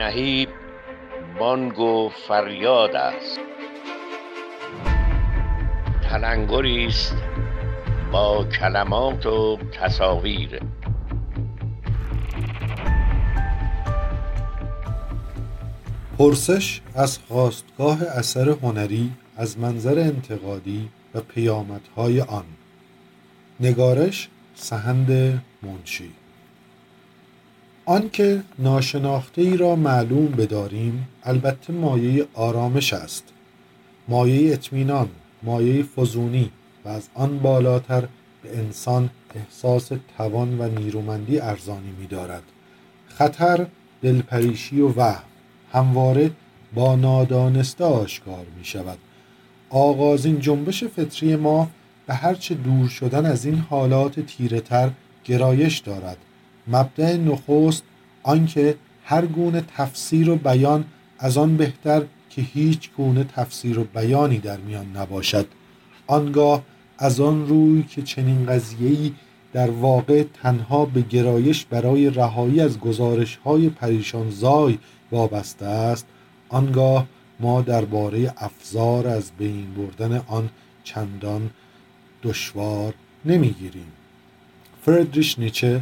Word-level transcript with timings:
نهیب 0.00 0.48
بانگ 1.38 1.78
و 1.78 2.08
فریاد 2.28 2.96
است. 2.96 3.40
تلنگری 6.02 6.86
است 6.86 7.16
با 8.12 8.44
کلمات 8.44 9.26
و 9.26 9.58
تصاویر. 9.80 10.60
پرسش 16.18 16.80
از 16.94 17.18
خواستگاه 17.18 18.02
اثر 18.02 18.48
هنری 18.48 19.12
از 19.36 19.58
منظر 19.58 19.98
انتقادی 19.98 20.88
و 21.14 21.20
پیامدهای 21.20 22.20
آن. 22.20 22.44
نگارش 23.60 24.28
سهند 24.54 25.42
منشی. 25.62 26.19
آنکه 27.84 28.42
ناشناخته 28.58 29.42
ای 29.42 29.56
را 29.56 29.76
معلوم 29.76 30.26
بداریم 30.26 31.08
البته 31.22 31.72
مایه 31.72 32.26
آرامش 32.34 32.92
است. 32.92 33.24
مایه 34.08 34.52
اطمینان 34.52 35.08
مایه 35.42 35.82
فزونی 35.82 36.50
و 36.84 36.88
از 36.88 37.08
آن 37.14 37.38
بالاتر 37.38 38.00
به 38.42 38.58
انسان 38.58 39.10
احساس 39.34 39.90
توان 40.16 40.60
و 40.60 40.68
نیرومندی 40.68 41.38
ارزانی 41.38 41.90
می 42.00 42.06
دارد 42.06 42.42
خطر 43.08 43.66
دلپریشی 44.02 44.80
و 44.80 44.88
وهم 44.88 45.22
همواره 45.72 46.30
با 46.74 46.96
نادانسته 46.96 47.84
آشکار 47.84 48.46
می 48.58 48.64
شود 48.64 48.98
آغازین 49.70 50.40
جنبش 50.40 50.84
فطری 50.84 51.36
ما 51.36 51.68
به 52.06 52.14
هرچه 52.14 52.54
دور 52.54 52.88
شدن 52.88 53.26
از 53.26 53.44
این 53.44 53.58
حالات 53.58 54.20
تیره 54.20 54.60
تر 54.60 54.90
گرایش 55.24 55.78
دارد. 55.78 56.16
مبدع 56.70 57.16
نخست 57.16 57.82
آنکه 58.22 58.76
هر 59.04 59.26
گونه 59.26 59.64
تفسیر 59.76 60.30
و 60.30 60.36
بیان 60.36 60.84
از 61.18 61.38
آن 61.38 61.56
بهتر 61.56 62.02
که 62.30 62.42
هیچ 62.42 62.90
گونه 62.96 63.24
تفسیر 63.24 63.78
و 63.78 63.84
بیانی 63.84 64.38
در 64.38 64.56
میان 64.56 64.96
نباشد. 64.96 65.46
آنگاه 66.06 66.62
از 66.98 67.20
آن 67.20 67.48
روی 67.48 67.82
که 67.82 68.02
چنین 68.02 68.46
قضیه‌ای 68.46 69.12
در 69.52 69.70
واقع 69.70 70.24
تنها 70.42 70.84
به 70.84 71.00
گرایش 71.00 71.64
برای 71.64 72.10
رهایی 72.10 72.60
از 72.60 72.78
گزارش 72.80 73.36
های 73.36 73.68
پریشان 73.68 74.30
زای 74.30 74.78
وابسته 75.12 75.66
است 75.66 76.06
آنگاه 76.48 77.06
ما 77.40 77.62
درباره 77.62 78.34
افزار 78.36 79.08
از 79.08 79.30
بین 79.38 79.66
بردن 79.74 80.22
آن 80.26 80.48
چندان 80.84 81.50
دشوار 82.22 82.94
نمی‌گیریم. 83.24 83.92
فردریش 84.82 85.38
نیچه 85.38 85.80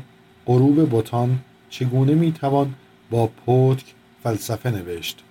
غروب 0.48 0.88
بوتان 0.88 1.38
چگونه 1.70 2.14
می‌توان 2.14 2.74
با 3.10 3.27
پتک 3.46 3.84
فلسفه 4.22 4.70
نوشت؟ 4.70 5.24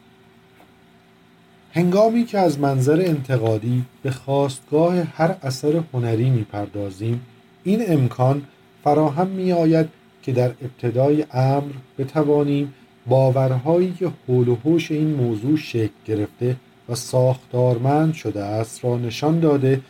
هنگامی 1.74 2.26
که 2.26 2.40
از 2.40 2.60
منظر 2.60 3.02
انتقادی 3.06 3.84
به 4.04 4.12
خواستگاه 4.12 4.96
هر 5.00 5.36
اثر 5.44 5.84
هنری 5.94 6.30
می‌پردازیم 6.30 7.22
این 7.64 7.84
امکان 7.88 8.42
فراهم 8.84 9.28
می 9.28 9.52
آید 9.52 9.88
که 10.24 10.32
در 10.32 10.52
ابتدای 10.62 11.26
امر 11.32 11.72
بتوانیم 11.98 12.74
باورهایی 13.08 13.94
که 14.00 14.12
حول 14.28 14.48
و 14.48 14.56
حوش 14.56 14.92
این 14.92 15.14
موضوع 15.14 15.58
شکل 15.58 15.94
گرفته 16.06 16.56
و 16.90 16.96
ساختارمند 16.96 18.14
شده 18.14 18.44
است 18.44 18.86
را 18.86 18.98
نشان 18.98 19.40
داده 19.40 19.82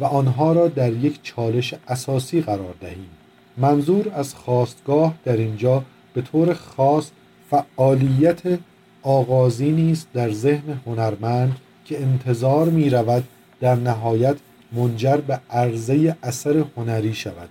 و 0.00 0.04
آنها 0.04 0.52
را 0.52 0.68
در 0.68 0.92
یک 0.92 1.22
چالش 1.22 1.74
اساسی 1.88 2.40
قرار 2.40 2.74
دهیم. 2.80 3.10
منظور 3.56 4.12
از 4.14 4.34
خواستگاه 4.34 5.14
در 5.24 5.36
اینجا 5.36 5.84
به 6.14 6.22
طور 6.22 6.54
خاص 6.54 7.10
فعالیت 7.50 8.42
آغازی 9.02 9.90
است 9.92 10.08
در 10.14 10.30
ذهن 10.30 10.80
هنرمند 10.86 11.56
که 11.84 12.02
انتظار 12.02 12.68
می 12.68 12.90
رود 12.90 13.24
در 13.60 13.74
نهایت 13.74 14.36
منجر 14.72 15.16
به 15.16 15.40
عرضه 15.50 16.16
اثر 16.22 16.64
هنری 16.76 17.14
شود 17.14 17.48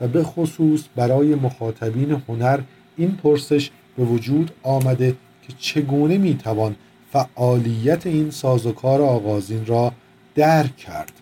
و 0.00 0.08
به 0.08 0.22
خصوص 0.22 0.84
برای 0.96 1.34
مخاطبین 1.34 2.22
هنر 2.28 2.60
این 2.96 3.16
پرسش 3.16 3.70
به 3.96 4.04
وجود 4.04 4.50
آمده 4.62 5.16
که 5.42 5.52
چگونه 5.58 6.18
می‌توان 6.18 6.76
فعالیت 7.12 8.06
این 8.06 8.30
سازوکار 8.30 9.02
آغازین 9.02 9.66
را 9.66 9.92
درک 10.34 10.76
کرد. 10.76 11.12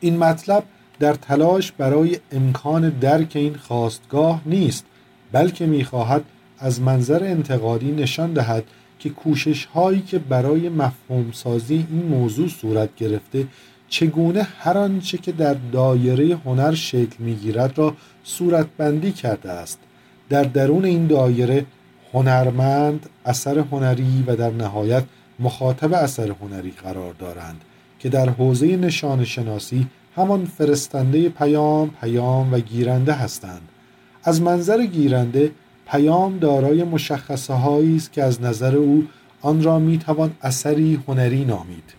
این 0.00 0.18
مطلب 0.18 0.64
در 0.98 1.14
تلاش 1.14 1.72
برای 1.72 2.18
امکان 2.32 2.88
درک 2.88 3.32
این 3.34 3.54
خواستگاه 3.54 4.40
نیست 4.46 4.84
بلکه 5.32 5.66
می‌خواهد 5.66 6.24
از 6.58 6.80
منظر 6.80 7.24
انتقادی 7.24 7.92
نشان 7.92 8.32
دهد 8.32 8.64
که 8.98 9.10
کوشش 9.10 9.64
هایی 9.64 10.00
که 10.00 10.18
برای 10.18 10.68
مفهوم 10.68 11.32
سازی 11.32 11.86
این 11.90 12.06
موضوع 12.06 12.48
صورت 12.48 12.96
گرفته 12.96 13.46
چگونه 13.88 14.42
هر 14.42 14.78
آنچه 14.78 15.18
که 15.18 15.32
در 15.32 15.56
دایره 15.72 16.36
هنر 16.44 16.74
شکل 16.74 17.16
می‌گیرد 17.18 17.78
را 17.78 17.94
صورتبندی 18.24 19.12
کرده 19.12 19.50
است. 19.50 19.78
در 20.28 20.42
درون 20.42 20.84
این 20.84 21.06
دایره 21.06 21.66
هنرمند 22.12 23.08
اثر 23.26 23.58
هنری 23.58 24.24
و 24.26 24.36
در 24.36 24.50
نهایت 24.50 25.04
مخاطب 25.38 25.92
اثر 25.92 26.30
هنری 26.42 26.72
قرار 26.82 27.12
دارند 27.12 27.60
که 27.98 28.08
در 28.08 28.28
حوزه 28.28 28.76
نشان 28.76 29.24
شناسی 29.24 29.86
همان 30.16 30.44
فرستنده 30.44 31.28
پیام 31.28 31.90
پیام 31.90 32.52
و 32.52 32.58
گیرنده 32.58 33.12
هستند. 33.12 33.68
از 34.24 34.42
منظر 34.42 34.86
گیرنده 34.86 35.50
پیام 35.86 36.38
دارای 36.38 36.84
مشخصه 36.84 37.54
هایی 37.54 37.96
است 37.96 38.12
که 38.12 38.22
از 38.22 38.42
نظر 38.42 38.76
او 38.76 39.06
آن 39.42 39.62
را 39.62 39.78
می‌توان 39.78 40.32
اثری 40.42 41.02
هنری 41.08 41.44
نامید 41.44 41.94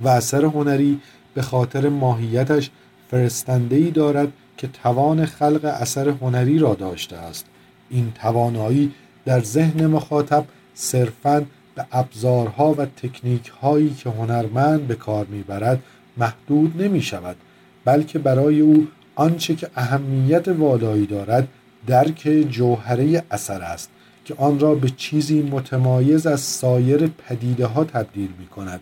و 0.00 0.08
اثر 0.08 0.44
هنری 0.44 1.00
به 1.34 1.42
خاطر 1.42 1.88
ماهیتش 1.88 2.70
فرستنده 3.10 3.76
ای 3.76 3.90
دارد 3.90 4.28
که 4.56 4.68
توان 4.82 5.26
خلق 5.26 5.64
اثر 5.64 6.08
هنری 6.08 6.58
را 6.58 6.74
داشته 6.74 7.16
است. 7.16 7.46
این 7.90 8.12
توانایی 8.14 8.92
در 9.24 9.40
ذهن 9.40 9.86
مخاطب 9.86 10.44
صرفاً 10.74 11.46
به 11.74 11.86
ابزارها 11.92 12.74
و 12.78 12.86
تکنیک 12.86 13.48
هایی 13.48 13.94
که 13.94 14.10
هنرمند 14.10 14.86
به 14.86 14.94
کار 14.94 15.26
می‌برد 15.26 15.82
محدود 16.16 16.82
نمی 16.82 17.02
شود 17.02 17.36
بلکه 17.84 18.18
برای 18.18 18.60
او 18.60 18.86
آنچه 19.14 19.54
که 19.54 19.70
اهمیت 19.76 20.48
والایی 20.48 21.06
دارد 21.06 21.48
درک 21.86 22.46
جوهره 22.50 23.22
اثر 23.30 23.62
است 23.62 23.90
که 24.24 24.34
آن 24.38 24.60
را 24.60 24.74
به 24.74 24.90
چیزی 24.90 25.42
متمایز 25.42 26.26
از 26.26 26.40
سایر 26.40 27.06
پدیده 27.06 27.66
ها 27.66 27.84
تبدیل 27.84 28.28
می 28.38 28.46
کند 28.46 28.80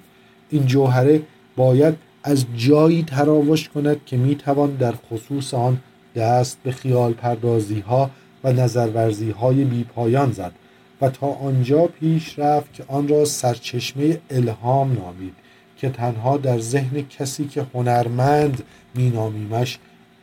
این 0.51 0.67
جوهره 0.67 1.23
باید 1.57 1.95
از 2.23 2.47
جایی 2.57 3.03
تراوش 3.03 3.69
کند 3.69 4.05
که 4.07 4.17
می 4.17 4.35
توان 4.37 4.77
در 4.77 4.93
خصوص 4.93 5.55
آن 5.55 5.81
دست 6.17 6.59
به 6.63 6.73
خیال 6.73 7.13
پردازی 7.13 7.81
ها 7.81 8.11
و 8.45 8.53
نظرورزی 8.53 9.31
های 9.31 9.65
بی 9.65 9.85
پایان 9.85 10.33
زد 10.33 10.53
و 11.01 11.11
تا 11.11 11.27
آنجا 11.27 11.87
پیش 11.87 12.39
رفت 12.39 12.73
که 12.73 12.85
آن 12.89 13.09
را 13.09 13.25
سرچشمه 13.25 14.21
الهام 14.31 14.93
نامید. 14.93 15.35
که 15.77 15.91
تنها 15.91 16.37
در 16.37 16.59
ذهن 16.59 17.03
کسی 17.03 17.45
که 17.45 17.67
هنرمند 17.75 18.63
مینامیمش 18.95 19.79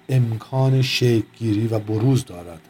امکان 0.10 0.82
شکلگیری 0.82 1.68
و 1.68 1.80
بروز 1.80 2.26
دارد. 2.26 2.62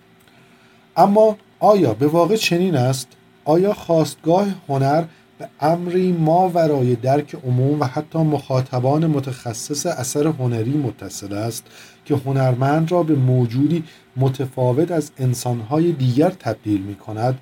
اما 0.97 1.37
آیا 1.59 1.93
به 1.93 2.07
واقع 2.07 2.35
چنین 2.35 2.75
است؟ 2.75 3.07
آیا 3.45 3.73
خواستگاه 3.73 4.47
هنر 4.69 5.03
به 5.39 5.49
امری 5.59 6.11
ما 6.11 6.49
ورای 6.49 6.95
درک 6.95 7.35
عموم 7.35 7.79
و 7.79 7.83
حتی 7.83 8.19
مخاطبان 8.19 9.07
متخصص 9.07 9.85
اثر 9.85 10.27
هنری 10.27 10.77
متصل 10.77 11.33
است 11.33 11.63
که 12.05 12.15
هنرمند 12.15 12.91
را 12.91 13.03
به 13.03 13.15
موجودی 13.15 13.83
متفاوت 14.17 14.91
از 14.91 15.11
انسانهای 15.17 15.91
دیگر 15.91 16.29
تبدیل 16.29 16.81
می 16.81 16.95
کند 16.95 17.39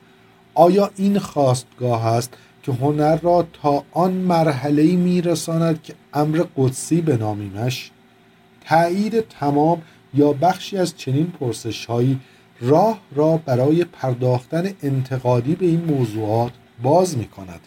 آیا 0.54 0.92
این 0.96 1.20
خواستگاه 1.20 2.06
است 2.06 2.34
که 2.64 2.72
هنر 2.72 3.16
را 3.16 3.48
تا 3.54 3.84
آن 3.92 4.12
مرحله 4.12 4.96
می 4.96 5.22
رساند 5.22 5.84
که 5.84 5.94
امر 6.14 6.44
قدسی 6.58 7.02
بنامیمش 7.02 7.92
تایید 8.66 9.28
تمام 9.28 9.82
یا 10.14 10.34
بخشی 10.34 10.78
از 10.78 10.98
چنین 10.98 11.28
پرسش 11.40 11.86
هایی 11.86 12.20
راه 12.62 13.00
را 13.16 13.38
برای 13.38 13.84
پرداختن 13.84 14.72
انتقادی 14.84 15.56
به 15.56 15.66
این 15.66 15.86
موضوعات 15.86 16.52
باز 16.84 17.18
می 17.18 17.26
کند 17.26 17.60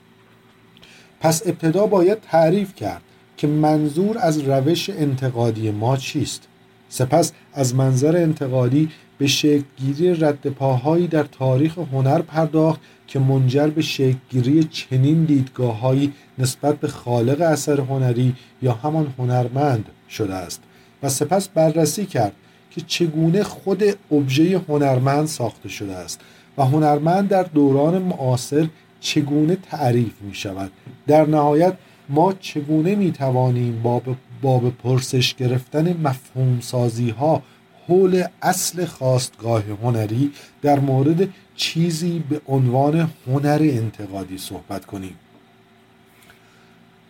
پس 1.21 1.47
ابتدا 1.47 1.87
باید 1.87 2.21
تعریف 2.21 2.75
کرد 2.75 3.03
که 3.37 3.47
منظور 3.47 4.19
از 4.19 4.39
روش 4.39 4.91
انتقادی 4.91 5.71
ما 5.71 5.97
چیست. 5.97 6.49
سپس 6.89 7.33
از 7.55 7.75
منظر 7.75 8.17
انتقادی 8.17 8.91
به 9.19 9.27
شکلگیری 9.27 10.15
رد 10.15 10.47
پاهایی 10.47 11.07
در 11.07 11.23
تاریخ 11.23 11.79
هنر 11.79 12.23
پرداخت 12.23 12.81
که 13.13 13.19
منجر 13.19 13.67
به 13.67 13.83
شکلگیری 13.83 14.65
چنین 14.65 15.25
دیدگاههایی 15.25 16.13
نسبت 16.39 16.77
به 16.77 16.89
خالق 16.89 17.41
اثر 17.41 17.81
هنری 17.81 18.35
یا 18.63 18.73
همان 18.73 19.15
هنرمند 19.19 19.89
شده 20.11 20.35
است 20.35 20.63
و 21.03 21.09
سپس 21.09 21.49
بررسی 21.49 22.07
کرد 22.07 22.33
که 22.71 22.81
چگونه 22.81 23.43
خود 23.43 23.83
ابژه 24.13 24.61
هنرمند 24.69 25.27
ساخته 25.27 25.69
شده 25.69 25.93
است 25.93 26.21
و 26.59 26.65
هنرمند 26.65 27.29
در 27.29 27.43
دوران 27.43 28.03
معاصر 28.03 28.69
چگونه 29.01 29.57
تعریف 29.57 30.23
می 30.23 30.35
شود 30.35 30.71
در 31.07 31.27
نهایت 31.27 31.75
ما 32.09 32.33
چگونه 32.33 32.95
می 32.95 33.13
توانیم 33.13 33.83
باب, 33.83 34.03
باب 34.43 34.71
پرسش 34.71 35.35
گرفتن 35.35 35.97
مفهوم 36.03 36.61
سازی 36.61 37.11
ها 37.11 37.43
حول 37.89 38.25
اصل 38.43 38.85
خواستگاه 38.85 39.63
هنری 39.83 40.33
در 40.63 40.81
مورد 40.81 41.29
چیزی 41.63 42.19
به 42.31 42.41
عنوان 42.47 43.11
هنر 43.27 43.61
انتقادی 43.63 44.39
صحبت 44.39 44.87
کنیم 44.87 45.17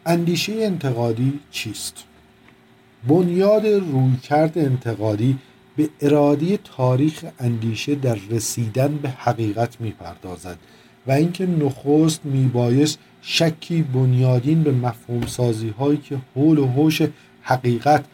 اندیشه 0.06 0.52
انتقادی 0.52 1.40
چیست؟ 1.50 2.04
بنیاد 3.08 3.66
رویکرد 3.66 4.58
انتقادی 4.58 5.38
به 5.76 5.88
ارادی 6.00 6.58
تاریخ 6.64 7.24
اندیشه 7.38 7.94
در 7.94 8.18
رسیدن 8.30 8.96
به 8.96 9.08
حقیقت 9.08 9.80
می‌پردازد 9.80 10.58
و 11.06 11.12
اینکه 11.12 11.46
نخست 11.46 12.24
میبایست 12.24 12.98
شکی 13.22 13.82
بنیادین 13.82 14.62
به 14.62 14.72
مفهوم 14.72 15.26
سازی 15.26 15.68
هایی 15.68 15.98
که 15.98 16.18
حول 16.34 16.58
و 16.58 16.66
حوش 16.66 17.02
حقیقت 17.42 18.04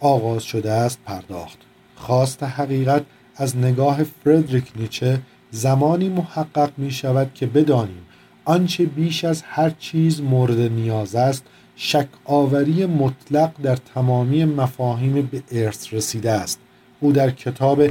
آغاز 0.00 0.42
شده 0.42 0.72
است 0.72 0.98
پرداخت 1.04 1.58
خواست 1.96 2.42
حقیقت 2.42 3.04
از 3.36 3.56
نگاه 3.56 4.02
فردریک 4.02 4.72
نیچه 4.76 5.20
زمانی 5.50 6.08
محقق 6.08 6.70
می 6.76 6.90
شود 6.90 7.30
که 7.34 7.46
بدانیم 7.46 8.02
آنچه 8.44 8.84
بیش 8.84 9.24
از 9.24 9.42
هر 9.42 9.70
چیز 9.70 10.20
مورد 10.20 10.60
نیاز 10.60 11.14
است 11.14 11.44
شک 11.76 12.08
آوری 12.24 12.86
مطلق 12.86 13.52
در 13.62 13.76
تمامی 13.76 14.44
مفاهیم 14.44 15.28
به 15.32 15.42
ارث 15.52 15.94
رسیده 15.94 16.30
است. 16.30 16.60
او 17.00 17.12
در 17.12 17.30
کتاب 17.30 17.82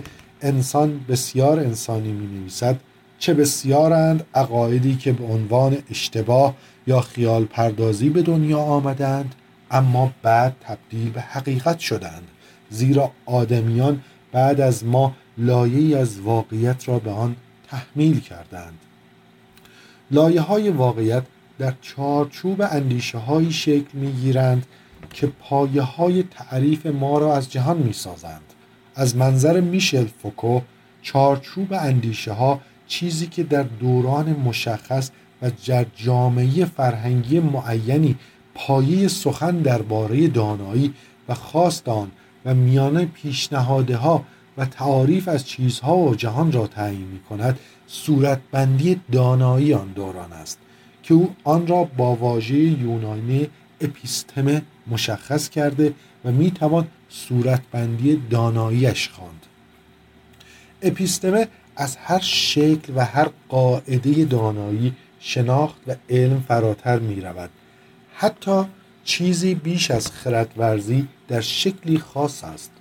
انسان 0.42 1.00
بسیار 1.10 1.60
انسانی 1.60 2.12
می 2.12 2.28
نویسد 2.28 2.80
چه 3.20 3.34
بسیارند 3.34 4.26
عقایدی 4.34 4.96
که 4.96 5.12
به 5.12 5.26
عنوان 5.26 5.78
اشتباه 5.90 6.56
یا 6.88 7.02
خیال 7.02 7.46
پردازی 7.46 8.10
به 8.10 8.22
دنیا 8.22 8.60
آمدند 8.60 9.36
اما 9.72 10.12
بعد 10.22 10.56
تبدیل 10.62 11.10
به 11.10 11.22
حقیقت 11.22 11.80
شدند. 11.80 12.28
زیرا 12.70 13.12
آدمیان 13.26 14.02
بعد 14.32 14.62
از 14.62 14.86
ما 14.86 15.14
لایه 15.38 15.98
از 15.98 16.20
واقعیت 16.20 16.90
را 16.90 17.00
به 17.00 17.12
آن 17.12 17.36
تحمیل 17.72 18.20
کردند 18.20 18.80
لایه 20.12 20.42
های 20.42 20.70
واقعیت 20.70 21.24
در 21.60 21.74
چارچوب 21.82 22.62
اندیشه 22.62 23.18
های 23.18 23.52
شکل 23.52 23.98
می 23.98 24.12
گیرند 24.12 24.66
که 25.14 25.28
پایه 25.28 25.82
های 25.82 26.24
تعریف 26.24 26.86
ما 26.86 27.18
را 27.18 27.36
از 27.36 27.52
جهان 27.52 27.78
می 27.78 27.94
سازند. 27.94 28.42
از 28.96 29.16
منظر 29.16 29.62
میشل 29.62 30.06
فوکو 30.06 30.62
چارچوب 31.02 31.74
اندیشه 31.74 32.34
ها 32.34 32.62
چیزی 32.88 33.28
که 33.28 33.44
در 33.44 33.64
دوران 33.64 34.34
مشخص 34.34 35.12
و 35.42 35.52
در 35.68 35.86
جامعه 35.96 36.66
فرهنگی 36.66 37.40
معینی 37.40 38.16
پایه 38.56 39.08
سخن 39.08 39.58
درباره 39.58 40.28
دانایی 40.28 40.94
و 41.30 41.34
خواست 41.34 41.90
آن 41.90 42.12
و 42.46 42.54
میانه 42.54 43.06
پیشنهاده 43.06 43.98
ها 43.98 44.26
و 44.60 44.66
تعاریف 44.66 45.28
از 45.28 45.48
چیزها 45.48 45.98
و 45.98 46.16
جهان 46.16 46.52
را 46.52 46.68
تعیین 46.68 47.08
می 47.08 47.20
کند 47.20 47.60
صورتبندی 47.88 49.02
دانایی 49.12 49.74
آن 49.74 49.88
دوران 49.88 50.34
است 50.34 50.60
که 51.04 51.14
او 51.14 51.36
آن 51.44 51.68
را 51.68 51.84
با 51.84 52.16
واژه 52.16 52.56
یونانی 52.56 53.48
اپیستمه 53.82 54.62
مشخص 54.88 55.50
کرده 55.50 55.94
و 56.26 56.32
می 56.32 56.52
توان 56.52 56.88
صورتبندی 57.10 58.22
داناییش 58.30 59.10
خواند. 59.10 59.46
اپیستمه 60.82 61.48
از 61.76 61.98
هر 61.98 62.20
شکل 62.20 62.94
و 62.96 63.06
هر 63.06 63.30
قاعده 63.50 64.26
دانایی 64.26 64.94
شناخت 65.20 65.78
و 65.88 65.96
علم 66.10 66.44
فراتر 66.48 67.00
می 67.00 67.22
رود 67.22 67.50
حتی 68.16 68.64
چیزی 69.04 69.56
بیش 69.56 69.92
از 69.92 70.12
خردورزی 70.12 71.08
در 71.28 71.42
شکلی 71.42 72.00
خاص 72.00 72.44
است. 72.44 72.72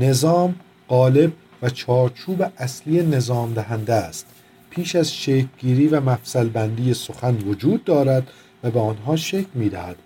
نظام 0.00 0.54
قالب 0.92 1.32
و 1.62 1.70
چارچوب 1.70 2.52
اصلی 2.58 3.02
نظام 3.02 3.54
دهنده 3.54 3.94
است 3.94 4.26
پیش 4.70 4.96
از 4.96 5.14
شکلگیری 5.14 5.88
و 5.88 6.00
مفصل 6.00 6.48
بندی 6.48 6.94
سخن 6.94 7.34
وجود 7.34 7.84
دارد 7.84 8.30
و 8.62 8.70
به 8.70 8.80
آنها 8.80 9.16
شکل 9.16 9.48
می 9.54 9.68
دهد. 9.68 9.96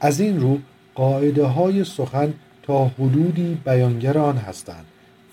از 0.00 0.20
این 0.20 0.40
رو 0.40 0.58
قاعده 0.94 1.44
های 1.44 1.84
سخن 1.84 2.34
تا 2.62 2.84
حدودی 2.84 3.58
بیانگر 3.64 4.18
آن 4.18 4.36
هستند 4.36 4.84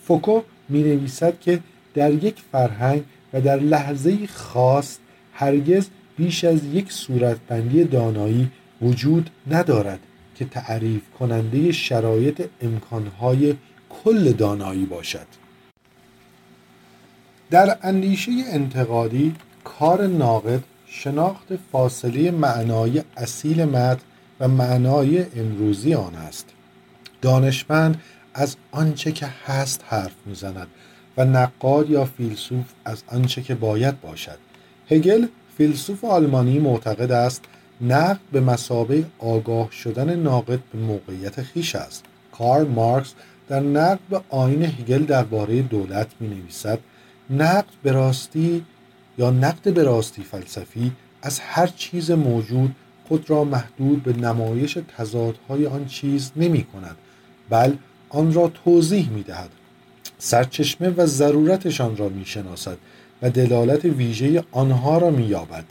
فوکو 0.04 0.42
می 0.70 0.84
نویسد 0.84 1.40
که 1.40 1.60
در 1.94 2.14
یک 2.14 2.36
فرهنگ 2.52 3.04
و 3.34 3.42
در 3.42 3.60
لحظه 3.60 4.28
خاص 4.28 4.98
هرگز 5.34 5.88
بیش 6.18 6.44
از 6.44 6.66
یک 6.66 6.92
صورتبندی 6.92 7.84
دانایی 7.84 8.52
وجود 8.82 9.30
ندارد 9.52 10.00
که 10.36 10.46
تعریف 10.46 11.02
کننده 11.20 11.72
شرایط 11.72 12.44
امکانهای 12.62 13.56
کل 14.04 14.32
دانایی 14.32 14.86
باشد. 14.86 15.28
در 17.52 17.78
اندیشه 17.82 18.32
انتقادی 18.52 19.36
کار 19.64 20.08
ناقد 20.08 20.64
شناخت 20.88 21.48
فاصله 21.72 22.32
معنای 22.32 23.04
اصیل 23.18 23.66
متن 23.66 24.04
و 24.40 24.48
معنای 24.48 25.26
امروزی 25.36 25.94
آن 25.94 26.16
است. 26.16 26.50
دانشمند 27.22 28.02
از 28.34 28.56
آنچه 28.72 29.12
که 29.12 29.28
هست 29.46 29.84
حرف 29.88 30.16
می‌زند 30.26 30.68
و 31.18 31.26
نقاد 31.26 31.90
یا 31.90 32.06
فیلسوف 32.06 32.66
از 32.86 33.04
آنچه 33.08 33.42
که 33.42 33.56
باید 33.56 34.02
باشد. 34.02 34.38
هگل 34.90 35.28
فیلسوف 35.58 36.06
آلمانی 36.06 36.60
معتقد 36.60 37.12
است 37.12 37.46
نقد 37.82 38.20
به 38.32 38.42
مسابه 38.42 39.06
آگاه 39.20 39.72
شدن 39.72 40.16
ناقد 40.16 40.60
به 40.74 40.80
موقعیت 40.80 41.42
خیش 41.42 41.76
است. 41.76 42.06
کارل 42.32 42.68
مارکس 42.68 43.14
در 43.50 43.60
نقد 43.60 44.00
به 44.10 44.22
آین 44.30 44.64
هگل 44.64 45.04
درباره 45.04 45.62
دولت 45.62 46.08
می 46.20 46.28
نویسد 46.28 46.80
نقد 47.30 47.70
به 47.84 47.92
راستی 47.92 48.66
یا 49.18 49.32
نقد 49.32 49.74
به 49.74 49.84
راستی 49.84 50.24
فلسفی 50.24 50.92
از 51.22 51.40
هر 51.40 51.68
چیز 51.68 52.12
موجود 52.12 52.76
خود 53.08 53.30
را 53.30 53.44
محدود 53.44 54.04
به 54.04 54.14
نمایش 54.14 54.78
تضادهای 54.98 55.66
آن 55.66 55.86
چیز 55.86 56.32
نمی 56.36 56.64
کند 56.64 56.96
بل 57.50 57.74
آن 58.10 58.34
را 58.34 58.52
توضیح 58.64 59.10
می 59.10 59.24
دهد 59.24 59.50
سرچشمه 60.18 60.90
و 60.90 61.06
ضرورتشان 61.06 61.98
را 61.98 62.10
می 62.10 62.26
شناسد 62.26 62.78
و 63.22 63.30
دلالت 63.30 63.86
ویژه 63.86 64.44
آنها 64.52 64.98
را 64.98 65.10
می 65.10 65.26
یابد 65.26 65.64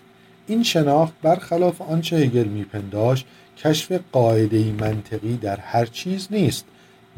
این 0.46 0.62
شناخت 0.62 1.14
برخلاف 1.22 1.82
آنچه 1.82 2.16
هگل 2.16 2.44
میپنداشت 2.44 3.26
کشف 3.58 4.00
قاعده 4.12 4.72
منطقی 4.72 5.36
در 5.36 5.56
هر 5.56 5.86
چیز 5.86 6.28
نیست 6.30 6.64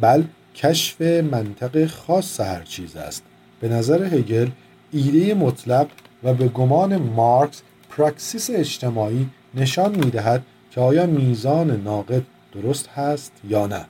بل 0.00 0.22
کشف 0.58 1.00
منطق 1.00 1.86
خاص 1.86 2.40
هر 2.40 2.62
چیز 2.62 2.96
است. 2.96 3.22
به 3.60 3.68
نظر 3.68 4.04
هگل 4.04 4.48
ایده 4.92 5.34
مطلق 5.34 5.86
و 6.24 6.34
به 6.34 6.48
گمان 6.48 6.96
مارکس 6.96 7.62
پراکسیس 7.90 8.50
اجتماعی 8.50 9.26
نشان 9.54 9.94
می‌دهد 9.94 10.42
که 10.70 10.80
آیا 10.80 11.06
میزان 11.06 11.82
ناقد 11.82 12.22
درست 12.52 12.88
هست 12.88 13.32
یا 13.48 13.66
نه. 13.66 13.84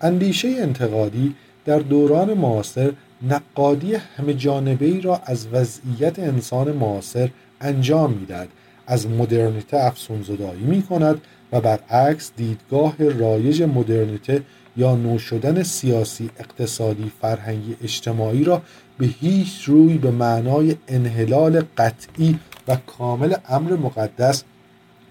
اندیشه 0.00 0.48
انتقادی 0.48 1.34
در 1.64 1.78
دوران 1.78 2.34
معاصر 2.34 2.92
نقادی 3.22 3.94
همه 3.94 4.34
جانبه 4.34 4.86
ای 4.86 5.00
را 5.00 5.20
از 5.24 5.46
وضعیت 5.52 6.18
انسان 6.18 6.72
معاصر 6.72 7.30
انجام 7.60 8.12
می‌دهد. 8.12 8.48
از 8.86 9.06
مدرنیته 9.06 9.76
افسون 9.76 10.22
زدایی 10.22 10.62
می 10.62 10.82
کند 10.82 11.20
و 11.52 11.60
برعکس 11.60 12.30
دیدگاه 12.36 12.94
رایج 12.98 13.62
مدرنیته 13.62 14.42
یا 14.76 14.96
نو 14.96 15.18
شدن 15.18 15.62
سیاسی 15.62 16.30
اقتصادی 16.38 17.12
فرهنگی 17.20 17.76
اجتماعی 17.82 18.44
را 18.44 18.62
به 18.98 19.06
هیچ 19.06 19.64
روی 19.64 19.98
به 19.98 20.10
معنای 20.10 20.76
انحلال 20.88 21.62
قطعی 21.78 22.38
و 22.68 22.76
کامل 22.76 23.34
امر 23.48 23.72
مقدس 23.72 24.44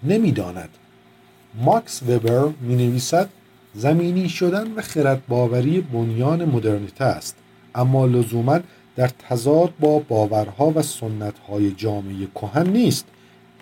نمی‌داند. 0.02 0.68
ماکس 1.54 2.02
وبر 2.02 2.48
می 2.60 2.74
نویسد 2.76 3.28
زمینی 3.74 4.28
شدن 4.28 4.72
و 4.72 4.82
خرد 4.82 5.26
باوری 5.28 5.80
بنیان 5.80 6.44
مدرنیته 6.44 7.04
است 7.04 7.36
اما 7.74 8.06
لزوما 8.06 8.60
در 8.96 9.08
تضاد 9.08 9.72
با 9.80 9.98
باورها 9.98 10.72
و 10.74 10.82
سنتهای 10.82 11.70
جامعه 11.70 12.26
کهن 12.34 12.66
نیست. 12.66 13.06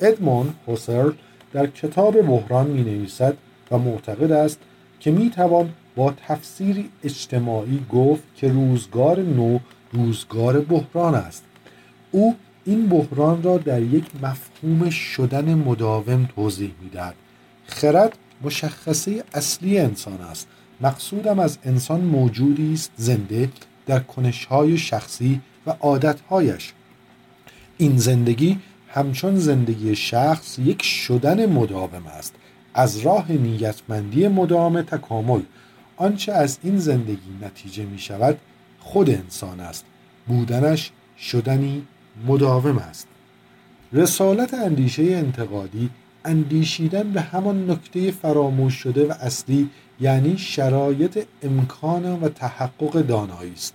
ادمون 0.01 0.55
هوسرل 0.69 1.13
در 1.53 1.67
کتاب 1.67 2.23
بحران 2.23 2.67
می 2.67 2.83
نویسد 2.83 3.37
و 3.71 3.79
معتقد 3.79 4.33
است 4.33 4.59
که 5.01 5.11
می 5.11 5.31
توان 5.31 5.73
با 5.97 6.15
تفسیری 6.27 6.91
اجتماعی 7.05 7.85
گفت 7.93 8.23
که 8.37 8.49
روزگار 8.49 9.21
نو 9.21 9.59
روزگار 9.93 10.61
بحران 10.61 11.15
است. 11.15 11.45
او 12.11 12.37
این 12.65 12.87
بحران 12.87 13.43
را 13.43 13.59
در 13.59 13.83
یک 13.83 14.05
مفهوم 14.23 14.91
شدن 14.91 15.55
مداوم 15.55 16.29
توضیح 16.37 16.71
می‌دهد. 16.83 17.15
خرد 17.67 18.19
مشخصه 18.43 19.25
اصلی 19.35 19.79
انسان 19.79 20.21
است. 20.21 20.49
مقصودم 20.81 21.39
از 21.39 21.59
انسان 21.65 22.01
موجودی 22.01 22.73
است 22.73 22.91
زنده 22.97 23.51
در 23.87 23.99
کنشهای 23.99 24.79
شخصی 24.79 25.41
و 25.67 25.71
عادتهایش. 25.71 26.73
این 27.79 27.97
زندگی 27.97 28.59
همچون 28.89 29.37
زندگی 29.37 29.97
شخص 29.97 30.59
یک 30.59 30.83
شدن 30.83 31.47
مداوم 31.47 32.07
است. 32.07 32.35
از 32.75 32.99
راه 32.99 33.33
نیتمندی 33.33 34.29
مدام 34.29 34.83
تکامل 34.83 35.41
آنچه 36.03 36.33
از 36.33 36.59
این 36.63 36.79
زندگی 36.79 37.31
نتیجه 37.43 37.85
می 37.85 37.99
شود 37.99 38.39
خود 38.81 39.11
انسان 39.11 39.61
است. 39.61 39.85
بودنش 40.27 40.91
شدنی 41.19 41.87
مداوم 42.27 42.79
است. 42.79 43.09
رسالت 43.93 44.55
اندیشه 44.55 45.03
انتقادی 45.03 45.91
اندیشیدن 46.25 47.13
به 47.13 47.21
همان 47.21 47.71
نکته 47.71 48.11
فراموش 48.11 48.75
شده 48.75 49.07
و 49.07 49.13
اصلی 49.21 49.71
یعنی 50.01 50.39
شرایط 50.39 51.27
امکان 51.43 52.05
و 52.05 52.29
تحقق 52.29 53.01
دانایی 53.01 53.53
است. 53.53 53.75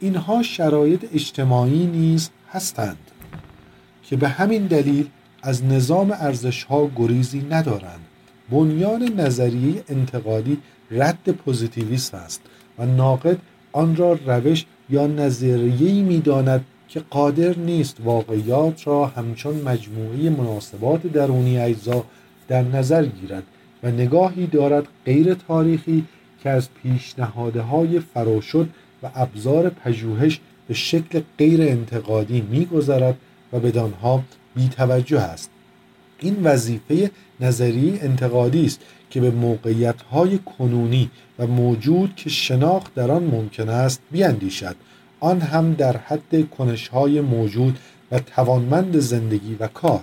اینها 0.00 0.42
شرایط 0.42 1.04
اجتماعی 1.14 1.86
نیز 1.86 2.30
هستند 2.52 3.10
که 4.02 4.16
به 4.16 4.28
همین 4.28 4.66
دلیل 4.66 5.08
از 5.42 5.64
نظام 5.64 6.10
ارزش 6.10 6.64
ها 6.64 6.90
گریزی 6.96 7.46
ندارند. 7.50 8.00
بنیان 8.50 9.02
نظریه 9.02 9.84
انتقادی 9.88 10.58
رد 10.90 11.28
پوزیتیویسم 11.30 12.16
است 12.16 12.40
و 12.78 12.86
ناقد 12.86 13.38
آن 13.72 13.96
را 13.96 14.18
روش 14.26 14.64
یا 14.90 15.06
نظریه‌ای 15.06 16.02
می‌داند 16.02 16.64
که 16.88 17.00
قادر 17.10 17.58
نیست 17.58 17.96
واقعیات 18.04 18.86
را 18.86 19.06
همچون 19.06 19.62
مجموعه 19.62 20.30
مناسبات 20.30 21.06
درونی 21.06 21.58
اجزا 21.58 22.04
در 22.48 22.62
نظر 22.62 23.06
گیرد 23.06 23.42
و 23.82 23.90
نگاهی 23.90 24.46
دارد 24.46 24.88
غیر 25.04 25.34
تاریخی 25.34 26.04
که 26.42 26.50
از 26.50 26.68
پیشنهاده 26.82 27.60
های 27.60 28.00
فراشد 28.00 28.68
و 29.02 29.10
ابزار 29.14 29.68
پژوهش 29.68 30.40
به 30.68 30.74
شکل 30.74 31.20
غیر 31.38 31.62
انتقادی 31.62 32.40
میگذرد 32.40 33.16
و 33.52 33.60
بدانها 33.60 34.22
بیتوجه 34.54 35.20
است. 35.20 35.50
این 36.20 36.36
وظیفه 36.42 37.10
نظری 37.40 37.98
انتقادی 38.02 38.66
است 38.66 38.80
که 39.16 39.22
به 39.22 39.30
موقعیت 39.30 40.02
های 40.02 40.38
کنونی 40.38 41.10
و 41.38 41.46
موجود 41.46 42.14
که 42.16 42.30
شناخت 42.30 42.94
در 42.94 43.10
آن 43.10 43.24
ممکن 43.24 43.68
است 43.68 44.00
بیاندیشد. 44.10 44.76
آن 45.20 45.40
هم 45.40 45.72
در 45.72 45.96
حد 45.96 46.50
کنش 46.50 46.88
های 46.88 47.20
موجود 47.20 47.78
و 48.12 48.18
توانمند 48.18 48.98
زندگی 48.98 49.54
و 49.60 49.66
کار. 49.66 50.00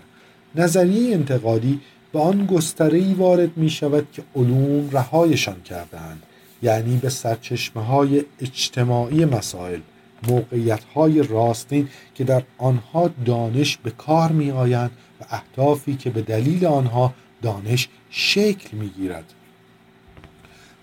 نظریه 0.56 1.14
انتقادی 1.14 1.80
به 2.14 2.20
آن 2.20 2.46
گستره 2.46 3.14
وارد 3.14 3.58
می 3.58 3.70
شود 3.70 4.08
که 4.12 4.24
علوم 4.36 4.90
رهایشان 4.92 5.62
کردهاند 5.62 6.24
یعنی 6.64 6.98
به 6.98 7.10
سرچشمه 7.10 7.84
های 7.84 8.24
اجتماعی 8.42 9.26
مسائل 9.26 9.80
موقعیت 10.28 10.84
های 10.84 11.24
راستین 11.24 11.90
که 12.16 12.24
در 12.24 12.44
آنها 12.58 13.10
دانش 13.26 13.78
به 13.78 13.92
کار 13.92 14.32
می 14.32 14.52
آیند 14.52 14.92
و 15.22 15.26
اهدافی 15.30 15.96
که 15.96 16.10
به 16.10 16.22
دلیل 16.22 16.66
آنها 16.66 17.14
دانش 17.42 17.88
شکل 18.16 18.78
می 18.78 18.90
گیرد 18.90 19.34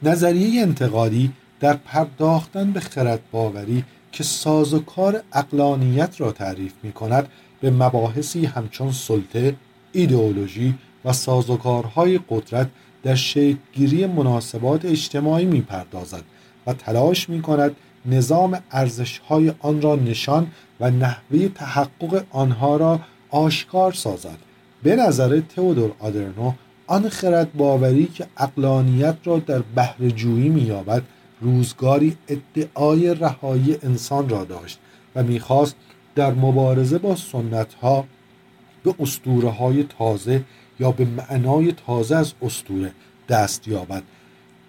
نظریه 0.03 0.63
انتقادی 0.63 1.33
در 1.61 1.77
پرداختن 1.77 2.73
به 2.73 2.81
خرد 2.81 3.21
باوری 3.33 3.85
که 4.13 4.25
سازوکار 4.25 5.23
اقلانیت 5.33 6.21
را 6.21 6.33
تعریف 6.33 6.73
می 6.83 6.93
کند 6.93 7.29
به 7.61 7.71
مباحثی 7.71 8.47
همچون 8.47 8.93
سلطه، 8.93 9.55
ایدئولوژی 9.93 10.75
و 11.05 11.13
سازوکارهای 11.13 12.21
قدرت 12.29 12.69
در 13.03 13.15
شکلگیری 13.15 14.07
مناسبات 14.07 14.85
اجتماعی 14.85 15.45
می 15.45 15.61
پردازد 15.61 16.23
و 16.67 16.73
تلاش 16.73 17.29
می 17.29 17.43
کند 17.43 17.77
نظام 18.07 18.63
ارزشهای 18.71 19.53
آن 19.61 19.83
را 19.83 19.97
نشان 19.97 20.51
و 20.81 20.91
نحوه 20.91 21.49
تحقق 21.49 22.25
آنها 22.31 22.77
را 22.77 23.01
آشکار 23.31 23.93
سازد. 23.93 24.39
به 24.83 24.97
نظر 24.97 25.41
تئودور 25.41 25.93
آدرنو 25.99 26.53
آن 26.91 27.09
خرد 27.09 27.53
باوری 27.53 28.07
که 28.07 28.27
اقلانیت 28.37 29.17
را 29.25 29.39
در 29.39 29.59
بهرهجویی 29.59 30.49
مییابد 30.49 31.03
روزگاری 31.41 32.17
ادعای 32.29 33.15
رهایی 33.15 33.77
انسان 33.83 34.29
را 34.29 34.45
داشت 34.45 34.79
و 35.15 35.23
می‌خواست 35.23 35.77
در 36.15 36.35
مبارزه 36.35 36.99
با 36.99 37.17
سنت 37.17 37.75
ها 37.75 38.05
به 38.83 38.95
اسطوره 39.01 39.49
های 39.49 39.83
تازه 39.99 40.45
یا 40.81 40.91
به 40.91 41.05
معنای 41.05 41.73
تازه 41.87 42.17
از 42.17 42.33
اسطوره 42.43 42.93
دست 43.29 43.69
یابد. 43.69 44.03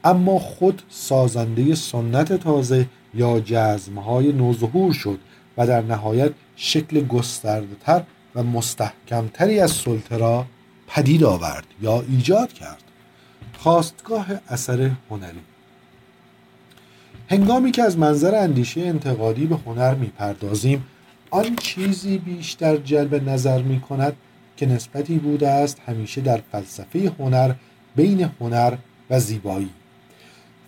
اما 0.03 0.39
خود 0.39 0.81
سازنده 0.89 1.75
سنت 1.75 2.33
تازه 2.33 2.85
یا 3.13 3.39
جزمهای 3.39 4.31
نوظهور 4.31 4.93
شد 4.93 5.19
و 5.57 5.67
در 5.67 5.81
نهایت 5.81 6.31
شکل 6.55 7.01
گسترده 7.01 8.05
و 8.35 8.43
مستحکمتری 8.43 9.59
از 9.59 9.71
سلطه 9.71 10.17
را 10.17 10.45
پدید 10.93 11.23
آورد 11.23 11.65
یا 11.81 12.03
ایجاد 12.09 12.53
کرد. 12.53 12.83
خواستگاه 13.57 14.27
اثر 14.47 14.91
هنری. 15.09 15.39
هنگامی 17.29 17.71
که 17.71 17.83
از 17.83 17.97
منظر 17.97 18.35
اندیشه 18.35 18.81
انتقادی 18.81 19.45
به 19.45 19.57
هنر 19.65 19.93
می‌پردازیم 19.93 20.85
آن 21.29 21.55
چیزی 21.55 22.17
بیشتر 22.17 22.77
جلب 22.77 23.29
نظر 23.29 23.61
می 23.61 23.79
کند 23.79 24.15
که 24.57 24.65
نسبتی 24.65 25.17
بوده 25.17 25.49
است 25.49 25.81
همیشه 25.87 26.21
در 26.21 26.41
فلسفه 26.51 27.11
هنر 27.19 27.53
بین 27.95 28.29
هنر 28.39 28.73
و 29.09 29.19
زیبایی. 29.19 29.69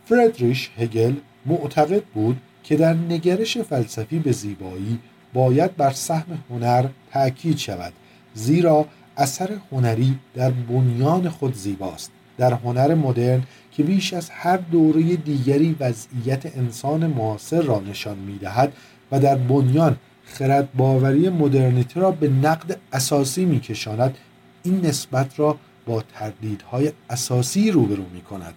فردریش 0.05 0.69
هگل 0.77 1.13
معتقد 1.45 2.03
بود 2.03 2.37
که 2.63 2.75
در 2.75 2.93
نگرش 2.93 3.57
فلسفی 3.57 4.19
به 4.19 4.31
زیبایی 4.31 4.99
باید 5.33 5.75
بر 5.75 5.91
سهم 5.91 6.43
هنر 6.49 6.87
تأکید 7.11 7.57
شود 7.57 7.93
زیرا 8.33 8.85
اثر 9.17 9.49
هنری 9.71 10.19
در 10.35 10.51
بنیان 10.51 11.29
خود 11.29 11.55
زیباست. 11.55 12.11
در 12.37 12.53
هنر 12.53 12.95
مدرن 12.95 13.43
که 13.71 13.83
بیش 13.83 14.13
از 14.13 14.29
هر 14.29 14.57
دوره 14.57 15.15
دیگری 15.15 15.75
وضعیت 15.79 16.57
انسان 16.57 17.07
معاصر 17.07 17.61
را 17.61 17.79
نشان 17.79 18.17
می‌دهد 18.17 18.73
و 19.11 19.19
در 19.19 19.35
بنیان 19.35 19.97
خرد 20.25 20.73
باوری 20.73 21.29
مدرنیته 21.29 21.99
را 21.99 22.11
به 22.11 22.29
نقد 22.29 22.79
اساسی 22.93 23.45
میکشاند 23.45 24.17
این 24.63 24.85
نسبت 24.85 25.39
را 25.39 25.57
با 25.85 26.03
تردیدهای 26.13 26.91
اساسی 27.09 27.71
روبرو 27.71 28.03
می 28.13 28.21
کند 28.21 28.53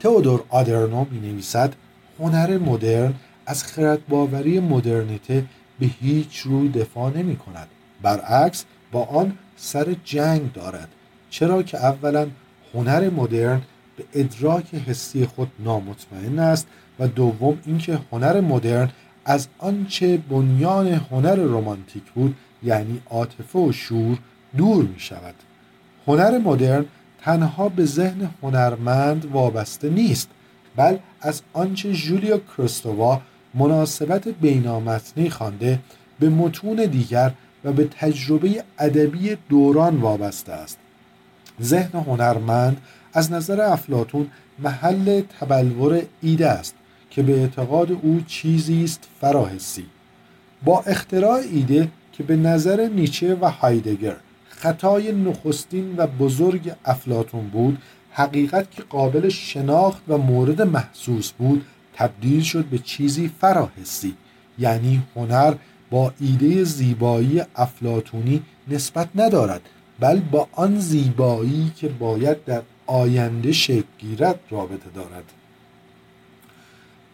تئودور 0.00 0.44
آدرنو 0.48 1.06
می 1.10 1.20
نویسد 1.20 1.74
هنر 2.18 2.58
مدرن 2.58 3.14
از 3.46 3.64
خرد 3.64 4.06
باوری 4.06 4.60
مدرنیته 4.60 5.44
به 5.80 5.86
هیچ 6.00 6.38
روی 6.38 6.68
دفاع 6.68 7.18
نمی 7.18 7.36
کند 7.36 7.68
برعکس 8.02 8.64
با 8.92 9.04
آن 9.04 9.32
سر 9.56 9.96
جنگ 10.04 10.52
دارد 10.52 10.88
چرا 11.30 11.62
که 11.62 11.84
اولا 11.84 12.26
هنر 12.74 13.10
مدرن 13.10 13.62
به 13.96 14.04
ادراک 14.14 14.74
حسی 14.74 15.26
خود 15.26 15.48
نامطمئن 15.58 16.38
است 16.38 16.66
و 16.98 17.08
دوم 17.08 17.58
اینکه 17.66 17.98
هنر 18.12 18.40
مدرن 18.40 18.90
از 19.24 19.48
آنچه 19.58 20.16
بنیان 20.16 20.86
هنر 20.86 21.34
رمانتیک 21.34 22.02
بود 22.14 22.36
یعنی 22.62 23.02
عاطفه 23.10 23.58
و 23.58 23.72
شور 23.72 24.18
دور 24.56 24.84
می 24.84 25.00
شود 25.00 25.34
هنر 26.06 26.38
مدرن 26.38 26.84
تنها 27.20 27.68
به 27.68 27.84
ذهن 27.84 28.30
هنرمند 28.42 29.24
وابسته 29.32 29.90
نیست 29.90 30.28
بل 30.76 30.96
از 31.20 31.42
آنچه 31.52 31.92
جولیا 31.92 32.40
کریستووا 32.56 33.20
مناسبت 33.54 34.28
بینامتنی 34.28 35.30
خوانده 35.30 35.78
به 36.20 36.28
متون 36.28 36.76
دیگر 36.76 37.32
و 37.66 37.72
به 37.72 37.84
تجربه 37.84 38.64
ادبی 38.78 39.36
دوران 39.48 39.96
وابسته 39.96 40.52
است. 40.52 40.78
ذهن 41.62 42.00
هنرمند 42.00 42.80
از 43.12 43.32
نظر 43.32 43.60
افلاتون 43.60 44.30
محل 44.58 45.20
تبلور 45.40 46.02
ایده 46.22 46.48
است 46.48 46.74
که 47.10 47.22
به 47.22 47.40
اعتقاد 47.40 47.92
او 47.92 48.20
چیزی 48.26 48.84
است 48.84 49.08
فراحسی. 49.20 49.86
با 50.64 50.80
اختراع 50.86 51.40
ایده 51.52 51.88
که 52.12 52.22
به 52.22 52.36
نظر 52.36 52.88
نیچه 52.88 53.34
و 53.34 53.50
هایدگر 53.50 54.16
خطای 54.48 55.12
نخستین 55.12 55.94
و 55.96 56.06
بزرگ 56.06 56.72
افلاتون 56.84 57.48
بود 57.48 57.78
حقیقت 58.10 58.70
که 58.70 58.82
قابل 58.82 59.28
شناخت 59.28 60.02
و 60.08 60.18
مورد 60.18 60.62
محسوس 60.62 61.32
بود 61.32 61.64
تبدیل 61.94 62.42
شد 62.42 62.64
به 62.64 62.78
چیزی 62.78 63.30
فراحسی 63.40 64.14
یعنی 64.58 65.02
هنر 65.16 65.54
با 65.90 66.12
ایده 66.20 66.64
زیبایی 66.64 67.42
افلاتونی 67.56 68.42
نسبت 68.68 69.08
ندارد 69.14 69.60
بل 70.00 70.20
با 70.20 70.48
آن 70.52 70.78
زیبایی 70.78 71.72
که 71.76 71.88
باید 71.88 72.44
در 72.44 72.62
آینده 72.86 73.52
شکل 73.52 73.82
گیرد 73.98 74.40
رابطه 74.50 74.90
دارد. 74.94 75.32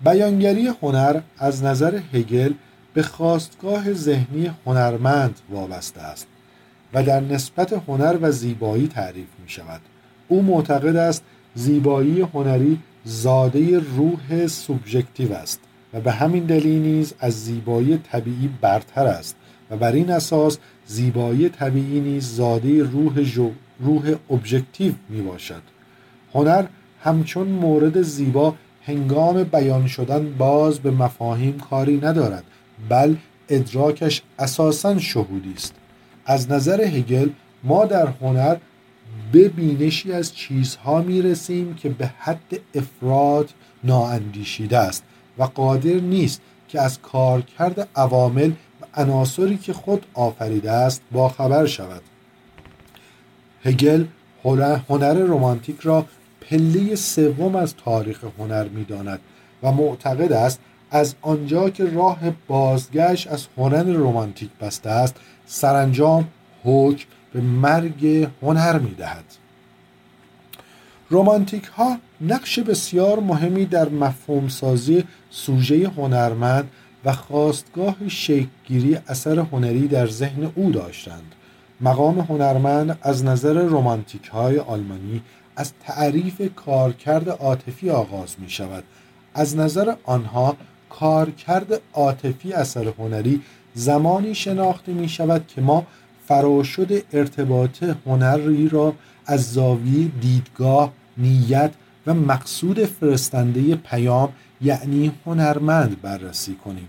بیانگری 0.04 0.66
هنر 0.82 1.20
از 1.38 1.64
نظر 1.64 2.00
هگل 2.12 2.52
به 2.94 3.02
خواستگاه 3.02 3.92
ذهنی 3.92 4.50
هنرمند 4.66 5.40
وابسته 5.50 6.00
است 6.00 6.26
و 6.94 7.02
در 7.02 7.20
نسبت 7.20 7.72
هنر 7.72 8.18
و 8.22 8.32
زیبایی 8.32 8.88
تعریف 8.88 9.28
می 9.42 9.48
شود. 9.48 9.80
او 10.28 10.42
معتقد 10.42 10.96
است 10.96 11.24
زیبایی 11.54 12.20
هنری 12.20 12.78
زاده 13.04 13.78
روح 13.78 14.46
سوبژکتیو 14.46 15.32
است. 15.32 15.60
و 15.94 16.00
به 16.00 16.12
همین 16.12 16.44
دلیل 16.44 16.82
نیز 16.82 17.14
از 17.18 17.44
زیبایی 17.44 17.96
طبیعی 17.96 18.50
برتر 18.60 19.06
است 19.06 19.36
و 19.70 19.76
بر 19.76 19.92
این 19.92 20.10
اساس 20.10 20.58
زیبایی 20.86 21.48
طبیعی 21.48 22.00
نیز 22.00 22.36
زاده 22.36 22.82
روح, 22.82 23.12
روح 23.80 24.14
ابژکتیو 24.30 24.92
می 25.08 25.20
باشد. 25.22 25.62
هنر 26.34 26.64
همچون 27.02 27.46
مورد 27.48 28.02
زیبا 28.02 28.54
هنگام 28.86 29.44
بیان 29.44 29.86
شدن 29.86 30.34
باز 30.38 30.78
به 30.78 30.90
مفاهیم 30.90 31.58
کاری 31.58 31.96
ندارد 31.96 32.44
بل 32.88 33.16
ادراکش 33.48 34.22
اساسا 34.38 34.98
شهودی 34.98 35.52
است. 35.56 35.74
از 36.26 36.50
نظر 36.50 36.82
هگل 36.82 37.28
ما 37.64 37.84
در 37.84 38.06
هنر 38.06 38.56
به 39.32 39.48
بینشی 39.48 40.12
از 40.12 40.34
چیزها 40.34 41.02
می 41.02 41.22
رسیم 41.22 41.74
که 41.74 41.88
به 41.88 42.10
حد 42.18 42.60
افراد 42.74 43.50
نااندیشیده 43.84 44.78
است. 44.78 45.04
و 45.38 45.42
قادر 45.42 45.94
نیست 45.94 46.40
که 46.68 46.80
از 46.80 46.98
کارکرد 47.00 47.88
عوامل 47.96 48.52
و 48.80 49.00
عناصری 49.00 49.56
که 49.56 49.72
خود 49.72 50.06
آفریده 50.14 50.70
است 50.70 51.02
باخبر 51.12 51.66
شود. 51.66 52.02
هگل 53.64 54.04
هنر 54.88 55.14
رمانتیک 55.14 55.80
را 55.80 56.06
پله 56.40 56.94
سوم 56.94 57.56
از 57.56 57.74
تاریخ 57.84 58.24
هنر 58.38 58.68
می‌داند 58.68 59.20
و 59.62 59.72
معتقد 59.72 60.32
است 60.32 60.60
از 60.90 61.14
آنجا 61.22 61.70
که 61.70 61.84
راه 61.84 62.18
بازگشت 62.46 63.28
از 63.28 63.46
هنر 63.56 63.82
رمانتیک 63.82 64.50
بسته 64.60 64.90
است 64.90 65.16
سرانجام 65.46 66.28
حکم 66.64 67.06
به 67.32 67.40
مرگ 67.40 68.28
هنر 68.42 68.78
می‌دهد. 68.78 69.24
رومانتیک 71.10 71.64
ها 71.64 71.98
نقش 72.20 72.58
بسیار 72.58 73.20
مهمی 73.20 73.66
در 73.66 73.88
مفهوم 73.88 74.48
سازی 74.48 75.04
سوژه 75.32 75.88
هنرمند 75.88 76.70
و 77.04 77.12
خواستگاه 77.12 78.08
شکلگیری 78.08 78.98
اثر 79.08 79.38
هنری 79.38 79.88
در 79.88 80.06
ذهن 80.06 80.52
او 80.54 80.70
داشتند. 80.70 81.34
مقام 81.80 82.20
هنرمند 82.20 82.98
از 83.02 83.24
نظر 83.24 83.62
رومانتیک 83.62 84.24
های 84.24 84.58
آلمانی 84.58 85.22
از 85.56 85.72
تعریف 85.86 86.42
کارکرد 86.56 87.28
عاطفی 87.28 87.90
آغاز 87.90 88.36
می 88.38 88.50
شود 88.50 88.84
از 89.34 89.56
نظر 89.56 89.94
آنها 90.04 90.56
کارکرد 90.90 91.80
عاطفی 91.92 92.52
اثر 92.52 92.92
هنری 92.98 93.42
زمانی 93.74 94.34
شناخته 94.34 94.92
می 94.92 95.08
شود 95.08 95.46
که 95.46 95.60
ما 95.60 95.86
فراشد 96.28 97.04
ارتباط 97.12 97.84
هنری 98.06 98.68
را 98.68 98.94
از 99.26 99.52
زاویه 99.52 100.08
دیدگاه 100.20 100.92
نیت 101.16 101.70
و 102.06 102.14
مقصود 102.14 102.84
فرستنده 102.84 103.74
پیام 103.74 104.32
یعنی 104.62 105.12
هنرمند 105.26 106.00
بررسی 106.02 106.54
کنیم. 106.54 106.88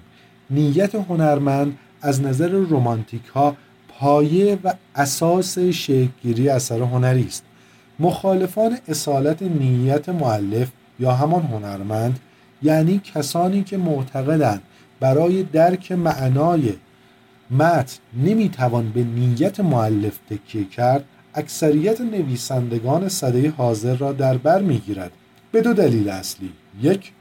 نیت 0.50 0.96
هنرمند 0.96 1.77
از 2.01 2.22
نظر 2.22 2.50
رومانتیک 2.50 3.25
ها 3.25 3.56
پایه 3.89 4.60
و 4.63 4.74
اساس 4.96 5.60
شکلگیری 5.60 6.50
اثر 6.50 6.80
هنری 6.80 7.25
است. 7.25 7.44
مخالفان 8.00 8.77
اصالت 8.88 9.42
نیت 9.42 10.10
معلف 10.10 10.72
یا 11.00 11.12
همان 11.12 11.42
هنرمند 11.42 12.20
یعنی 12.62 13.01
کسانی 13.13 13.63
که 13.63 13.77
معتقدند 13.77 14.62
برای 15.00 15.44
درک 15.44 15.92
معنای 15.92 16.74
متن 17.51 17.98
نمی‌توان 18.24 18.89
به 18.89 19.03
نیت 19.03 19.60
معلف 19.60 20.18
تکیه 20.30 20.65
کرد 20.65 21.06
اکثریت 21.36 22.01
نویسندگان 22.01 23.10
صده 23.10 23.53
حاضر 23.58 23.96
را 23.96 24.12
در 24.13 24.38
بر 24.38 24.62
می‌گیرد. 24.62 25.12
به 25.51 25.62
دو 25.62 25.74
دلیل 25.74 26.10
اصلی. 26.10 26.50
یک 26.82 27.12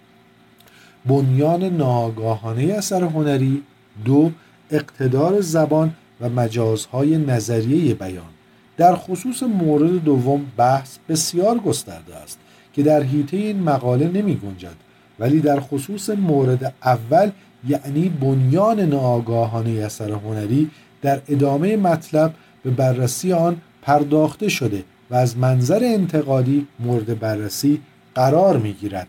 بنیان 1.06 1.64
ناگاهانه 1.64 2.62
اثر 2.62 3.04
هنری 3.04 3.62
دو 4.04 4.30
اقتدار 4.70 5.40
زبان 5.40 5.94
و 6.20 6.28
مجازهای 6.28 7.18
نظریه 7.18 7.94
بیان. 7.94 8.32
در 8.76 8.96
خصوص 8.96 9.42
مورد 9.42 10.04
دوم 10.04 10.46
بحث 10.56 10.98
بسیار 11.08 11.58
گسترده 11.58 12.16
است 12.16 12.38
که 12.72 12.82
در 12.82 13.02
حیطه 13.02 13.36
این 13.36 13.62
مقاله 13.62 14.08
نمی 14.08 14.34
گنجد 14.36 14.76
ولی 15.18 15.40
در 15.40 15.60
خصوص 15.60 16.10
مورد 16.10 16.74
اول 16.84 17.30
یعنی 17.68 18.08
بنیان 18.08 18.80
ناآگاهانه 18.80 19.70
اثر 19.70 20.10
هنری 20.10 20.70
در 21.02 21.20
ادامه 21.28 21.76
مطلب 21.76 22.34
به 22.62 22.70
بررسی 22.70 23.32
آن 23.32 23.56
پرداخته 23.82 24.48
شده 24.48 24.84
و 25.10 25.14
از 25.14 25.36
منظر 25.36 25.80
انتقادی 25.82 26.66
مورد 26.80 27.18
بررسی 27.18 27.80
قرار 28.14 28.56
می 28.56 28.72
گیرد. 28.72 29.08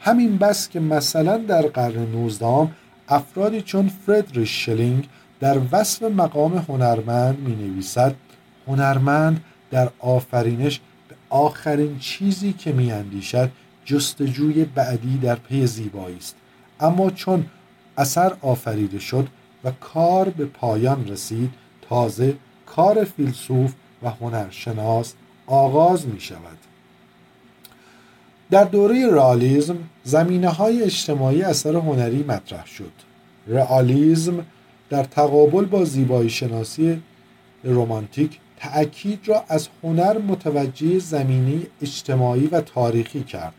همین 0.00 0.38
بس 0.38 0.68
که 0.68 0.80
مثلا 0.80 1.36
در 1.36 1.62
قرن 1.62 2.06
19 2.06 2.68
افرادی 3.08 3.62
چون 3.62 3.88
فردریش 4.06 4.64
شلینگ 4.64 5.08
در 5.40 5.58
وصف 5.72 6.02
مقام 6.02 6.56
هنرمند 6.68 7.38
می 7.38 7.54
نویسد 7.56 8.14
هنرمند 8.66 9.44
در 9.70 9.90
آفرینش 9.98 10.80
به 11.08 11.14
آخرین 11.30 11.98
چیزی 11.98 12.52
که 12.52 12.72
می 12.72 12.92
اندیشد 12.92 13.50
جستجوی 13.84 14.64
بعدی 14.64 15.18
در 15.18 15.34
پی 15.34 15.66
زیبایی 15.66 16.16
است. 16.16 16.36
اما 16.80 17.10
چون 17.10 17.46
اثر 17.98 18.32
آفریده 18.42 18.98
شد 18.98 19.28
و 19.64 19.70
کار 19.80 20.28
به 20.28 20.46
پایان 20.46 21.08
رسید 21.08 21.50
تازه 21.88 22.36
کار 22.66 23.04
فیلسوف 23.04 23.74
و 24.02 24.10
هنرشناس 24.10 25.14
آغاز 25.46 26.06
می 26.06 26.20
شود 26.20 26.58
در 28.50 28.64
دوره 28.64 29.10
رئالیسم 29.10 29.76
زمینه 30.04 30.48
های 30.48 30.82
اجتماعی 30.82 31.42
اثر 31.42 31.76
هنری 31.76 32.24
مطرح 32.28 32.66
شد. 32.66 32.92
رئالیسم 33.46 34.46
در 34.90 35.04
تقابل 35.04 35.64
با 35.64 35.84
زیبایی 35.84 36.30
شناسی 36.30 37.02
رومانتیک 37.64 38.38
تأکید 38.56 39.20
را 39.26 39.44
از 39.48 39.68
هنر 39.82 40.18
متوجه 40.18 40.98
زمینه 40.98 41.60
اجتماعی 41.82 42.46
و 42.46 42.60
تاریخی 42.60 43.22
کرد. 43.22 43.54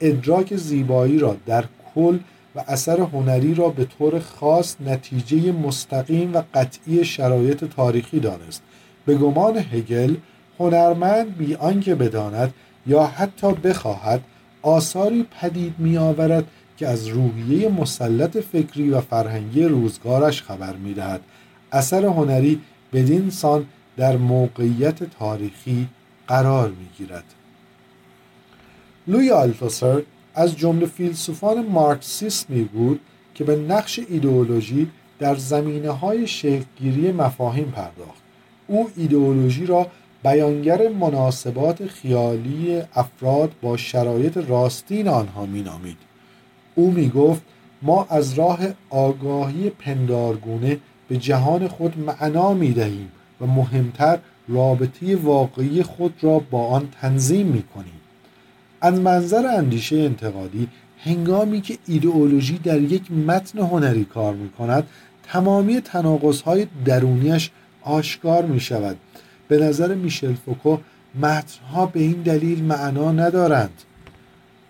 ادراک 0.00 0.56
زیبایی 0.56 1.18
را 1.18 1.36
در 1.46 1.64
کل 1.94 2.18
و 2.54 2.64
اثر 2.68 3.00
هنری 3.00 3.54
را 3.54 3.68
به 3.68 3.84
طور 3.84 4.18
خاص 4.18 4.76
نتیجه 4.80 5.52
مستقیم 5.52 6.34
و 6.34 6.42
قطعی 6.54 7.04
شرایط 7.04 7.64
تاریخی 7.64 8.20
دانست. 8.20 8.62
به 9.06 9.14
گمان 9.14 9.56
هگل 9.56 10.16
هنرمند 10.58 11.36
بی 11.36 11.54
آنکه 11.54 11.94
بداند 11.94 12.54
یا 12.86 13.02
حتی 13.06 13.52
بخواهد 13.52 14.20
آثاری 14.62 15.26
پدید 15.40 15.74
می 15.78 15.98
آورد 15.98 16.44
که 16.76 16.88
از 16.88 17.06
روحیه 17.06 17.68
مسلط 17.68 18.36
فکری 18.36 18.90
و 18.90 19.00
فرهنگی 19.00 19.64
روزگارش 19.64 20.42
خبر 20.42 20.76
می 20.76 20.94
دهد. 20.94 21.20
اثر 21.72 22.04
هنری 22.04 22.60
بدین 22.92 23.30
سان 23.30 23.66
در 23.96 24.16
موقعیت 24.16 25.04
تاریخی 25.18 25.88
قرار 26.28 26.68
می 26.68 26.86
گیرد. 26.98 27.24
لوی 29.06 29.30
آلتوسر 29.30 30.02
از 30.34 30.56
جمله 30.56 30.86
فیلسوفان 30.86 31.66
مارکسیسمی 31.66 32.64
بود 32.64 33.00
که 33.34 33.44
به 33.44 33.56
نقش 33.56 34.00
ایدئولوژی 34.08 34.90
در 35.18 35.34
زمینه 35.34 35.90
های 35.90 36.26
مفاهیم 37.12 37.70
پرداخت 37.70 38.22
او 38.66 38.90
ایدئولوژی 38.96 39.66
را 39.66 39.86
بیانگر 40.22 40.88
مناسبات 40.88 41.86
خیالی 41.86 42.82
افراد 42.94 43.52
با 43.62 43.76
شرایط 43.76 44.36
راستین 44.36 45.08
آنها 45.08 45.46
مینامید. 45.46 45.96
او 46.74 46.90
می 46.90 47.08
گفت 47.08 47.42
ما 47.82 48.06
از 48.10 48.34
راه 48.34 48.58
آگاهی 48.90 49.70
پندارگونه 49.70 50.78
به 51.08 51.16
جهان 51.16 51.68
خود 51.68 51.98
معنا 51.98 52.54
می 52.54 52.72
دهیم 52.72 53.12
و 53.40 53.46
مهمتر 53.46 54.18
رابطه 54.48 55.16
واقعی 55.16 55.82
خود 55.82 56.14
را 56.20 56.38
با 56.38 56.66
آن 56.66 56.88
تنظیم 57.00 57.46
می 57.46 57.62
کنیم 57.62 58.00
از 58.80 59.00
منظر 59.00 59.46
اندیشه 59.46 59.96
انتقادی 59.96 60.68
هنگامی 60.98 61.60
که 61.60 61.78
ایدئولوژی 61.86 62.58
در 62.58 62.80
یک 62.80 63.12
متن 63.12 63.58
هنری 63.58 64.04
کار 64.04 64.34
می 64.34 64.50
کند 64.50 64.86
تمامی 65.22 65.80
تناقض 65.80 66.40
های 66.40 66.66
درونیش 66.84 67.50
آشکار 67.82 68.44
می 68.44 68.60
شود 68.60 68.96
به 69.52 69.58
نظر 69.58 69.94
میشل 69.94 70.34
فوکو 70.34 70.78
متنها 71.14 71.86
به 71.86 72.00
این 72.00 72.22
دلیل 72.22 72.64
معنا 72.64 73.12
ندارند 73.12 73.82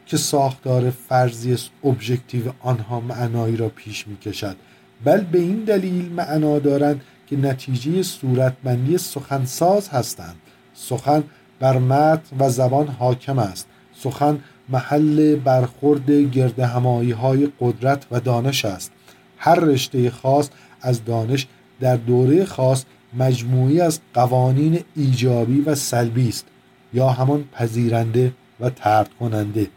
که 0.06 0.16
ساختار 0.16 0.90
فرضی 0.90 1.56
ابژکتیو 1.84 2.42
آنها 2.60 3.00
معنایی 3.00 3.56
را 3.56 3.68
پیش 3.68 4.08
می 4.08 4.16
کشد 4.16 4.56
بل 5.04 5.20
به 5.20 5.38
این 5.38 5.64
دلیل 5.64 6.12
معنا 6.12 6.58
دارند 6.58 7.00
که 7.26 7.36
نتیجه 7.36 8.02
صورتبندی 8.02 8.98
سخنساز 8.98 9.88
هستند. 9.88 10.36
سخن 10.74 11.24
بر 11.60 11.78
متن 11.78 12.36
و 12.38 12.48
زبان 12.48 12.88
حاکم 12.88 13.38
است. 13.38 13.66
سخن 13.94 14.38
محل 14.68 15.36
برخورد 15.36 16.10
گرد 16.10 16.58
همایی 16.58 17.10
های 17.10 17.48
قدرت 17.60 18.06
و 18.10 18.20
دانش 18.20 18.64
است. 18.64 18.92
هر 19.38 19.54
رشته 19.54 20.10
خاص 20.10 20.50
از 20.80 21.04
دانش 21.04 21.46
در 21.80 21.96
دوره 21.96 22.44
خاص 22.44 22.84
مجموعی 23.14 23.80
از 23.80 24.00
قوانین 24.14 24.80
ایجابی 24.96 25.60
و 25.60 25.74
سلبی 25.74 26.28
است 26.28 26.46
یا 26.94 27.08
همان 27.08 27.44
پذیرنده 27.52 28.32
و 28.60 28.70
ترد 28.70 29.10
کننده 29.20 29.70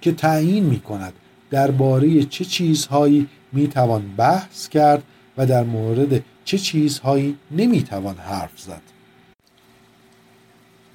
که 0.00 0.12
تعیین 0.12 0.64
می 0.64 0.80
کند 0.80 1.12
درباره 1.50 2.24
چه 2.24 2.44
چیزهایی 2.44 3.28
می 3.52 3.68
توان 3.68 4.14
بحث 4.16 4.68
کرد 4.68 5.02
و 5.36 5.46
در 5.46 5.64
مورد 5.64 6.24
چه 6.44 6.58
چیزهایی 6.58 7.36
نمی‌توان 7.50 8.16
حرف 8.16 8.60
زد. 8.60 8.82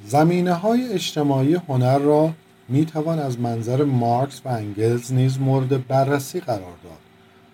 زمینه 0.06 0.54
های 0.54 0.94
اجتماعی 0.94 1.54
هنر 1.54 1.98
را 1.98 2.34
می‌توان 2.70 3.20
از 3.20 3.40
منظر 3.40 3.84
مارکس 3.84 4.42
و 4.46 4.50
انگلز 4.50 5.14
نیز 5.14 5.40
مورد 5.40 5.88
بررسی 5.88 6.40
قرار 6.40 6.76
داد. 6.84 7.11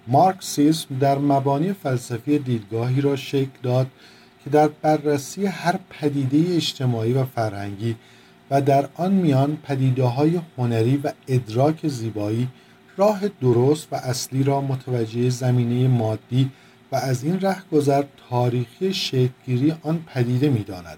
مارکسیسم 0.08 0.98
در 1.00 1.18
مبانی 1.18 1.74
فلسفی 1.74 2.40
دیدگاهی 2.40 3.02
را 3.02 3.16
شکل 3.16 3.60
داد 3.64 3.88
که 4.44 4.50
در 4.50 4.68
بررسی 4.68 5.46
هر 5.46 5.80
پدیده 5.90 6.56
اجتماعی 6.56 7.14
و 7.14 7.26
فرهنگی 7.26 7.96
و 8.52 8.62
در 8.62 8.90
آن 8.96 9.12
میان 9.12 9.58
پدیده 9.64 10.04
های 10.04 10.40
هنری 10.58 10.98
و 10.98 11.12
ادراک 11.28 11.88
زیبایی 11.88 12.48
راه 12.98 13.28
درست 13.42 13.88
و 13.92 13.96
اصلی 13.96 14.44
را 14.44 14.62
متوجه 14.62 15.30
زمینه 15.30 15.88
مادی 15.88 16.52
و 16.92 16.96
از 16.96 17.24
این 17.24 17.40
گذر 17.72 18.04
تاریخی 18.30 18.94
شکلگیری 18.94 19.74
آن 19.84 20.04
پدیده 20.14 20.50
می‌داند. 20.50 20.98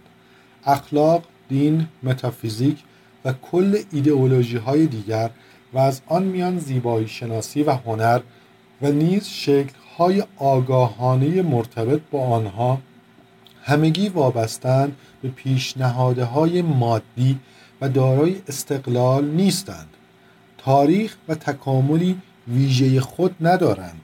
اخلاق 0.65 1.23
دین 1.49 1.87
متافیزیک 2.03 2.77
و 3.25 3.33
کل 3.33 3.77
ایدئولوژی 3.91 4.57
های 4.57 4.85
دیگر 4.85 5.29
و 5.73 5.77
از 5.77 6.01
آن 6.07 6.23
میان 6.23 6.59
زیبایی 6.59 7.07
شناسی 7.07 7.63
و 7.63 7.71
هنر 7.71 8.19
و 8.81 8.91
نیز 8.91 9.27
شکل 9.27 9.73
های 9.97 10.23
آگاهانه 10.37 11.41
مرتبط 11.41 12.01
با 12.11 12.27
آنها 12.27 12.79
همگی 13.63 14.09
وابستند 14.09 14.95
به 15.21 15.29
پیشنهاده 15.29 16.23
های 16.25 16.61
مادی 16.61 17.39
و 17.81 17.89
دارای 17.89 18.41
استقلال 18.47 19.25
نیستند 19.25 19.87
تاریخ 20.57 21.17
و 21.27 21.35
تکاملی 21.35 22.17
ویژه 22.47 23.01
خود 23.01 23.35
ندارند 23.41 24.01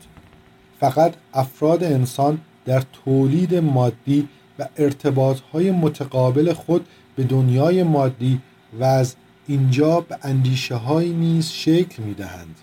فقط 0.80 1.14
افراد 1.34 1.84
انسان 1.84 2.42
در 2.66 2.84
تولید 3.06 3.56
مادی 3.56 4.28
و 4.60 4.68
ارتباطهای 4.78 5.72
متقابل 5.72 6.54
خود 6.54 6.88
به 7.16 7.24
دنیای 7.24 7.84
مادی 7.84 8.42
و 8.80 8.84
از 8.84 9.16
اینجا 9.48 10.00
به 10.00 10.18
اندیشه 10.22 10.76
های 10.76 11.10
نیز 11.10 11.50
شکل 11.50 12.04
می 12.04 12.14
دهند. 12.14 12.56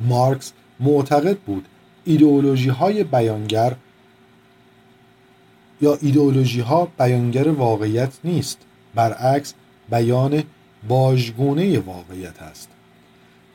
مارکس 0.00 0.52
معتقد 0.80 1.38
بود 1.38 1.64
ایدئولوژی 2.04 2.68
های 2.68 3.04
بیانگر 3.04 3.76
یا 5.80 5.98
ایدئولوژی 6.00 6.60
ها 6.60 6.88
بیانگر 6.98 7.48
واقعیت 7.48 8.18
نیست 8.24 8.58
برعکس 8.94 9.54
بیان 9.90 10.42
باژگونه 10.88 11.78
واقعیت 11.78 12.42
است. 12.42 12.68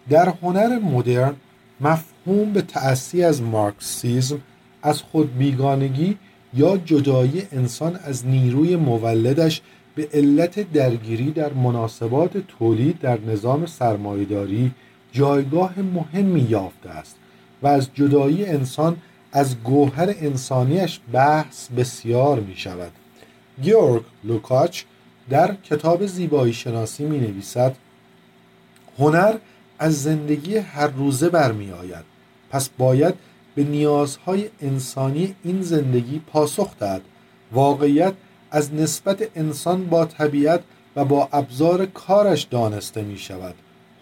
در 0.10 0.34
هنر 0.42 0.80
مدرن 0.80 1.34
مفهوم 1.82 2.54
به 2.54 2.62
تأثی 2.62 3.24
از 3.24 3.42
مارکسیزم 3.42 4.40
از 4.82 5.02
خود 5.02 5.38
بیگانگی 5.38 6.18
یا 6.54 6.78
جدایی 6.78 7.44
انسان 7.52 7.96
از 8.04 8.28
نیروی 8.28 8.76
مولدش 8.76 9.62
به 9.96 10.10
علت 10.14 10.72
درگیری 10.72 11.32
در 11.32 11.54
مناسبات 11.54 12.38
تولید 12.38 13.00
در 13.00 13.20
نظام 13.22 13.66
سرمایهداری 13.66 14.72
جایگاه 15.14 15.80
مهمی 15.80 16.42
یافته 16.42 16.90
است 16.90 17.16
و 17.62 17.68
از 17.68 17.90
جدایی 17.94 18.46
انسان 18.46 18.98
از 19.32 19.56
گوهر 19.64 20.14
انسانیش 20.18 21.00
بحث 21.14 21.70
بسیار 21.70 22.40
می 22.40 22.56
شود 22.56 22.92
گیورگ 23.62 24.04
لوکاچ 24.24 24.84
در 25.30 25.56
کتاب 25.56 26.06
زیبایی 26.06 26.54
شناسی 26.54 27.04
می 27.06 27.20
نویسد 27.20 27.76
هنر 29.00 29.36
از 29.80 30.04
زندگی 30.04 30.58
هر 30.58 30.88
روزه 30.88 31.30
برمی 31.30 31.72
آید 31.72 32.04
پس 32.50 32.70
باید 32.70 33.14
به 33.56 33.64
نیازهای 33.64 34.50
انسانی 34.62 35.36
این 35.44 35.62
زندگی 35.62 36.20
پاسخ 36.20 36.78
داد 36.80 37.02
واقعیت 37.52 38.14
از 38.52 38.74
نسبت 38.74 39.24
انسان 39.36 39.86
با 39.86 40.06
طبیعت 40.06 40.64
و 40.96 41.06
با 41.06 41.30
ابزار 41.32 41.86
کارش 41.86 42.44
دانسته 42.44 43.02
می 43.02 43.18
شود 43.18 43.56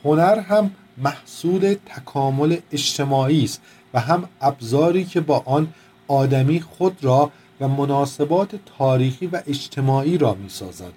هنر 0.04 0.40
هم 0.40 0.72
محصول 1.02 1.76
تکامل 1.86 2.58
اجتماعی 2.72 3.44
است 3.44 3.62
و 3.94 4.00
هم 4.00 4.30
ابزاری 4.42 5.06
که 5.06 5.22
با 5.22 5.44
آن 5.46 5.74
آدمی 6.08 6.62
خود 6.62 7.04
را 7.04 7.32
و 7.62 7.68
مناسبات 7.68 8.56
تاریخی 8.78 9.28
و 9.28 9.42
اجتماعی 9.48 10.18
را 10.18 10.34
می 10.34 10.50
سازد 10.50 10.92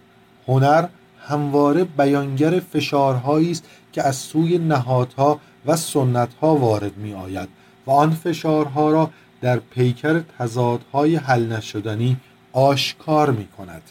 هنر 0.49 0.89
همواره 1.21 1.85
بیانگر 1.85 2.61
فشارهایی 2.61 3.51
است 3.51 3.65
که 3.93 4.03
از 4.03 4.17
سوی 4.17 4.59
نهادها 4.59 5.41
و 5.67 5.77
سنتها 5.77 6.57
وارد 6.57 6.97
می 6.97 7.15
آید 7.15 7.49
و 7.87 7.91
آن 7.91 8.11
فشارها 8.11 8.91
را 8.91 9.11
در 9.41 9.57
پیکر 9.59 10.23
تضادهای 10.39 11.17
حل 11.17 11.53
نشدنی 11.53 12.17
آشکار 12.53 13.31
می 13.31 13.47
کند 13.47 13.83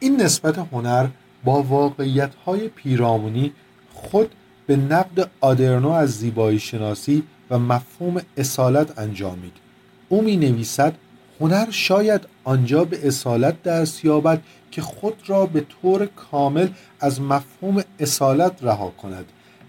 این 0.00 0.22
نسبت 0.22 0.58
هنر 0.58 1.06
با 1.44 1.62
واقعیتهای 1.62 2.68
پیرامونی 2.68 3.52
خود 3.94 4.34
به 4.68 4.76
نقد 4.76 5.30
آدرنو 5.40 5.90
از 5.90 6.10
زیبایی 6.10 6.58
شناسی 6.58 7.22
و 7.50 7.58
مفهوم 7.58 8.20
اصالت 8.36 8.98
انجامید 8.98 9.52
او 10.08 10.22
می 10.22 10.36
نویسد 10.36 10.94
هنر 11.40 11.66
شاید 11.70 12.20
آنجا 12.44 12.84
به 12.84 13.06
اصالت 13.06 13.62
درس 13.62 14.04
یابد 14.04 14.42
که 14.70 14.82
خود 14.82 15.14
را 15.26 15.46
به 15.46 15.66
طور 15.82 16.06
کامل 16.06 16.68
از 17.00 17.20
مفهوم 17.20 17.82
اصالت 18.00 18.52
رها 18.62 18.88
کند. 19.02 19.24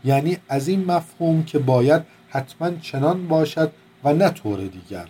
یعنی 0.06 0.38
از 0.50 0.68
این 0.68 0.86
مفهوم 0.86 1.44
که 1.44 1.60
باید 1.60 2.02
حتما 2.30 2.72
چنان 2.82 3.28
باشد 3.28 3.72
و 4.04 4.14
نه 4.14 4.30
طور 4.30 4.60
دیگر. 4.60 5.08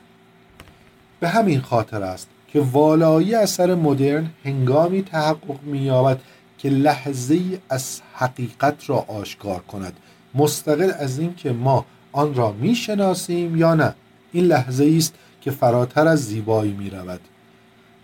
به 1.20 1.30
همین 1.30 1.62
خاطر 1.62 2.04
است 2.04 2.28
که 2.48 2.60
والایی 2.60 3.36
اثر 3.36 3.76
مدرن 3.76 4.30
هنگامی 4.46 5.04
تحقق 5.04 5.64
می‌یابد 5.64 6.20
که 6.60 6.70
لحظه 6.70 7.40
از 7.70 8.02
حقیقت 8.14 8.90
را 8.90 8.98
آشکار 8.98 9.60
کند. 9.60 9.94
مستقل 10.36 10.92
از 11.00 11.20
اینکه 11.20 11.52
ما 11.52 11.86
آن 12.12 12.36
را 12.36 12.52
می‌شناسیم 12.52 13.56
یا 13.56 13.76
نه. 13.76 13.96
این 14.32 14.46
لحظه 14.46 14.94
است 14.98 15.14
که 15.42 15.52
فراتر 15.52 16.08
از 16.08 16.26
زیبایی 16.26 16.74
می 16.74 16.90
رود 16.90 17.20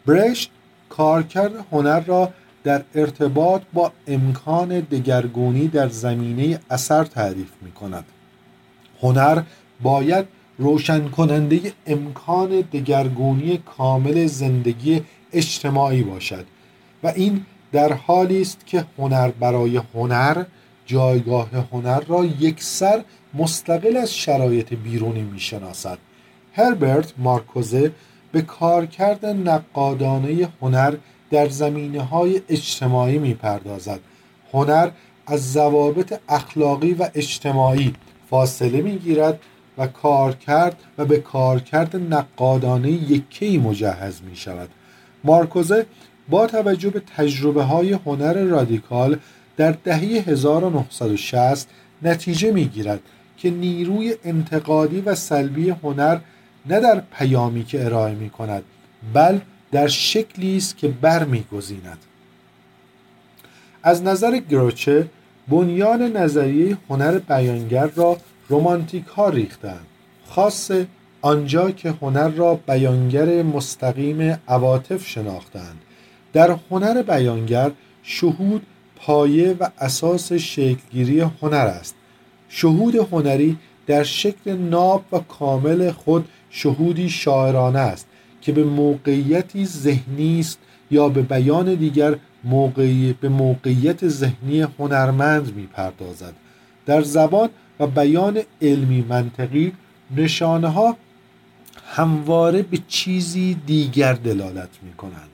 برشت 0.05 0.51
کارکرد 0.89 1.65
هنر 1.71 1.99
را 1.99 2.29
در 2.63 2.83
ارتباط 2.95 3.61
با 3.73 3.91
امکان 4.07 4.79
دگرگونی 4.79 5.67
در 5.67 5.89
زمینه 5.89 6.59
اثر 6.69 7.03
تعریف 7.03 7.51
می 7.61 7.71
کند 7.71 8.05
هنر 9.01 9.41
باید 9.81 10.25
روشن 10.57 11.07
کننده 11.09 11.73
امکان 11.87 12.49
دگرگونی 12.61 13.57
کامل 13.57 14.25
زندگی 14.25 15.01
اجتماعی 15.33 16.03
باشد 16.03 16.45
و 17.03 17.07
این 17.07 17.45
در 17.75 17.93
حالی 17.93 18.41
است 18.41 18.65
که 18.65 18.85
هنر 18.97 19.31
برای 19.31 19.81
هنر 19.93 20.43
جایگاه 20.85 21.49
هنر 21.71 21.99
را 21.99 22.25
یکسر 22.25 23.03
مستقل 23.33 23.97
از 23.97 24.15
شرایط 24.15 24.73
بیرونی 24.73 25.21
می‌شناسد. 25.21 25.97
هربرت 26.53 27.13
مارکوزه 27.17 27.91
به 28.31 28.41
کارکرد 28.41 29.25
نقادانه 29.25 30.47
هنر 30.61 30.95
در 31.31 31.49
زمینه 31.49 32.01
های 32.01 32.41
اجتماعی 32.49 33.17
می‌پردازد. 33.17 33.99
هنر 34.53 34.89
از 35.27 35.53
ضوابط 35.53 36.19
اخلاقی 36.29 36.93
و 36.93 37.09
اجتماعی 37.15 37.93
فاصله 38.29 38.81
می‌گیرد 38.81 39.39
و 39.77 39.87
کارکرد 39.87 40.77
و 40.97 41.05
به 41.05 41.17
کارکرد 41.17 41.95
نقادانه 41.95 42.91
یکی 42.91 43.57
مجهز 43.57 44.21
می 44.29 44.35
شود 44.35 44.69
مارکوزه 45.23 45.85
با 46.29 46.47
توجه 46.47 46.89
به 46.89 47.01
تجربه 47.17 47.63
های 47.63 47.93
هنر 47.93 48.33
رادیکال 48.33 49.19
در 49.57 49.71
دهه 49.71 49.99
1960 49.99 51.67
نتیجه 52.01 52.51
می 52.51 52.65
گیرد 52.65 52.99
که 53.37 53.49
نیروی 53.49 54.15
انتقادی 54.23 55.01
و 55.01 55.15
سلبی 55.15 55.69
هنر 55.69 56.17
نه 56.65 56.79
در 56.79 57.03
پیامی 57.17 57.63
که 57.63 57.85
ارائه 57.85 58.15
می 58.15 58.29
کند 58.29 58.63
بل 59.13 59.39
در 59.71 59.87
شکلی 59.87 60.57
است 60.57 60.77
که 60.77 60.87
برمیگزیند. 60.87 61.97
از 63.83 64.03
نظر 64.03 64.37
گروچه 64.37 65.07
بنیان 65.47 66.01
نظریه 66.17 66.77
هنر 66.89 67.19
بیانگر 67.19 67.87
را 67.87 68.17
رومانتیک 68.49 69.05
ها 69.05 69.29
ریختند 69.29 69.85
خاص 70.27 70.71
آنجا 71.21 71.71
که 71.71 71.93
هنر 72.01 72.29
را 72.29 72.55
بیانگر 72.55 73.43
مستقیم 73.43 74.39
عواطف 74.47 75.07
شناختند 75.07 75.81
در 76.35 76.57
هنر 76.71 77.01
بیانگر 77.01 77.71
شهود 78.03 78.61
پایه 78.95 79.55
و 79.59 79.69
اساس 79.79 80.33
شکلگیری 80.33 81.19
هنر 81.19 81.55
است. 81.55 81.95
شهود 82.49 82.95
هنری 82.95 83.57
در 83.87 84.03
شکل 84.03 84.51
ناب 84.57 85.03
و 85.11 85.19
کامل 85.19 85.91
خود 85.91 86.27
شهودی 86.49 87.09
شاعرانه 87.09 87.79
است 87.79 88.07
که 88.41 88.51
به 88.51 88.63
موقعیتی 88.63 89.65
ذهنی 89.65 90.39
است 90.39 90.59
یا 90.91 91.09
به 91.09 91.21
بیان 91.21 91.75
دیگر 91.75 92.15
موقعی 92.43 93.15
به 93.21 93.29
موقعیت 93.29 94.07
ذهنی 94.07 94.61
هنرمند 94.61 95.55
می‌پردازد. 95.55 96.33
در 96.85 97.01
زبان 97.01 97.49
و 97.79 97.87
بیان 97.87 98.41
علمی 98.61 99.05
منطقی 99.09 99.71
نشانه 100.17 100.67
ها 100.67 100.97
همواره 101.87 102.61
به 102.61 102.79
چیزی 102.87 103.57
دیگر 103.65 104.13
دلالت 104.13 104.69
می 104.83 104.93
کنند 104.93 105.29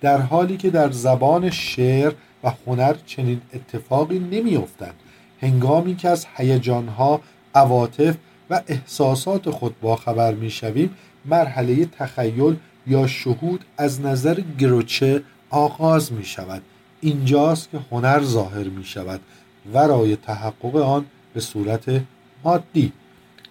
در 0.00 0.20
حالی 0.20 0.56
که 0.56 0.70
در 0.70 0.90
زبان 0.90 1.50
شعر 1.50 2.12
و 2.44 2.52
هنر 2.66 2.96
چنین 3.06 3.40
اتفاقی 3.54 4.18
نمی 4.18 4.56
افتند 4.56 4.94
هنگامی 5.40 5.96
که 5.96 6.08
از 6.08 6.26
هیجانها 6.36 7.20
عواطف 7.54 8.16
و 8.50 8.62
احساسات 8.66 9.50
خود 9.50 9.80
باخبر 9.80 10.34
می 10.34 10.50
شویم 10.50 10.96
مرحله 11.24 11.86
تخیل 11.86 12.56
یا 12.86 13.06
شهود 13.06 13.64
از 13.78 14.00
نظر 14.00 14.40
گروچه 14.58 15.22
آغاز 15.50 16.12
می 16.12 16.24
شود 16.24 16.62
اینجاست 17.00 17.70
که 17.70 17.78
هنر 17.90 18.22
ظاهر 18.22 18.64
می 18.64 18.84
شود 18.84 19.20
ورای 19.72 20.16
تحقق 20.16 20.76
آن 20.76 21.04
به 21.34 21.40
صورت 21.40 22.02
مادی. 22.44 22.92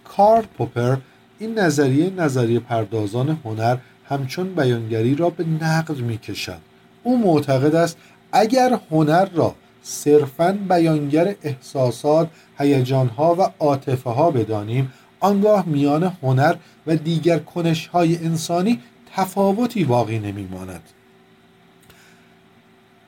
کارل 0.03 0.45
پوپر 0.57 0.97
این 1.39 1.59
نظریه 1.59 2.09
نظریه 2.09 2.59
پردازان 2.59 3.39
هنر 3.45 3.77
همچون 4.09 4.55
بیانگری 4.55 5.15
را 5.15 5.29
به 5.29 5.43
نقد 5.43 5.97
می 5.97 6.17
کشد 6.17 6.59
او 7.03 7.17
معتقد 7.17 7.75
است 7.75 7.97
اگر 8.31 8.79
هنر 8.91 9.25
را 9.25 9.55
صرفا 9.83 10.51
بیانگر 10.69 11.35
احساسات 11.43 12.29
هیجانها 12.57 13.35
و 13.39 13.51
عاطفه 13.59 14.09
ها 14.09 14.31
بدانیم 14.31 14.93
آنگاه 15.19 15.65
میان 15.65 16.03
هنر 16.23 16.55
و 16.87 16.95
دیگر 16.95 17.39
کنش 17.39 17.87
های 17.87 18.17
انسانی 18.17 18.79
تفاوتی 19.15 19.83
باقی 19.83 20.19
نمیماند. 20.19 20.81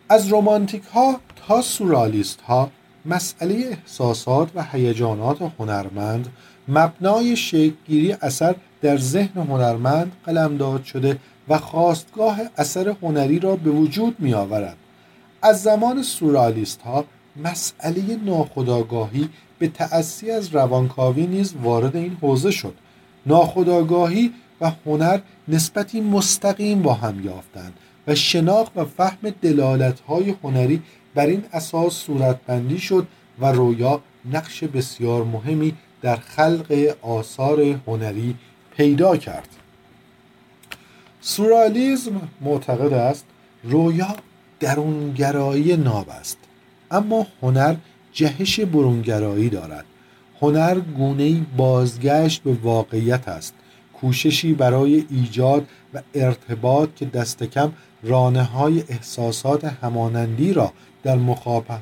از 0.10 0.28
رومانتیک 0.28 0.84
ها 0.84 1.20
تا 1.48 1.62
سورالیست 1.62 2.42
ها 2.42 2.72
مسئله 3.06 3.56
احساسات 3.56 4.50
و 4.56 4.64
هیجانات 4.64 5.38
هنرمند 5.60 6.28
مبنای 6.68 7.36
شکلگیری 7.36 8.14
اثر 8.22 8.56
در 8.82 8.98
ذهن 8.98 9.42
هنرمند 9.42 10.12
قلمداد 10.26 10.84
شده 10.84 11.18
و 11.50 11.58
خواستگاه 11.58 12.40
اثر 12.58 12.96
هنری 13.02 13.40
را 13.40 13.56
به 13.56 13.70
وجود 13.70 14.16
می 14.20 14.34
آورد. 14.34 14.78
از 15.42 15.64
زمان 15.64 16.04
سورالیست 16.04 16.82
ها 16.82 17.06
مسئله 17.44 18.16
ناخداگاهی 18.26 19.30
به 19.60 19.68
تأثی 19.68 20.32
از 20.32 20.56
روانکاوی 20.56 21.28
نیز 21.28 21.54
وارد 21.64 21.96
این 21.96 22.18
حوزه 22.22 22.52
شد 22.52 22.74
ناخداگاهی 23.26 24.34
و 24.62 24.72
هنر 24.86 25.20
نسبتی 25.48 26.02
مستقیم 26.02 26.82
با 26.82 26.94
هم 26.94 27.26
یافتند 27.26 27.74
و 28.08 28.16
شناخت 28.16 28.72
و 28.76 28.86
فهم 28.86 29.30
دلالت 29.42 30.00
های 30.00 30.36
هنری 30.44 30.82
بر 31.16 31.26
این 31.26 31.44
اساس 31.54 31.94
صورتبندی 31.94 32.78
شد 32.78 33.08
و 33.40 33.52
رویا 33.52 34.02
نقش 34.34 34.64
بسیار 34.64 35.24
مهمی 35.24 35.74
در 36.02 36.16
خلق 36.16 36.96
آثار 37.02 37.62
هنری 37.88 38.36
پیدا 38.78 39.18
کرد. 39.18 39.48
سورالیزم 41.22 42.22
معتقد 42.42 42.94
است 42.94 43.26
رویا 43.64 44.16
درونگرایی 44.60 45.78
ناب 45.78 46.10
است. 46.10 46.38
اما 46.92 47.28
هنر 47.42 47.76
جهش 48.12 48.60
برونگرایی 48.60 49.50
دارد. 49.50 49.86
هنر 50.42 50.80
گونه 50.80 51.42
بازگشت 51.58 52.44
به 52.44 52.54
واقعیت 52.54 53.28
است. 53.28 53.54
کوششی 53.94 54.54
برای 54.54 55.06
ایجاد 55.10 55.68
و 55.94 56.02
ارتباط 56.14 56.90
که 56.96 57.06
دست 57.06 57.44
کم 57.44 57.72
رانه 58.04 58.44
های 58.44 58.84
احساسات 58.90 59.66
همانندی 59.66 60.54
را 60.54 60.74
در 61.04 61.16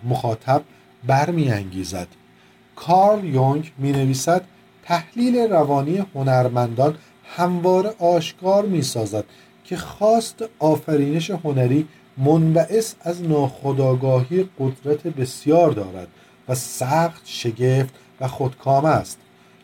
مخاطب 0.03 0.63
برمیانگیزد. 1.07 2.07
کارل 2.75 3.25
یونگ 3.25 3.71
می 3.77 3.91
نویسد 3.91 4.41
تحلیل 4.85 5.37
روانی 5.37 6.05
هنرمندان 6.15 6.95
همواره 7.37 7.93
آشکار 7.99 8.65
می 8.65 8.81
سازد 8.81 9.25
که 9.63 9.77
خواست 9.77 10.45
آفرینش 10.59 11.29
هنری 11.31 11.87
منبعث 12.17 12.93
از 13.01 13.23
ناخداگاهی 13.23 14.49
قدرت 14.59 15.07
بسیار 15.07 15.71
دارد 15.71 16.07
و 16.49 16.55
سخت 16.55 17.21
شگفت 17.25 17.93
و 18.21 18.27
خودکامه 18.27 18.89
است. 18.89 19.17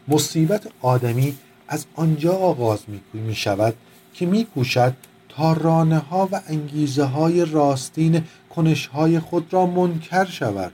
مصیبت 0.07 0.67
آدمی 0.81 1.37
از 1.67 1.85
آنجا 1.95 2.33
آغاز 2.33 2.79
می 3.13 3.35
شود 3.35 3.73
که 4.13 4.25
می 4.25 4.45
کوشد 4.45 4.93
تا 5.29 5.53
رانه 5.53 5.97
ها 5.97 6.29
و 6.31 6.41
انگیزه 6.47 7.03
های 7.03 7.45
راستین 7.45 8.23
کنش 8.55 8.87
های 8.87 9.19
خود 9.19 9.53
را 9.53 9.65
منکر 9.65 10.25
شود. 10.25 10.71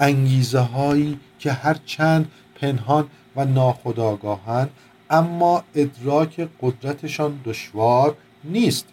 انگیزه 0.00 0.58
هایی 0.58 1.20
که 1.38 1.52
هر 1.52 1.76
چند 1.86 2.30
پنهان 2.54 3.08
و 3.36 3.44
ناخداگاهند 3.44 4.70
اما 5.10 5.64
ادراک 5.74 6.48
قدرتشان 6.60 7.40
دشوار 7.44 8.16
نیست. 8.44 8.86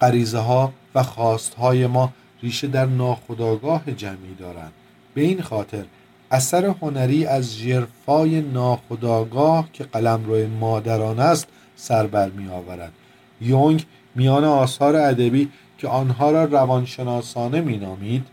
غریزه 0.00 0.38
ها 0.38 0.72
و 0.94 1.02
خواست 1.02 1.54
های 1.54 1.86
ما 1.86 2.12
ریشه 2.42 2.66
در 2.66 2.86
ناخداگاه 2.86 3.92
جمعی 3.92 4.34
دارند. 4.38 4.72
به 5.14 5.20
این 5.20 5.42
خاطر 5.42 5.84
اثر 6.30 6.64
هنری 6.64 7.26
از 7.26 7.54
ژرفای 7.54 8.40
ناخداگاه 8.40 9.68
که 9.72 9.84
قلمرو 9.84 10.48
مادران 10.48 11.20
است 11.20 11.46
سر 11.76 12.06
بر 12.06 12.30
می 12.30 12.48
آورد. 12.48 12.92
یونگ 13.40 13.86
میان 14.14 14.44
آثار 14.44 14.96
ادبی 14.96 15.50
که 15.78 15.88
آنها 15.88 16.30
را 16.30 16.44
روانشناسانه 16.44 17.60
مینامید 17.60 18.26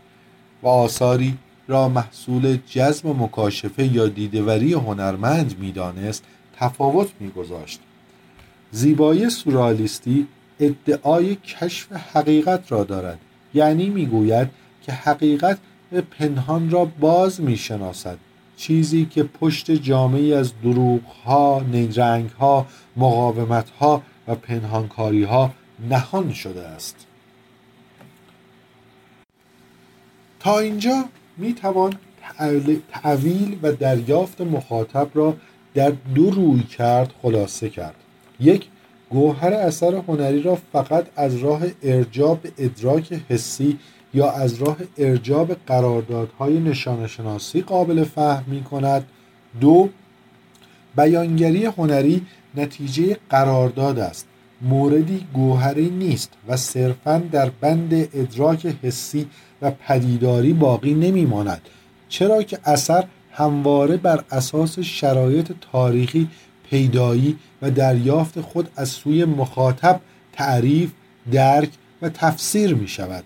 و 0.62 0.68
آثاری 0.68 1.38
را 1.68 1.88
محصول 1.88 2.58
جذب 2.70 3.06
مکاشفه 3.06 3.86
یا 3.86 4.08
دیدوری 4.08 4.72
هنرمند 4.72 5.58
می‌دانست 5.58 6.24
تفاوت 6.56 7.08
میگذاشت. 7.20 7.80
زیبایی 8.70 9.30
سورالیستی 9.30 10.26
ادعای 10.60 11.34
کشف 11.34 11.92
حقیقت 11.92 12.72
را 12.72 12.84
دارد. 12.84 13.18
یعنی 13.54 13.88
می‌گوید 13.88 14.48
که 14.82 14.92
حقیقت 14.92 15.58
به 15.90 16.00
پنهان 16.00 16.70
را 16.70 16.84
باز 16.84 17.40
می‌شناسد. 17.40 18.18
چیزی 18.56 19.04
که 19.06 19.22
پشت 19.22 19.70
جامعی 19.70 20.34
از 20.34 20.52
دروغها، 20.62 21.64
نیرنگها، 21.72 22.66
مقاومتها 22.96 24.02
و 24.28 24.34
پنهانکاریها 24.34 25.50
نهان 25.88 26.32
شده 26.32 26.62
است. 26.62 27.06
تا 30.40 30.58
اینجا 30.58 31.04
می 31.42 31.54
توان 31.54 31.94
تعویل 32.92 33.58
و 33.62 33.72
دریافت 33.72 34.40
مخاطب 34.40 35.08
را 35.14 35.36
در 35.74 35.92
دو 36.14 36.30
روی 36.30 36.62
کرد 36.62 37.12
خلاصه 37.22 37.68
کرد. 37.68 37.94
یک 38.40 38.66
گوهر 39.10 39.52
اثر 39.52 39.94
هنری 39.94 40.42
را 40.42 40.58
فقط 40.72 41.06
از 41.16 41.36
راه 41.36 41.62
ارجاب 41.82 42.38
ادراک 42.58 43.20
حسی 43.28 43.78
یا 44.14 44.30
از 44.30 44.54
راه 44.54 44.76
ارجاب 44.98 45.52
قراردادهای 45.66 46.60
نشانشناسی 46.60 47.60
قابل 47.60 48.04
فهم 48.04 48.44
می 48.46 48.62
کند 48.62 49.04
دو 49.60 49.88
بیانگری 50.96 51.64
هنری 51.64 52.26
نتیجه 52.54 53.16
قرارداد 53.30 53.98
است. 53.98 54.26
موردی 54.62 55.26
گوهری 55.32 55.90
نیست 55.90 56.32
و 56.48 56.56
صرفا 56.56 57.22
در 57.32 57.50
بند 57.60 57.94
ادراک 57.94 58.66
حسی 58.82 59.26
و 59.62 59.70
پدیداری 59.70 60.52
باقی 60.52 60.94
نمیماند 60.94 61.60
چرا 62.08 62.42
که 62.42 62.58
اثر 62.64 63.04
همواره 63.32 63.96
بر 63.96 64.24
اساس 64.30 64.78
شرایط 64.78 65.52
تاریخی 65.72 66.28
پیدایی 66.70 67.38
و 67.62 67.70
دریافت 67.70 68.40
خود 68.40 68.68
از 68.76 68.88
سوی 68.88 69.24
مخاطب 69.24 70.00
تعریف 70.32 70.90
درک 71.32 71.70
و 72.02 72.08
تفسیر 72.08 72.74
می 72.74 72.88
شود 72.88 73.24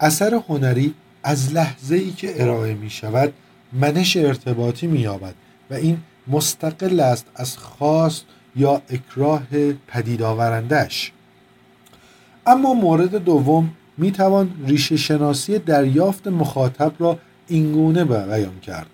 اثر 0.00 0.40
هنری 0.48 0.94
از 1.22 1.52
لحظه 1.52 1.94
ای 1.94 2.10
که 2.10 2.42
ارائه 2.42 2.74
می 2.74 2.90
شود 2.90 3.32
منش 3.72 4.16
ارتباطی 4.16 4.86
می 4.86 4.98
یابد 4.98 5.34
و 5.70 5.74
این 5.74 5.98
مستقل 6.28 7.00
است 7.00 7.26
از 7.34 7.58
خواست 7.58 8.24
یا 8.56 8.82
اکراه 8.90 9.42
پدید 9.88 10.22
آورندش 10.22 11.12
اما 12.46 12.74
مورد 12.74 13.14
دوم 13.24 13.70
می 13.98 14.12
توان 14.12 14.50
ریشه 14.66 14.96
شناسی 14.96 15.58
دریافت 15.58 16.28
مخاطب 16.28 16.92
را 16.98 17.18
اینگونه 17.48 18.04
بیان 18.04 18.60
کرد 18.60 18.90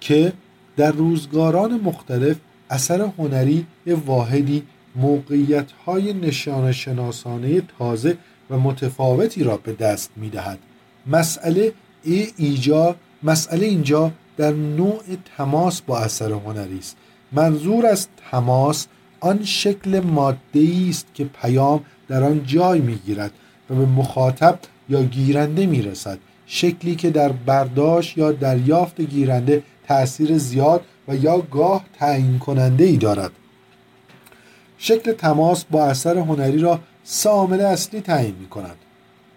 که 0.00 0.32
در 0.76 0.92
روزگاران 0.92 1.80
مختلف 1.80 2.36
اثر 2.70 3.10
هنری 3.18 3.66
واحدی 4.06 4.62
موقعیت 4.96 5.72
های 5.72 6.12
نشان 6.12 6.72
شناسانه 6.72 7.62
تازه 7.78 8.16
و 8.50 8.58
متفاوتی 8.58 9.44
را 9.44 9.56
به 9.56 9.72
دست 9.72 10.10
می 10.16 10.30
دهد 10.30 10.58
مسئله 11.06 11.72
ایجا 12.36 12.96
مسئله 13.22 13.66
اینجا 13.66 14.12
در 14.36 14.52
نوع 14.52 15.02
تماس 15.36 15.80
با 15.80 15.98
اثر 15.98 16.32
هنری 16.32 16.78
است. 16.78 16.96
منظور 17.32 17.86
از 17.86 18.08
تماس 18.30 18.86
آن 19.20 19.44
شکل 19.44 20.00
ماده 20.00 20.68
است 20.88 21.06
که 21.14 21.24
پیام 21.24 21.84
در 22.08 22.24
آن 22.24 22.44
جای 22.46 22.80
می‌گیرد. 22.80 23.32
و 23.70 23.74
به 23.74 23.86
مخاطب 23.86 24.58
یا 24.88 25.02
گیرنده 25.02 25.66
می‌رسد. 25.66 26.18
شکلی 26.46 26.94
که 26.94 27.10
در 27.10 27.32
برداشت 27.32 28.18
یا 28.18 28.32
دریافت 28.32 29.00
گیرنده 29.00 29.62
تأثیر 29.86 30.38
زیاد 30.38 30.80
و 31.08 31.16
یا 31.16 31.38
گاه 31.38 31.84
تعیین 31.98 32.38
کننده 32.38 32.84
ای 32.84 32.96
دارد. 32.96 33.30
شکل 34.78 35.12
تماس 35.12 35.64
با 35.64 35.84
اثر 35.84 36.18
هنری 36.18 36.58
را 36.58 36.80
سه 37.04 37.30
اصلی 37.30 38.00
تعیین 38.00 38.34
می 38.40 38.48
کند 38.48 38.76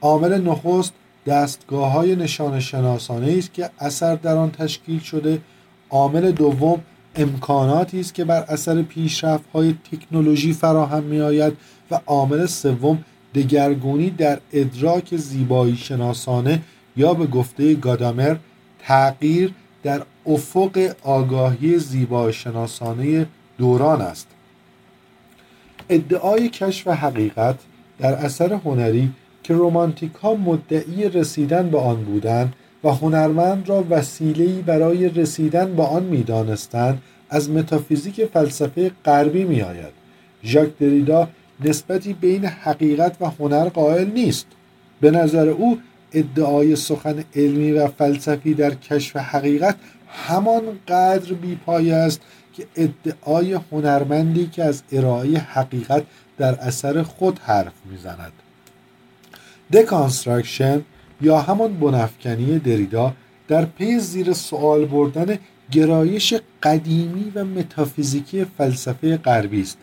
عامل 0.01 0.41
نخست 0.41 0.93
دستگاه 1.25 1.91
های 1.91 2.15
نشان 2.15 2.59
شناسانه 2.59 3.35
است 3.37 3.53
که 3.53 3.69
اثر 3.79 4.15
در 4.15 4.35
آن 4.35 4.51
تشکیل 4.51 4.99
شده. 4.99 5.41
عامل 5.89 6.31
دوم 6.31 6.81
امکاناتی 7.15 7.99
است 7.99 8.13
که 8.13 8.25
بر 8.25 8.41
اثر 8.47 8.81
پیشرفت 8.81 9.43
های 9.53 9.75
تکنولوژی 9.91 10.53
فراهم 10.53 11.03
می 11.03 11.21
آید 11.21 11.53
و 11.91 11.99
عامل 12.05 12.45
سوم 12.45 13.05
دگرگونی 13.35 14.09
در 14.09 14.39
ادراک 14.53 15.15
زیبایی 15.15 15.75
شناسانه 15.75 16.61
یا 16.97 17.13
به 17.13 17.25
گفته 17.25 17.75
گادامر 17.75 18.35
تغییر 18.79 19.53
در 19.83 20.01
افق 20.25 20.95
آگاهی 21.03 21.79
زیبایی 21.79 22.33
شناسانه 22.33 23.27
دوران 23.57 24.01
است. 24.01 24.27
ادعای 25.89 26.49
کشف 26.49 26.87
حقیقت 26.87 27.55
در 27.99 28.13
اثر 28.13 28.53
هنری 28.53 29.11
که 29.43 29.53
رومانتیک 29.53 30.13
ها 30.13 30.35
مدعی 30.35 31.09
رسیدن 31.09 31.69
به 31.69 31.79
آن 31.79 32.03
بودند 32.03 32.53
و 32.83 32.89
هنرمند 32.89 33.69
را 33.69 33.85
وسیله‌ای 33.89 34.61
برای 34.61 35.09
رسیدن 35.09 35.75
به 35.75 35.83
آن 35.83 36.03
می‌دانستند 36.03 37.01
از 37.29 37.49
متافیزیک 37.49 38.25
فلسفه 38.25 38.91
غربی 39.05 39.43
میآید. 39.43 39.93
ژاک 40.43 40.77
دریدا 40.77 41.27
نسبتی 41.59 42.13
بین 42.13 42.45
حقیقت 42.45 43.17
و 43.21 43.25
هنر 43.25 43.69
قائل 43.69 44.11
نیست. 44.11 44.47
به 45.01 45.11
نظر 45.11 45.47
او 45.49 45.79
ادعای 46.13 46.75
سخن 46.75 47.23
علمی 47.35 47.71
و 47.71 47.87
فلسفی 47.87 48.53
در 48.53 48.73
کشف 48.73 49.15
حقیقت 49.15 49.75
همان 50.07 50.63
قدر 50.87 51.33
بیپایه 51.33 51.95
است 51.95 52.21
که 52.53 52.67
ادعای 52.75 53.59
هنرمندی 53.71 54.47
که 54.47 54.63
از 54.63 54.83
ارائه 54.91 55.37
حقیقت 55.37 56.03
در 56.37 56.55
اثر 56.55 57.03
خود 57.03 57.39
حرف 57.39 57.73
می‌زند. 57.91 58.31
deconstruction 59.73 60.81
یا 61.21 61.39
همان 61.39 61.79
بن‌فکنی 61.79 62.59
دریدا 62.59 63.13
در 63.47 63.65
پی 63.65 63.99
زیر 63.99 64.33
سوال 64.33 64.85
بردن 64.85 65.37
گرایش 65.71 66.33
قدیمی 66.63 67.31
و 67.35 67.45
متافیزیکی 67.45 68.45
فلسفه 68.57 69.17
غربی 69.17 69.61
است. 69.61 69.77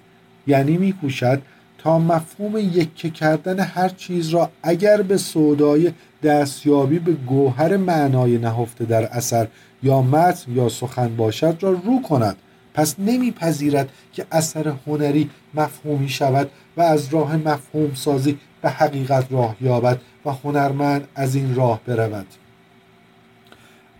یعنی 0.47 0.77
میکوشد 0.77 1.43
تا 1.83 1.99
مفهوم 1.99 2.59
یکه 2.59 3.11
کردن 3.11 3.61
هر 3.61 3.89
چیز 3.89 4.29
را 4.29 4.51
اگر 4.63 5.03
به 5.03 5.17
سودای 5.17 5.93
دستیابی 6.23 6.99
به 6.99 7.13
گوهر 7.13 7.77
معنای 7.77 8.39
نهفته 8.39 8.85
در 8.85 9.05
اثر 9.05 9.49
یا 9.83 10.03
متن 10.03 10.53
یا 10.53 10.69
سخن 10.69 11.17
باشد 11.17 11.57
را 11.61 11.71
رو 11.71 12.03
کند. 12.03 12.37
پس 12.75 12.95
نمیپذیرد 12.99 13.89
که 14.13 14.27
اثر 14.33 14.73
هنری 14.87 15.31
مفهومی 15.55 16.09
شود 16.09 16.51
و 16.77 16.83
از 16.83 17.15
راه 17.15 17.37
مفهوم 17.37 17.95
سازی 17.95 18.39
به 18.63 18.71
حقیقت 18.71 19.27
راه 19.31 19.57
یابد 19.61 20.01
و 20.25 20.31
هنرمند 20.31 21.09
از 21.15 21.35
این 21.35 21.55
راه 21.55 21.81
برود. 21.87 22.27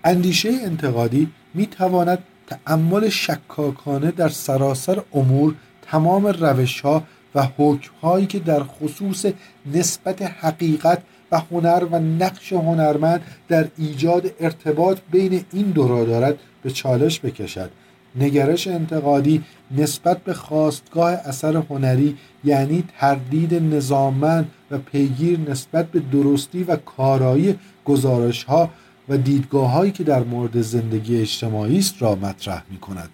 اندیشه 0.05 0.49
انتقادی 0.63 1.31
می 1.55 1.67
تواند 1.67 2.19
تأمل 2.47 3.09
شکاکانه 3.09 4.11
در 4.11 4.29
سراسر 4.29 5.03
امور 5.13 5.55
تمام 5.83 6.27
روش 6.27 6.81
ها 6.81 7.03
و 7.35 7.49
حکم 7.57 7.91
هایی 8.03 8.27
که 8.27 8.39
در 8.39 8.63
خصوص 8.63 9.27
نسبت 9.75 10.23
حقیقت 10.23 11.03
و 11.33 11.41
هنر 11.51 11.87
و 11.91 11.99
نقش 11.99 12.53
هنرمند 12.53 13.21
در 13.49 13.69
ایجاد 13.79 14.31
ارتباط 14.41 14.99
بین 15.11 15.45
این 15.53 15.67
دو 15.67 15.89
را 15.89 16.05
دارد 16.05 16.39
به 16.63 16.71
چالش 16.71 17.21
بکشد 17.21 17.71
نگرش 18.17 18.69
انتقادی 18.69 19.43
نسبت 19.77 20.19
به 20.19 20.35
خواستگاه 20.35 21.11
اثر 21.11 21.57
هنری 21.57 22.17
یعنی 22.45 22.85
تردید 22.99 23.55
نظاممند 23.55 24.51
و 24.71 24.79
پیگیر 24.79 25.41
نسبت 25.41 25.87
به 25.87 26.01
درستی 26.01 26.65
و 26.65 26.77
کارایی 26.77 27.59
گزارش 27.85 28.45
ها 28.45 28.71
و 29.09 29.17
دیدگاه 29.17 29.71
هایی 29.71 29.93
که 29.93 30.05
در 30.05 30.25
مورد 30.25 30.61
زندگی 30.61 31.21
اجتماعی 31.21 31.79
است 31.79 32.03
را 32.03 32.15
مطرح 32.15 32.63
می 32.71 32.79
کند. 32.79 33.11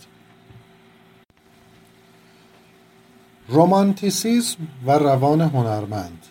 رومانتیسیسم 3.48 4.59
و 4.87 4.90
روان 4.90 5.40
هنرمند 5.40 6.26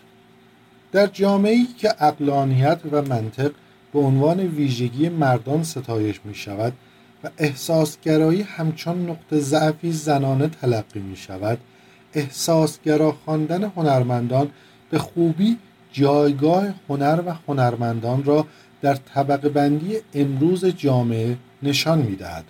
در 0.92 1.08
جامعه‌ای 1.08 1.68
که 1.78 1.94
اقلانیت 2.00 2.80
و 2.92 3.02
منطق 3.02 3.52
به 3.94 4.00
عنوان 4.00 4.40
ویژگی 4.40 5.10
مردان 5.10 5.64
ستایش 5.64 6.20
می 6.26 6.36
شود 6.36 6.74
و 7.24 7.30
احساسگرایی 7.38 8.42
همچون 8.42 9.10
نقطه 9.10 9.40
ضعفی 9.40 9.92
زنانه 9.92 10.48
تلقی 10.48 11.00
می 11.00 11.16
شود 11.16 11.58
احساسگرا 12.14 13.12
خواندن 13.12 13.64
هنرمندان 13.64 14.50
به 14.90 15.00
خوبی 15.00 15.58
جایگاه 15.92 16.68
هنر 16.90 17.22
و 17.26 17.34
هنرمندان 17.48 18.24
را 18.24 18.48
در 18.82 18.96
طبقه 18.96 19.50
بندی 19.50 19.98
امروز 20.14 20.66
جامعه 20.66 21.38
نشان 21.64 22.00
می 22.00 22.16
دهد. 22.16 22.44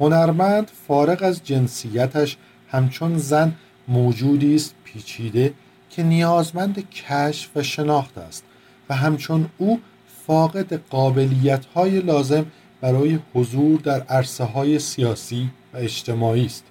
هنرمند 0.00 0.70
فارغ 0.88 1.22
از 1.22 1.44
جنسیتش 1.44 2.36
همچون 2.68 3.18
زن 3.18 3.52
موجودی 3.88 4.54
است 4.54 4.74
پیچیده 4.84 5.54
که 5.90 6.02
نیازمند 6.02 6.90
کشف 6.90 7.56
و 7.56 7.62
شناخت 7.62 8.18
است 8.18 8.44
و 8.88 8.94
همچون 8.94 9.46
او 9.58 9.80
فاقد 10.26 10.72
قابلیت 10.90 11.66
های 11.66 12.00
لازم 12.00 12.46
برای 12.80 13.18
حضور 13.34 13.80
در 13.80 14.02
عرصه 14.02 14.44
های 14.44 14.78
سیاسی 14.78 15.50
و 15.74 15.76
اجتماعی 15.76 16.46
است. 16.46 16.64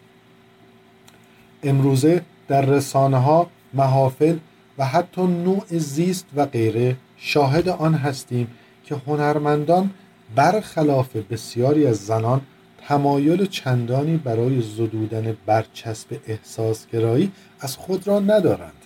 امروزه 1.64 2.22
در 2.48 2.62
رسانه 2.62 3.18
ها 3.18 3.50
محافل 3.74 4.38
و 4.78 4.86
حتی 4.86 5.22
نوع 5.22 5.66
زیست 5.78 6.26
و 6.36 6.46
غیره 6.46 6.96
شاهد 7.18 7.70
آن 7.70 7.94
هستیم 7.94 8.48
که 8.84 8.96
هنرمندان 9.08 9.90
برخلاف 10.36 11.16
بسیاری 11.16 11.88
از 11.88 11.98
زنان 11.98 12.42
تمایل 12.88 13.46
چندانی 13.46 14.18
برای 14.18 14.62
زدودن 14.62 15.38
برچسب 15.46 16.08
احساسگرایی 16.28 17.32
از 17.60 17.78
خود 17.78 18.08
را 18.08 18.20
ندارند. 18.20 18.82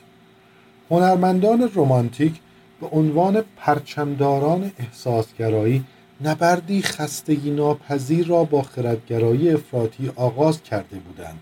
هنرمندان 0.89 1.69
رمانتیک 1.75 2.33
به 2.81 2.87
عنوان 2.87 3.43
پرچمداران 3.57 4.71
احساسگرایی 4.79 5.83
نبردی 6.21 6.81
خستگی 6.81 7.51
ناپذیر 7.51 8.27
را 8.27 8.43
با 8.43 8.61
خردگرایی 8.61 9.49
افراطی 9.49 10.11
آغاز 10.15 10.63
کرده 10.63 10.97
بودند. 10.97 11.39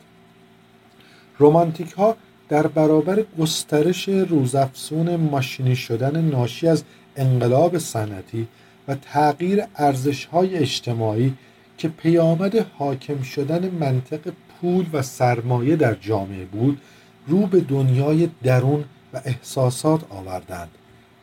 رومانتیک 1.38 1.92
ها 1.92 2.16
در 2.50 2.68
برابر 2.68 3.24
گسترش 3.40 4.10
روزافزون 4.10 5.16
ماشینی 5.16 5.76
شدن 5.76 6.22
ناشی 6.22 6.68
از 6.68 6.84
انقلاب 7.16 7.78
صنعتی 7.78 8.48
و 8.88 8.96
تغییر 8.96 9.64
ارزش 9.76 10.26
های 10.26 10.58
اجتماعی 10.58 11.34
که 11.78 11.88
پیامد 11.88 12.56
حاکم 12.78 13.22
شدن 13.22 13.70
منطق 13.70 14.34
پول 14.62 14.86
و 14.94 15.02
سرمایه 15.02 15.76
در 15.76 15.94
جامعه 15.94 16.46
بود 16.46 16.82
رو 17.28 17.48
به 17.48 17.60
دنیای 17.60 18.30
درون 18.44 18.86
و 19.14 19.22
احساسات 19.26 20.02
آوردند. 20.10 20.70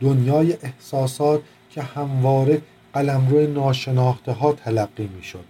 دنیای 0.01 0.57
احساسات 0.63 1.41
که 1.71 1.83
همواره 1.83 2.63
قلمرو 2.93 3.47
ناشناخته 3.47 4.33
ها 4.33 4.53
تلقی 4.53 5.09
می 5.17 5.23
شد 5.23 5.45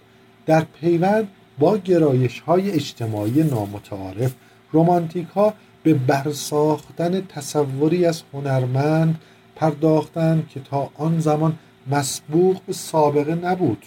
در 0.46 0.64
پیوند 0.80 1.28
با 1.58 1.78
گرایش 1.78 2.40
های 2.40 2.70
اجتماعی 2.70 3.42
نامتعارف 3.42 4.34
رومانتیک 4.72 5.28
ها 5.28 5.54
به 5.82 5.94
برساختن 5.94 7.26
تصوری 7.26 8.06
از 8.06 8.22
هنرمند 8.32 9.20
پرداختند 9.56 10.48
که 10.48 10.60
تا 10.60 10.90
آن 10.94 11.20
زمان 11.20 11.58
مسبوق 11.90 12.60
به 12.66 12.72
سابقه 12.72 13.34
نبود. 13.34 13.86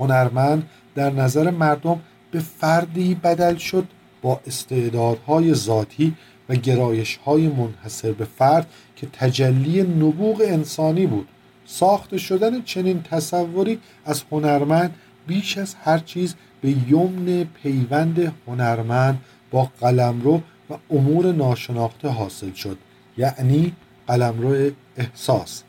هنرمند 0.00 0.68
در 0.94 1.10
نظر 1.10 1.50
مردم 1.50 2.00
به 2.30 2.40
فردی 2.40 3.14
بدل 3.14 3.56
شد 3.56 3.84
با 4.22 4.40
استعدادهای 4.46 5.54
ذاتی 5.54 6.14
و 6.48 6.54
گرایش 6.54 7.16
های 7.16 7.48
منحصر 7.48 8.12
به 8.12 8.24
فرد 8.24 8.66
که 8.96 9.06
تجلی 9.12 9.82
نبوغ 9.82 10.42
انسانی 10.44 11.06
بود. 11.06 11.28
ساخته 11.66 12.18
شدن 12.18 12.62
چنین 12.62 13.02
تصوری 13.02 13.80
از 14.04 14.22
هنرمند 14.32 14.94
بیش 15.26 15.58
از 15.58 15.74
هر 15.84 15.98
چیز 15.98 16.34
به 16.60 16.70
یمن 16.70 17.44
پیوند 17.62 18.32
هنرمند 18.46 19.20
با 19.50 19.70
قلمرو 19.80 20.40
و 20.70 20.74
امور 20.90 21.32
ناشناخته 21.32 22.08
حاصل 22.08 22.52
شد. 22.52 22.78
یعنی 23.18 23.72
قلمرو 24.06 24.70
احساس. 24.96 25.62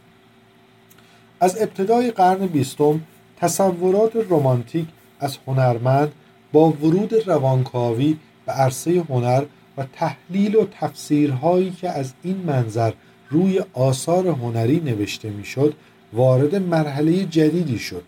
از 1.39 1.61
ابتدای 1.61 2.11
قرن 2.11 2.47
بیستم 2.47 3.01
تصورات 3.45 4.11
رمانتیک 4.29 4.87
از 5.19 5.37
هنرمند 5.47 6.11
با 6.51 6.69
ورود 6.69 7.13
روانکاوی 7.27 8.17
به 8.45 8.51
عرصه 8.51 9.03
هنر 9.09 9.43
و 9.77 9.85
تحلیل 9.93 10.55
و 10.55 10.65
تفسیرهایی 10.79 11.71
که 11.71 11.89
از 11.89 12.13
این 12.23 12.37
منظر 12.37 12.91
روی 13.29 13.61
آثار 13.73 14.27
هنری 14.27 14.79
نوشته 14.79 15.29
می‌شد 15.29 15.73
وارد 16.13 16.55
مرحله 16.55 17.25
جدیدی 17.25 17.79
شد. 17.79 18.03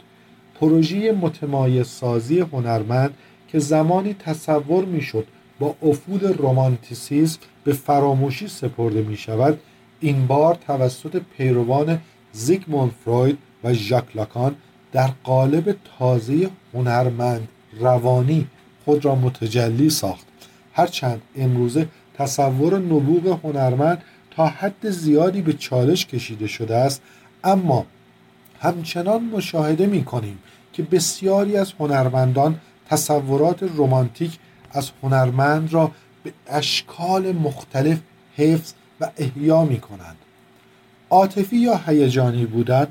پروژه 0.59 1.11
متمایز 1.11 1.87
سازی 1.87 2.39
هنرمند 2.39 3.13
که 3.47 3.59
زمانی 3.59 4.13
تصور 4.13 4.85
می‌شد 4.85 5.27
با 5.59 5.75
افول 5.83 6.33
رومانتیسیزم 6.33 7.39
به 7.63 7.73
فراموشی 7.73 8.47
سپرده 8.47 9.01
می 9.01 9.17
شود 9.17 9.59
این 9.99 10.27
بار 10.27 10.55
توسط 10.67 11.21
پیروان 11.37 11.99
زیگموند 12.31 12.91
فروید 13.05 13.37
و 13.63 13.73
ژاک 13.73 14.15
لاکان 14.15 14.55
در 14.97 15.11
قالب 15.23 15.75
تازه 15.99 16.49
هنرمند 16.73 17.47
روانی 17.79 18.47
خود 18.85 19.05
را 19.05 19.15
متجلی 19.15 19.89
ساخت. 19.89 20.25
هرچند 20.73 21.21
امروزه 21.35 21.87
تصور 22.13 22.79
نبوغ 22.79 23.39
هنرمند 23.43 24.01
تا 24.31 24.47
حد 24.47 24.89
زیادی 24.89 25.41
به 25.41 25.53
چالش 25.53 26.05
کشیده 26.05 26.47
شده 26.47 26.75
است 26.75 27.01
اما 27.43 27.85
همچنان 28.59 29.23
مشاهده 29.23 29.85
می 29.85 30.03
کنیم 30.03 30.39
که 30.73 30.83
بسیاری 30.83 31.57
از 31.57 31.73
هنرمندان 31.79 32.59
تصورات 32.89 33.63
رمانتیک 33.63 34.39
از 34.71 34.91
هنرمند 35.03 35.73
را 35.73 35.91
به 36.23 36.33
اشکال 36.47 37.31
مختلف 37.31 37.99
حفظ 38.35 38.73
و 39.01 39.09
احیا 39.17 39.65
می 39.65 39.79
کنند 39.79 40.17
عاطفی 41.09 41.57
یا 41.57 41.81
هیجانی 41.85 42.45
بودن 42.45 42.87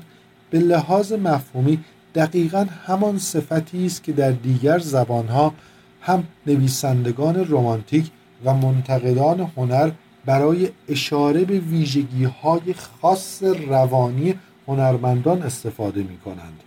به 0.49 0.59
لحاظ 0.59 1.13
مفهومی 1.13 1.83
دقیقا 2.17 2.65
همان 2.85 3.17
صفتی 3.17 3.85
است 3.85 4.03
که 4.03 4.11
در 4.11 4.31
دیگر 4.31 4.79
زبانها 4.79 5.53
هم 6.01 6.23
نویسندگان 6.47 7.45
رمانتیک 7.49 8.11
و 8.45 8.53
منتقدان 8.53 9.51
هنر 9.57 9.91
برای 10.25 10.69
اشاره 10.89 11.45
به 11.45 11.59
ویژگی 11.59 12.23
های 12.23 12.73
خاص 12.73 13.43
روانی 13.43 14.35
هنرمندان 14.67 15.41
استفاده 15.41 16.03
می 16.03 16.17
کنند 16.17 16.63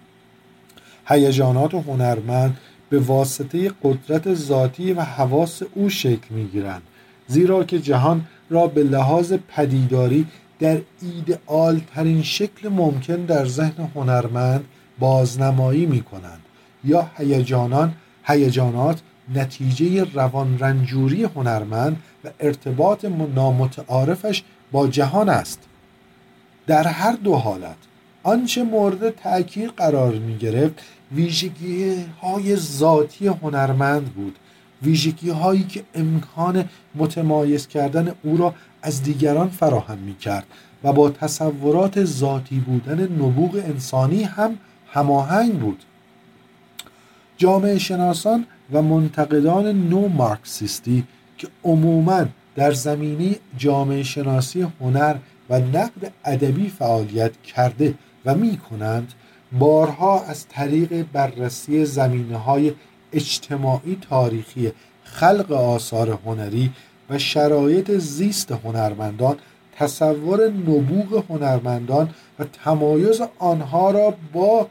هیجانات 1.07 1.74
هنرمند 1.74 2.57
به 2.90 2.98
واسطه 2.98 3.70
قدرت 3.82 4.34
ذاتی 4.34 4.92
و 4.92 5.01
حواس 5.01 5.62
او 5.74 5.88
شکل 5.88 6.34
می 6.34 6.44
گیرند 6.44 6.82
زیرا 7.26 7.64
که 7.64 7.78
جهان 7.78 8.24
را 8.51 8.66
به 8.66 8.82
لحاظ 8.82 9.32
پدیداری 9.48 10.26
در 10.59 10.80
ایدئال 11.03 11.80
ترین 11.94 12.22
شکل 12.22 12.68
ممکن 12.68 13.16
در 13.16 13.46
ذهن 13.46 13.88
هنرمند 13.94 14.64
بازنمایی 15.01 15.86
می 15.86 16.03
کنند 16.03 16.40
یا 16.84 17.11
هیجانان 17.16 17.94
هیجانات 18.24 19.01
نتیجه 19.34 20.05
روان 20.05 20.59
رنجوری 20.59 21.24
هنرمند 21.24 22.03
و 22.24 22.28
ارتباط 22.40 23.05
نامتعارفش 23.34 24.42
با 24.72 24.86
جهان 24.86 25.28
است. 25.28 25.59
در 26.66 26.86
هر 26.88 27.12
دو 27.12 27.34
حالت 27.34 27.76
آنچه 28.22 28.62
مورد 28.62 29.11
تأکید 29.11 29.70
قرار 29.70 30.14
می 30.14 30.36
گرفت 30.38 30.74
ویژگی 31.12 32.05
های 32.22 32.57
ذاتی 32.57 33.26
هنرمند 33.26 34.14
بود. 34.14 34.38
ویژگی 34.82 35.30
هایی 35.30 35.62
که 35.62 35.84
امکان 35.94 36.64
متمایز 36.94 37.66
کردن 37.66 38.12
او 38.22 38.36
را 38.36 38.55
از 38.82 39.03
دیگران 39.03 39.48
فراهم 39.48 39.98
می 39.98 40.16
کرد 40.16 40.46
و 40.84 40.92
با 40.92 41.11
تصورات 41.11 42.05
ذاتی 42.05 42.59
بودن 42.59 43.03
نبوغ 43.03 43.62
انسانی 43.66 44.22
هم 44.22 44.59
هماهنگ 44.93 45.59
بود. 45.59 45.82
جامعه 47.36 47.78
شناسان 47.78 48.47
و 48.72 48.82
منتقدان 48.82 49.88
نو 49.88 50.09
مارکسیستی 50.09 51.05
که 51.38 51.49
عموما 51.64 52.24
در 52.57 52.72
زمینه 52.72 53.36
جامعه 53.57 54.03
شناسی 54.03 54.66
هنر 54.80 55.16
و 55.51 55.59
نقد 55.59 56.12
ادبی 56.24 56.68
فعالیت 56.68 57.43
کرده 57.43 57.95
و 58.24 58.34
می 58.34 58.57
کنند 58.57 59.12
بارها 59.53 60.24
از 60.24 60.49
طریق 60.49 61.07
بررسی 61.12 61.84
زمینه 61.84 62.36
های 62.36 62.72
اجتماعی 63.12 63.99
تاریخی 64.11 64.72
خلق 65.05 65.53
آثار 65.53 66.18
هنری 66.26 66.72
و 67.11 67.18
شرایط 67.18 67.91
زیست 67.91 68.53
هنرمندان 68.53 69.36
تصور 69.76 70.49
نبوغ 70.49 71.24
هنرمندان 71.30 72.11
و 72.38 72.45
تمایز 72.45 73.22
آنها 73.38 73.91
را 73.91 74.14
با 74.32 74.68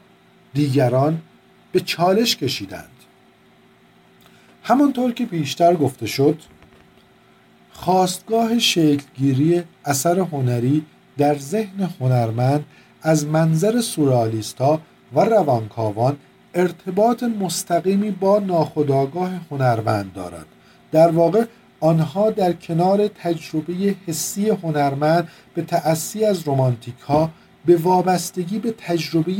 دیگران 0.54 1.22
به 1.72 1.80
چالش 1.80 2.36
کشیدند. 2.36 2.90
همانطور 4.62 5.12
که 5.12 5.26
پیشتر 5.26 5.74
گفته 5.74 6.06
شد 6.06 6.38
خواستگاه 7.72 8.58
شکلگیری 8.58 9.62
اثر 9.84 10.18
هنری 10.18 10.84
در 11.18 11.38
ذهن 11.38 11.90
هنرمند 12.00 12.64
از 13.02 13.26
منظر 13.26 13.80
سورالیستا 13.80 14.80
و 15.14 15.20
روانکاوان 15.20 16.16
ارتباط 16.54 17.22
مستقیمی 17.22 18.10
با 18.10 18.38
ناخودآگاه 18.38 19.30
هنرمند 19.50 20.12
دارد. 20.12 20.46
در 20.92 21.10
واقع 21.10 21.44
آنها 21.80 22.30
در 22.30 22.52
کنار 22.52 23.08
تجربه 23.08 23.94
حسی 24.06 24.48
هنرمند 24.48 25.28
به 25.54 25.62
تأثی 25.62 26.24
از 26.24 26.42
رومانتیک 26.48 26.98
ها 26.98 27.30
به 27.66 27.76
وابستگی 27.76 28.58
به 28.58 28.74
تجربه 28.78 29.32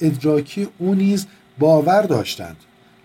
ادراکی 0.00 0.68
او 0.78 0.94
نیز 0.94 1.26
باور 1.58 2.02
داشتند. 2.02 2.56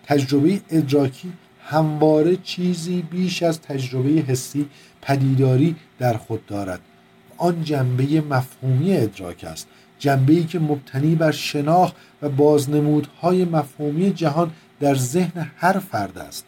تجربه 0.04 0.62
ادراکی 0.70 1.34
همواره 1.66 2.36
چیزی 2.36 3.02
بیش 3.02 3.43
از 3.43 3.62
تجربه 3.62 4.10
حسی 4.10 4.70
پدیداری 5.02 5.76
در 6.00 6.14
خود 6.18 6.46
دارد. 6.46 6.80
آن 7.38 7.64
جنبه 7.64 8.22
مفهومی 8.22 8.98
ادراک 8.98 9.43
است 9.43 9.68
جنبه 10.00 10.34
ای 10.34 10.43
که 10.43 10.60
مبتنی 10.60 11.16
بر 11.16 11.32
شناخت 11.32 11.96
و 12.22 12.30
بازنمودهای 12.30 13.46
مفهومی 13.46 14.14
جهان 14.14 14.52
در 14.80 14.96
ذهن 14.96 15.52
هر 15.58 15.80
فرد 15.80 16.18
است. 16.18 16.46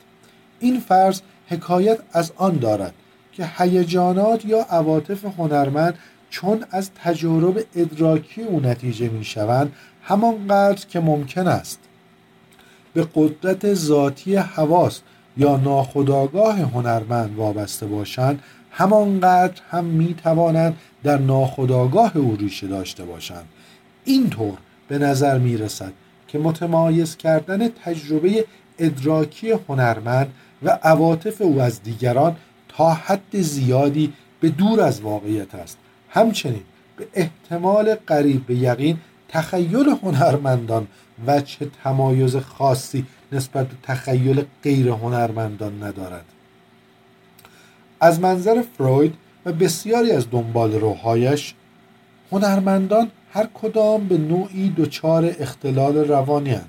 این 0.60 0.80
فرض 0.80 1.22
حکایت 1.48 2.00
از 2.12 2.32
آن 2.36 2.58
دارد 2.58 2.94
که 3.34 3.50
هیجانات 3.58 4.46
یا 4.46 4.62
عواطف 4.70 5.26
هنرمند 5.26 5.98
چون 6.30 6.64
از 6.72 6.92
تجارب 7.04 7.64
ادراکی 7.76 8.44
او 8.44 8.60
نتیجه 8.60 9.10
می 9.10 9.26
شوند 9.26 9.72
همانقدر 10.08 10.86
که 10.88 11.00
ممکن 11.00 11.48
است. 11.48 11.80
به 12.94 13.08
قدرت 13.16 13.74
ذاتی 13.74 14.36
حواس 14.36 15.02
یا 15.38 15.58
ناخودآگاه 15.58 16.60
هنرمند 16.60 17.36
وابسته 17.36 17.86
باشند 17.86 18.44
همانقدر 18.72 19.62
هم 19.70 19.86
می 19.86 20.14
توانند 20.14 20.78
در 21.04 21.18
ناخودآگاه 21.18 22.18
او 22.18 22.36
ریشه 22.36 22.68
داشته 22.68 23.06
باشند. 23.06 23.46
اینطور 24.06 24.58
به 24.88 24.98
نظر 24.98 25.38
می 25.38 25.58
رسد 25.58 25.94
که 26.28 26.40
متمایز 26.40 27.18
کردن 27.18 27.68
تجربه 27.68 28.46
ادراکی 28.80 29.52
هنرمند 29.52 30.34
و 30.64 30.80
عواطف 30.84 31.42
او 31.42 31.62
از 31.62 31.84
دیگران 31.84 32.36
تا 32.70 32.94
حد 32.94 33.42
زیادی 33.42 34.14
به 34.40 34.50
دور 34.50 34.82
از 34.82 35.02
واقعیت 35.02 35.56
است. 35.56 35.78
همچنین 36.10 36.64
به 36.98 37.08
احتمال 37.14 37.96
قریب 37.96 38.46
به 38.46 38.56
یقین 38.56 38.98
تخیل 39.30 39.96
هنرمندان 40.04 40.88
چه 41.46 41.68
تمایز 41.84 42.36
خاصی 42.36 43.06
نسبت 43.32 43.68
به 43.68 43.76
تخیل 43.84 44.44
غیر 44.64 44.90
هنرمندان 44.90 45.84
ندارد 45.84 46.26
از 48.00 48.20
منظر 48.20 48.64
فروید 48.78 49.16
و 49.46 49.54
بسیاری 49.54 50.12
از 50.12 50.32
دنبال 50.32 50.74
روهایش 50.74 51.54
هنرمندان 52.32 53.12
هر 53.34 53.48
کدام 53.54 54.08
به 54.08 54.18
نوعی 54.18 54.74
دچار 54.78 55.36
اختلال 55.40 55.98
روانی 55.98 56.50
هن. 56.50 56.66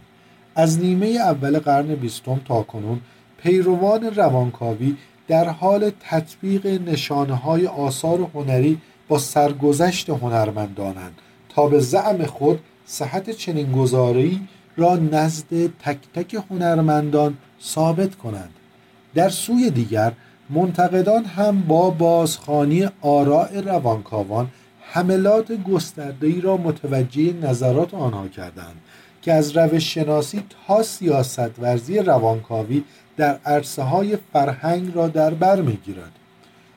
از 0.55 0.79
نیمه 0.79 1.07
اول 1.07 1.59
قرن 1.59 1.95
بیستم 1.95 2.41
تا 2.45 2.63
کنون 2.63 3.01
پیروان 3.43 4.15
روانکاوی 4.15 4.97
در 5.29 5.49
حال 5.49 5.91
تطبیق 6.01 6.67
نشانه 6.67 7.35
های 7.35 7.67
آثار 7.67 8.31
هنری 8.35 8.81
با 9.09 9.19
سرگذشت 9.19 10.11
هنرمندانند 10.11 11.21
به 11.67 11.81
زعم 11.81 12.27
خود 12.27 12.61
صحت 12.87 13.31
چنین 13.31 13.73
گزاری 13.73 14.41
را 14.77 14.97
نزد 14.97 15.67
تک 15.67 15.99
تک 16.15 16.43
هنرمندان 16.51 17.37
ثابت 17.63 18.15
کنند. 18.15 18.51
در 19.15 19.29
سوی 19.29 19.71
دیگر 19.71 20.13
منتقدان 20.51 21.25
هم 21.25 21.61
با 21.61 21.91
بازخانی 21.91 22.89
آراء 23.01 23.61
روانکاوان 23.61 24.49
حملات 24.81 25.53
گسترده‌ای 25.53 26.41
را 26.41 26.57
متوجه 26.57 27.33
نظرات 27.43 27.95
آنها 27.95 28.29
کردند 28.29 28.77
که 29.23 29.33
از 29.33 29.57
روش 29.57 29.95
شناسی 29.95 30.43
تا 30.67 30.83
سیاست 30.83 31.59
ورزی 31.59 31.99
روانکاوی 31.99 32.85
در 33.17 33.39
عرصه 33.45 33.83
های 33.83 34.19
فرهنگ 34.33 34.95
را 34.95 35.09
در 35.09 35.31
بر 35.31 35.61
می‌گیرد. 35.61 36.13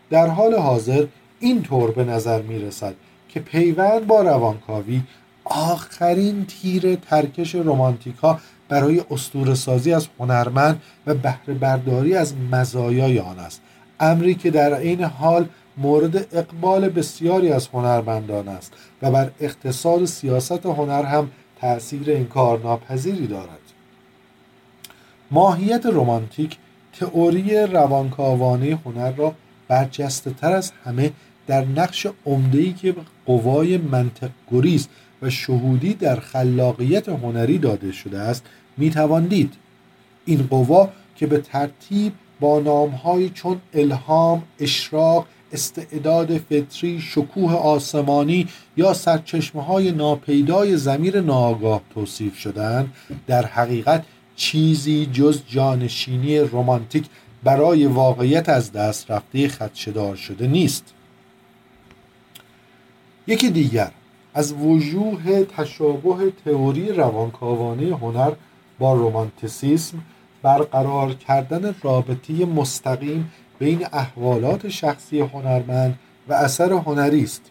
در 0.10 0.28
حال 0.28 0.56
حاضر 0.56 1.06
این 1.40 1.62
طور 1.62 1.92
به 1.92 2.04
نظر 2.04 2.42
می 2.42 2.60
رسد 2.60 2.94
که 3.34 3.40
پیوند 3.40 4.08
با 4.08 4.22
روانکاوی 4.22 5.02
آخرین 5.46 6.46
تیر 6.46 6.96
ترکش 6.96 7.56
رومانتیکا 7.56 8.40
برای 8.70 9.02
استور 9.12 9.56
سازی 9.56 9.94
از 9.94 10.08
هنرمند 10.20 10.82
و 11.08 11.14
بهره 11.14 11.54
برداری 11.54 12.16
از 12.16 12.34
مزایای 12.52 13.20
آن 13.20 13.40
است. 13.40 13.62
امری 14.00 14.36
که 14.36 14.52
در 14.52 14.74
عین 14.74 15.04
حال 15.04 15.46
مورد 15.78 16.36
اقبال 16.36 16.90
بسیاری 16.90 17.52
از 17.52 17.68
هنرمندان 17.68 18.48
است 18.48 18.74
و 19.02 19.12
بر 19.12 19.32
اقتصاد 19.40 20.06
سیاست 20.06 20.66
هنر 20.66 21.04
هم 21.04 21.32
تأثیر 21.62 22.10
این 22.10 22.26
کار 22.26 22.60
ناپذیری 22.60 23.28
دارد. 23.28 23.60
ماهیت 25.32 25.86
رومانتیک 25.86 26.58
تئوری 27.00 27.58
روانکاوانه 27.58 28.80
هنر 28.86 29.12
را 29.12 29.34
برجسته 29.68 30.32
تر 30.32 30.52
از 30.52 30.72
همه 30.86 31.12
در 31.48 31.66
نقش 31.66 32.08
عمده‌ای 32.26 32.74
که 32.74 32.96
قوای 33.32 33.78
منطق 33.78 34.30
گریز 34.52 34.88
و 35.22 35.30
شهودی 35.30 35.94
در 35.94 36.20
خلاقیت 36.20 37.10
هنری 37.10 37.58
داده 37.58 37.92
شده 37.92 38.20
است 38.20 38.46
می‌توان 38.78 39.26
دید. 39.26 39.54
این 40.26 40.48
قوا 40.50 40.90
که 41.16 41.28
به 41.28 41.38
ترتیب 41.38 42.14
با 42.40 42.60
نامهایی 42.60 43.30
چون 43.30 43.58
الهام، 43.74 44.44
اشراق، 44.60 45.26
استعداد 45.54 46.38
فطری، 46.38 47.02
شکوه 47.02 47.54
آسمانی 47.54 48.48
یا 48.78 48.94
سرچشمه 48.94 49.64
های 49.64 49.92
ناپیدای 49.92 50.78
زمیر 50.78 51.22
ناآگاه 51.22 51.82
توصیف 51.94 52.38
شدن 52.38 52.92
در 53.28 53.46
حقیقت 53.46 54.04
چیزی 54.36 55.06
جز 55.06 55.42
جانشینی 55.48 56.40
رمانتیک 56.40 57.06
برای 57.44 57.86
واقعیت 57.86 58.50
از 58.50 58.72
دست 58.72 59.12
رفته 59.12 59.48
خدشدار 59.48 60.16
شده 60.16 60.48
نیست. 60.48 60.94
یکی 63.28 63.49
دیگر. 63.49 63.91
از 64.34 64.53
وجوه 64.53 65.43
تشابه 65.43 66.32
تئوری 66.45 66.91
روانکاوانه 66.91 67.95
هنر 67.95 68.32
با 68.80 68.93
رومانتیسیسم 68.93 69.97
برقرار 70.41 71.13
کردن 71.13 71.76
رابطه 71.84 72.45
مستقیم 72.45 73.32
بین 73.59 73.88
احوالات 73.93 74.69
شخصی 74.69 75.19
هنرمند 75.19 75.99
و 76.28 76.34
اثر 76.34 76.72
هنری 76.72 77.24
است. 77.24 77.41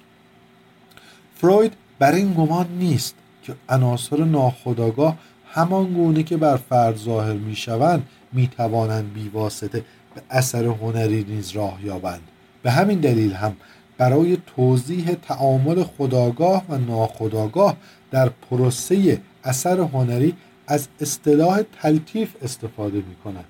فروید 1.35 1.73
بر 1.99 2.13
این 2.13 2.35
گمان 2.35 2.67
نیست 2.79 3.15
که 3.43 3.55
عناصر 3.69 4.25
ناخودآگاه 4.25 5.17
همان 5.53 5.93
گونه 5.93 6.23
که 6.23 6.37
بر 6.37 6.57
فرد 6.57 6.97
ظاهر 6.97 7.33
می 7.33 7.57
شوند 7.57 8.07
می 8.33 8.49
توانند 8.49 9.13
بیواسطه 9.13 9.85
به 10.15 10.23
اثر 10.31 10.65
هنری 10.65 11.25
نیز 11.29 11.51
راه 11.51 11.79
یابند. 11.85 12.29
به 12.63 12.71
همین 12.71 13.01
دلیل 13.01 13.33
هم 13.33 13.57
برای 14.01 14.39
توضیح 14.57 15.15
تعامل 15.15 15.83
خداگاه 15.83 16.65
و 16.69 16.79
ناخداگاه 16.79 17.77
در 18.11 18.29
پروسه 18.29 19.21
اثر 19.45 19.81
هنری 19.81 20.35
از 20.67 20.89
اصطلاح 21.01 21.63
تلتیف 21.83 22.37
استفاده 22.43 22.97
می 22.97 23.15
کند 23.25 23.45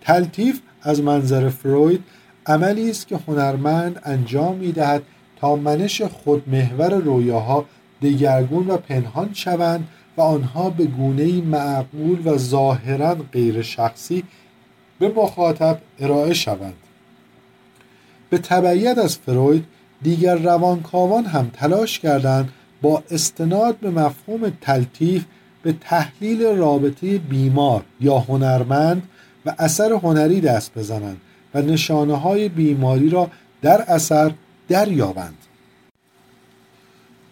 تلتیف 0.00 0.60
از 0.82 1.02
منظر 1.02 1.48
فروید 1.48 2.04
عملی 2.46 2.90
است 2.90 3.08
که 3.08 3.18
هنرمند 3.28 4.00
انجام 4.04 4.56
می 4.56 4.72
دهد 4.72 5.02
تا 5.40 5.56
منش 5.56 6.02
خودمحور 6.02 6.94
رویاها 6.94 7.64
دگرگون 8.02 8.66
و 8.66 8.76
پنهان 8.76 9.30
شوند 9.32 9.88
و 10.16 10.20
آنها 10.20 10.70
به 10.70 10.84
گونه 10.84 11.40
معقول 11.42 12.22
و 12.24 12.38
ظاهرا 12.38 13.14
غیر 13.14 13.62
شخصی 13.62 14.24
به 14.98 15.08
مخاطب 15.08 15.78
ارائه 15.98 16.34
شوند. 16.34 16.76
به 18.30 18.38
تبعیت 18.38 18.98
از 18.98 19.16
فروید 19.16 19.64
دیگر 20.02 20.34
روانکاوان 20.34 21.24
هم 21.24 21.50
تلاش 21.52 21.98
کردند 21.98 22.48
با 22.82 23.02
استناد 23.10 23.76
به 23.76 23.90
مفهوم 23.90 24.52
تلتیف 24.60 25.24
به 25.62 25.72
تحلیل 25.72 26.42
رابطه 26.42 27.18
بیمار 27.18 27.84
یا 28.00 28.18
هنرمند 28.18 29.02
و 29.46 29.54
اثر 29.58 29.92
هنری 29.92 30.40
دست 30.40 30.78
بزنند 30.78 31.20
و 31.54 31.62
نشانه 31.62 32.14
های 32.14 32.48
بیماری 32.48 33.10
را 33.10 33.30
در 33.62 33.82
اثر 33.82 34.32
دریابند. 34.68 35.38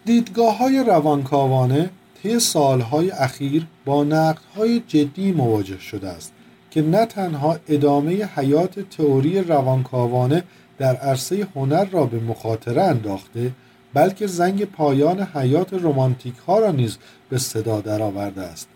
دیدگاه 0.05 0.57
های 0.57 0.83
روانکاوانه 0.83 1.89
طی 2.23 2.39
سالهای 2.39 3.11
اخیر 3.11 3.67
با 3.85 4.03
نقدهای 4.03 4.79
جدی 4.87 5.31
مواجه 5.31 5.79
شده 5.79 6.09
است 6.09 6.33
که 6.71 6.81
نه 6.81 7.05
تنها 7.05 7.57
ادامه 7.67 8.29
حیات 8.35 8.79
تئوری 8.79 9.41
روانکاوانه 9.41 10.43
در 10.77 10.95
عرصه 10.95 11.47
هنر 11.55 11.85
را 11.85 12.05
به 12.05 12.19
مخاطره 12.19 12.83
انداخته 12.83 13.51
بلکه 13.93 14.27
زنگ 14.27 14.65
پایان 14.65 15.21
حیات 15.21 15.73
رومانتیک 15.73 16.35
ها 16.47 16.59
را 16.59 16.71
نیز 16.71 16.97
به 17.29 17.37
صدا 17.37 17.81
درآورده 17.81 18.41
است. 18.41 18.67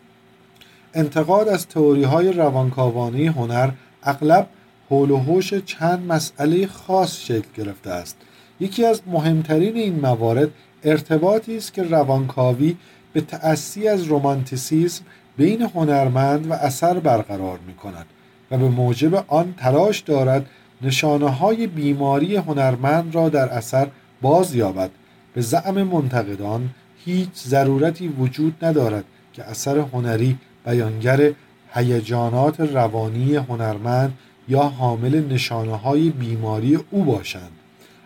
انتقاد 0.93 1.47
از 1.47 1.67
تئوری 1.67 2.03
های 2.03 2.33
روانکاوانه 2.33 3.31
هنر 3.31 3.71
اغلب 4.03 4.47
حول 4.89 5.11
و 5.11 5.17
حوش 5.17 5.53
چند 5.53 6.11
مسئله 6.11 6.67
خاص 6.67 7.17
شکل 7.25 7.47
گرفته 7.55 7.89
است. 7.89 8.17
یکی 8.59 8.85
از 8.85 9.01
مهمترین 9.07 9.75
این 9.75 9.99
موارد 9.99 10.49
ارتباطی 10.83 11.57
است 11.57 11.73
که 11.73 11.83
روانکاوی 11.83 12.75
به 13.13 13.21
تأسی 13.21 13.87
از 13.87 14.03
رومانتیسیزم 14.03 15.03
بین 15.37 15.61
هنرمند 15.61 16.51
و 16.51 16.53
اثر 16.53 16.99
برقرار 16.99 17.59
می 17.67 17.73
کند 17.73 18.05
و 18.51 18.57
به 18.57 18.69
موجب 18.69 19.25
آن 19.27 19.53
تلاش 19.57 19.99
دارد 19.99 20.45
نشانه 20.81 21.29
های 21.29 21.67
بیماری 21.67 22.35
هنرمند 22.35 23.15
را 23.15 23.29
در 23.29 23.49
اثر 23.49 23.87
باز 24.21 24.55
یابد. 24.55 24.89
به 25.33 25.41
زعم 25.41 25.83
منتقدان 25.83 26.69
هیچ 27.05 27.29
ضرورتی 27.33 28.07
وجود 28.07 28.65
ندارد 28.65 29.03
که 29.33 29.43
اثر 29.43 29.77
هنری 29.77 30.37
بیانگر 30.65 31.31
هیجانات 31.73 32.59
روانی 32.59 33.35
هنرمند 33.35 34.13
یا 34.47 34.61
حامل 34.61 35.33
نشانه 35.33 35.75
های 35.75 36.09
بیماری 36.09 36.79
او 36.91 37.03
باشند. 37.03 37.51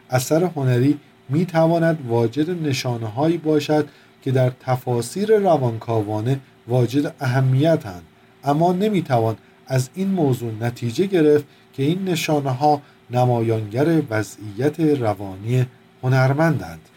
اثر 0.10 0.44
هنری 0.44 1.00
می 1.30 1.46
تواند 1.46 2.00
واجد 2.08 2.68
نشانه 2.68 3.08
هایی 3.08 3.38
باشد 3.38 3.88
که 4.22 4.32
در 4.32 4.52
تفاسیر 4.60 5.38
روانکاوانه 5.38 6.40
واجد 6.68 7.14
اهمیتند 7.20 8.04
اما 8.44 8.74
نمی‌توان 8.74 9.36
از 9.68 9.90
این 9.94 10.08
موضوع 10.08 10.52
نتیجه 10.62 11.06
گرفت 11.06 11.46
که 11.74 11.84
این 11.84 12.04
نشانه 12.04 12.52
ها 12.52 12.82
نمایانگر 13.12 14.02
وضعیت 14.10 14.80
روانی 14.80 15.66
هنرمندند. 16.04 16.90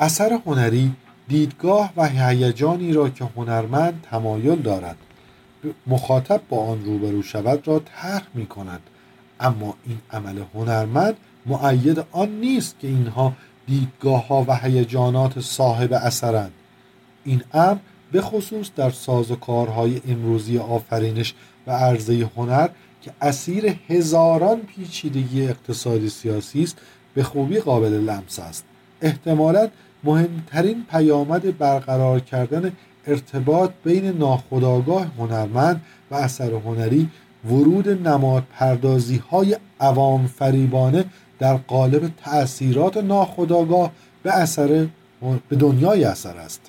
اثر 0.00 0.38
هنری 0.46 0.92
دیدگاه 1.28 1.92
و 1.96 2.08
هیجانی 2.08 2.92
را 2.92 3.10
که 3.10 3.28
هنرمند 3.36 4.06
تمایل 4.10 4.62
دارد 4.62 4.96
مخاطب 5.86 6.40
با 6.48 6.66
آن 6.66 6.84
روبرو 6.84 7.22
شود 7.22 7.68
را 7.68 7.78
طرح 7.78 8.26
می 8.34 8.46
کند 8.46 8.80
اما 9.40 9.74
این 9.86 9.98
عمل 10.12 10.42
هنرمند 10.54 11.16
معید 11.46 12.04
آن 12.12 12.28
نیست 12.28 12.78
که 12.78 12.88
اینها 12.88 13.32
دیدگاه 13.66 14.26
ها 14.26 14.44
و 14.48 14.56
هیجانات 14.56 15.40
صاحب 15.40 15.92
اثرند. 15.92 16.52
این 17.24 17.42
امر 17.52 17.78
به 18.12 18.20
خصوص 18.20 18.70
در 18.76 18.90
سازوکارهای 18.90 20.00
امروزی 20.08 20.58
آفرینش 20.58 21.34
و 21.66 21.70
عرضه 21.70 22.30
هنر 22.36 22.68
که 23.02 23.12
اسیر 23.22 23.74
هزاران 23.88 24.60
پیچیدگی 24.60 25.48
اقتصادی 25.48 26.08
سیاسی 26.08 26.62
است 26.62 26.78
به 27.14 27.22
خوبی 27.22 27.58
قابل 27.58 27.92
لمس 27.92 28.38
است. 28.38 28.64
احتمالا 29.00 29.68
مهمترین 30.04 30.84
پیامد 30.90 31.58
برقرار 31.58 32.20
کردن 32.20 32.72
ارتباط 33.06 33.70
بین 33.84 34.04
ناخودآگاه 34.04 35.06
هنرمند 35.18 35.82
و 36.10 36.14
اثر 36.14 36.52
هنری 36.52 37.08
ورود 37.44 38.08
نماد 38.08 38.42
پردازی 38.52 39.16
های 39.16 39.56
عوام 39.80 40.26
فریبانه 40.26 41.04
در 41.38 41.56
قالب 41.56 42.10
تأثیرات 42.24 42.96
ناخودآگاه 42.96 43.92
به 44.22 44.32
اثر 44.32 44.86
به 45.48 45.56
دنیای 45.56 46.04
اثر 46.04 46.36
است. 46.36 46.60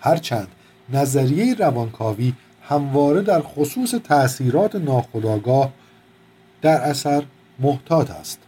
هرچند 0.00 0.48
نظریه 0.92 1.54
روانکاوی 1.54 2.32
همواره 2.68 3.22
در 3.22 3.42
خصوص 3.42 3.90
تأثیرات 3.90 4.74
ناخودآگاه 4.74 5.72
در 6.62 6.80
اثر 6.80 7.22
محتاط 7.58 8.10
است. 8.10 8.38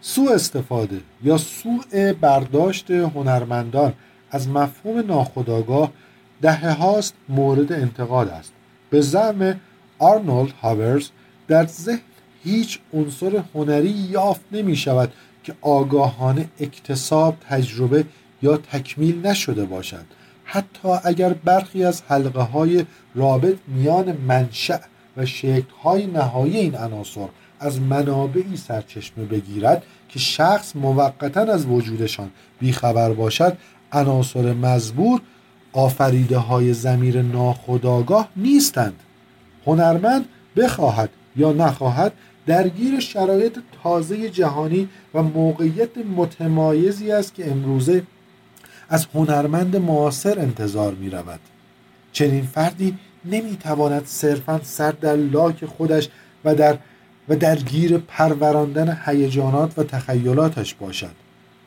سوء 0.00 0.34
استفاده 0.34 1.00
یا 1.22 1.38
سوء 1.38 2.12
برداشت 2.20 2.90
هنرمندان 2.90 3.92
از 4.30 4.48
مفهوم 4.48 5.06
ناخودآگاه 5.06 5.92
دهه 6.42 6.72
هاست 6.72 7.14
مورد 7.28 7.72
انتقاد 7.72 8.28
است. 8.28 8.52
به 8.90 9.00
زعم 9.00 9.60
آرنولد 9.98 10.52
هاورز 10.62 11.08
در 11.48 11.66
ذهن 11.66 12.00
هیچ 12.44 12.78
عنصر 12.94 13.42
هنری 13.54 13.90
یافت 13.90 14.40
نمی 14.52 14.76
شود 14.76 15.12
که 15.44 15.54
آگاهانه 15.60 16.48
اکتساب 16.60 17.36
تجربه 17.48 18.04
یا 18.42 18.56
تکمیل 18.56 19.26
نشده 19.26 19.64
باشد. 19.64 20.04
حتی 20.54 20.88
اگر 21.04 21.32
برخی 21.32 21.84
از 21.84 22.02
حلقه 22.08 22.42
های 22.42 22.84
رابط 23.14 23.56
میان 23.68 24.12
منشأ 24.12 24.78
و 25.16 25.26
شکل 25.26 25.70
های 25.82 26.06
نهایی 26.06 26.56
این 26.56 26.74
عناصر 26.74 27.28
از 27.60 27.80
منابعی 27.80 28.56
سرچشمه 28.56 29.24
بگیرد 29.24 29.82
که 30.08 30.18
شخص 30.18 30.76
موقتا 30.76 31.40
از 31.40 31.66
وجودشان 31.66 32.30
بیخبر 32.58 33.12
باشد 33.12 33.56
عناصر 33.92 34.52
مزبور 34.52 35.20
آفریده 35.72 36.38
های 36.38 36.72
زمیر 36.72 37.22
ناخداگاه 37.22 38.28
نیستند. 38.36 39.00
هنرمند 39.66 40.24
بخواهد 40.56 41.10
یا 41.36 41.52
نخواهد 41.52 42.12
درگیر 42.46 43.00
شرایط 43.00 43.58
تازه 43.82 44.30
جهانی 44.30 44.88
و 45.14 45.22
موقعیت 45.22 45.98
متمایزی 46.16 47.12
است 47.12 47.34
که 47.34 47.50
امروزه 47.50 48.02
از 48.92 49.06
هنرمند 49.14 49.76
معاصر 49.76 50.38
انتظار 50.38 50.94
می 50.94 51.10
رود 51.10 51.40
چنین 52.12 52.42
فردی 52.42 52.98
نمی‌تواند 53.24 54.06
صرفا 54.06 54.60
سر 54.62 54.90
در 54.90 55.16
لاک 55.16 55.64
خودش 55.64 56.08
و 56.44 56.54
در 56.54 56.78
و 57.28 57.36
درگیر 57.36 57.98
پروراندن 57.98 58.98
هیجانات 59.06 59.78
و 59.78 59.82
تخیلاتش 59.82 60.74
باشد. 60.74 61.10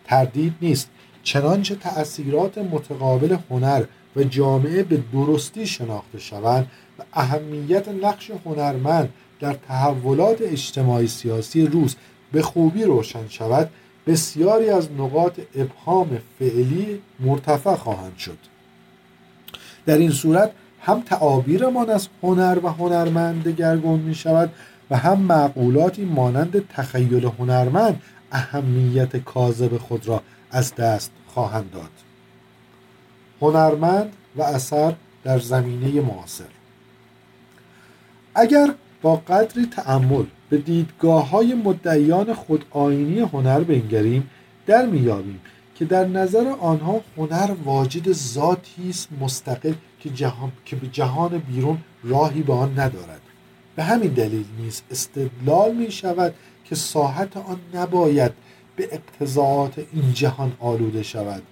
تردید 0.04 0.54
نیست 0.62 0.90
چنانچه 1.24 1.76
تأثیرات 1.76 2.58
متقابل 2.58 3.38
هنر 3.50 3.84
و 4.16 4.24
جامعه 4.24 4.84
به 4.84 5.04
درستی 5.14 5.68
شناخته 5.68 6.20
شوند 6.20 6.72
و 7.00 7.04
اهمیت 7.14 7.88
نقش 7.88 8.32
هنرمند 8.46 9.14
در 9.40 9.54
تحولات 9.54 10.42
اجتماعی 10.42 11.08
سیاسی 11.08 11.66
روز 11.66 11.96
به 12.32 12.42
خوبی 12.42 12.84
روشن 12.84 13.28
شود 13.28 13.70
بسیاری 14.08 14.70
از 14.70 14.92
نقاط 14.92 15.40
ابهام 15.56 16.20
فعلی 16.40 17.02
مرتفع 17.20 17.76
خواهند 17.76 18.18
شد. 18.18 18.38
در 19.86 19.98
این 19.98 20.12
صورت 20.12 20.52
هم 20.82 21.02
تعابیرمان 21.02 21.90
از 21.90 22.08
هنر 22.24 22.60
و 22.64 22.68
هنرمند 22.68 23.44
دگرگون 23.44 24.00
می 24.00 24.16
شود 24.16 24.52
و 24.90 24.98
هم 24.98 25.20
معقولاتی 25.20 26.06
مانند 26.06 26.68
تخیل 26.68 27.26
هنرمند 27.40 28.02
اهمیت 28.32 29.18
کاذب 29.18 29.78
خود 29.78 30.08
را 30.08 30.22
از 30.52 30.76
دست 30.76 31.12
خواهند 31.28 31.72
داد. 31.72 31.92
هنرمند 33.42 34.14
و 34.36 34.42
اثر 34.42 34.94
در 35.24 35.40
زمینه 35.40 36.02
معاصر. 36.02 36.46
اگر 38.36 38.74
با 39.06 39.16
قدری 39.16 39.66
تأمل 39.66 40.24
به 40.50 40.58
دیدگاه 40.58 41.30
های 41.30 41.54
مدعیان 41.54 42.34
خود 42.34 42.66
آینی 42.72 43.20
هنر 43.20 43.60
بنگریم 43.60 44.30
در 44.66 44.86
میابیم 44.86 45.42
که 45.76 45.86
در 45.86 46.08
نظر 46.08 46.48
آنها 46.60 47.02
هنر 47.18 47.52
واجد 47.66 48.12
ذاتی 48.12 48.90
است 48.90 49.10
مستقل 49.22 49.74
که, 50.00 50.10
جهان، 50.10 50.52
که 50.66 50.76
به 50.76 50.88
جهان 50.88 51.38
بیرون 51.38 51.78
راهی 52.04 52.42
به 52.42 52.54
آن 52.54 52.80
ندارد. 52.80 53.22
به 53.76 53.84
همین 53.84 54.10
دلیل 54.10 54.46
نیز 54.60 54.82
استدلال 54.92 55.76
می 55.76 55.92
شود 55.92 56.34
که 56.66 56.76
ساحت 56.76 57.38
آن 57.38 57.60
نباید 57.74 58.32
به 58.76 58.90
اقتضاعات 58.92 59.74
این 59.94 60.14
جهان 60.14 60.54
آلوده 60.60 61.04
شود. 61.04 61.44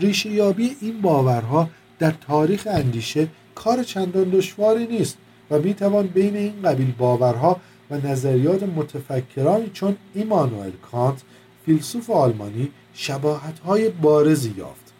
ریشه 0.00 0.30
یابی 0.30 0.76
این 0.80 1.00
باورها 1.00 1.70
در 1.98 2.10
تاریخ 2.10 2.68
اندیشه 2.70 3.28
کار 3.54 3.82
چندان 3.82 4.30
دشواری 4.30 4.86
نیست. 4.86 5.18
و 5.50 5.58
می 5.58 5.74
توان 5.74 6.06
بین 6.06 6.36
این 6.36 6.62
قبیل 6.62 6.92
باورها 6.98 7.60
و 7.90 7.96
نظریات 7.96 8.62
متفکرانی 8.62 9.70
چون 9.72 9.96
ایمانوئل 10.14 10.70
کانت 10.92 11.22
فیلسوف 11.66 12.10
آلمانی 12.10 12.70
شباهت 12.94 13.58
های 13.58 13.88
بارزی 13.88 14.54
یافت. 14.56 14.92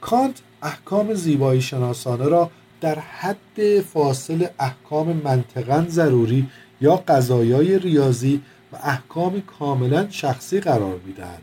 کانت 0.00 0.40
احکام 0.62 1.14
زیبایی 1.14 1.60
شناسانه 1.60 2.24
را 2.24 2.50
در 2.80 2.98
حد 2.98 3.80
فاصل 3.92 4.46
احکام 4.58 5.20
منطقا 5.24 5.84
ضروری 5.88 6.48
یا 6.80 6.96
قضایای 6.96 7.78
ریاضی 7.78 8.42
و 8.72 8.76
احکام 8.82 9.40
کاملا 9.40 10.06
شخصی 10.10 10.60
قرار 10.60 11.00
می‌دهد. 11.06 11.42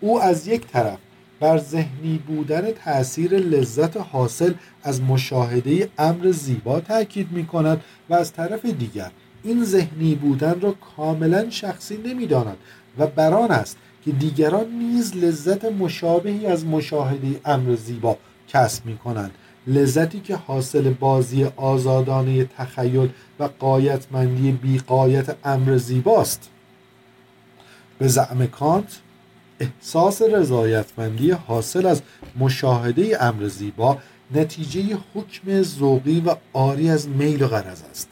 او 0.00 0.22
از 0.22 0.46
یک 0.46 0.66
طرف 0.66 0.98
بر 1.40 1.58
ذهنی 1.58 2.18
بودن 2.26 2.72
تأثیر 2.72 3.34
لذت 3.34 3.96
حاصل 3.96 4.54
از 4.82 5.02
مشاهده 5.02 5.88
امر 5.98 6.30
زیبا 6.30 6.80
تاکید 6.80 7.32
می 7.32 7.46
کند 7.46 7.80
و 8.10 8.14
از 8.14 8.32
طرف 8.32 8.64
دیگر 8.64 9.10
این 9.42 9.64
ذهنی 9.64 10.14
بودن 10.14 10.60
را 10.60 10.74
کاملا 10.96 11.50
شخصی 11.50 11.96
نمی‌داند 11.96 12.56
و 12.98 13.06
بران 13.06 13.50
است 13.50 13.76
که 14.04 14.10
دیگران 14.10 14.66
نیز 14.68 15.16
لذت 15.16 15.64
مشابهی 15.64 16.46
از 16.46 16.66
مشاهده 16.66 17.40
امر 17.44 17.74
زیبا 17.74 18.16
کسب 18.48 18.86
می 18.86 18.96
کنند 18.96 19.30
لذتی 19.66 20.20
که 20.20 20.36
حاصل 20.36 20.90
بازی 20.90 21.44
آزادانه 21.44 22.44
تخیل 22.44 23.08
و 23.40 23.48
قایتمندی 23.58 24.52
بیقایت 24.52 25.36
امر 25.44 25.76
زیباست. 25.76 26.50
به 27.98 28.08
زعم 28.08 28.46
کانت 28.46 29.00
احساس 29.60 30.22
رضایتمندی 30.22 31.30
حاصل 31.30 31.86
از 31.86 32.02
مشاهده 32.38 33.24
امر 33.24 33.48
زیبا 33.48 33.98
نتیجه 34.34 34.98
حکم 35.14 35.62
ذوقی 35.62 36.20
و 36.20 36.36
آری 36.52 36.90
از 36.90 37.08
میل 37.08 37.42
و 37.42 37.48
غرض 37.48 37.82
است. 37.90 38.08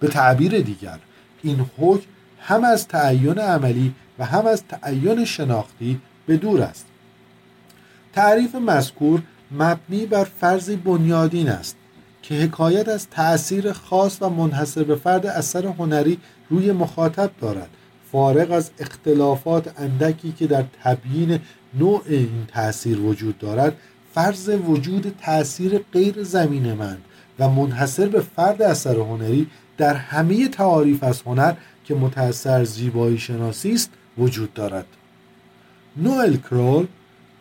به 0.00 0.08
تعبیر 0.08 0.60
دیگر 0.60 0.98
این 1.42 1.66
حکم 1.78 2.06
هم 2.40 2.64
از 2.64 2.88
تعین 2.88 3.38
عملی 3.38 3.94
و 4.18 4.24
هم 4.24 4.46
از 4.46 4.62
تعین 4.68 5.24
شناختی 5.24 6.00
به 6.26 6.36
دور 6.36 6.62
است. 6.62 6.86
تعریف 8.12 8.54
مذکور 8.54 9.22
مبنی 9.50 10.06
بر 10.06 10.24
فرضی 10.24 10.76
بنیادین 10.76 11.48
است 11.48 11.76
که 12.22 12.34
حکایت 12.34 12.88
از 12.88 13.08
تأثیر 13.10 13.72
خاص 13.72 14.22
و 14.22 14.28
منحصر 14.28 14.82
به 14.84 14.96
فرد 14.96 15.26
اثر 15.26 15.66
هنری 15.66 16.18
روی 16.50 16.72
مخاطب 16.72 17.30
دارد 17.40 17.70
فارغ 18.12 18.52
از 18.52 18.70
اختلافات 18.78 19.80
اندکی 19.80 20.32
که 20.32 20.46
در 20.46 20.64
تبیین 20.84 21.38
نوع 21.74 22.02
این 22.06 22.46
تأثیر 22.48 23.00
وجود 23.00 23.38
دارد 23.38 23.76
فرض 24.14 24.48
وجود 24.48 25.16
تأثیر 25.20 25.78
غیر 25.92 26.22
زمینمند 26.22 27.04
و 27.38 27.48
منحصر 27.48 28.08
به 28.08 28.20
فرد 28.20 28.62
اثر 28.62 28.96
هنری 28.96 29.46
در 29.78 29.94
همه 29.94 30.48
تعاریف 30.48 31.04
از 31.04 31.22
هنر 31.22 31.54
که 31.84 31.94
متأثر 31.94 32.64
زیبایی 32.64 33.18
شناسی 33.18 33.72
است 33.72 33.90
وجود 34.18 34.54
دارد. 34.54 34.86
نوئل 35.96 36.36
کرول 36.36 36.86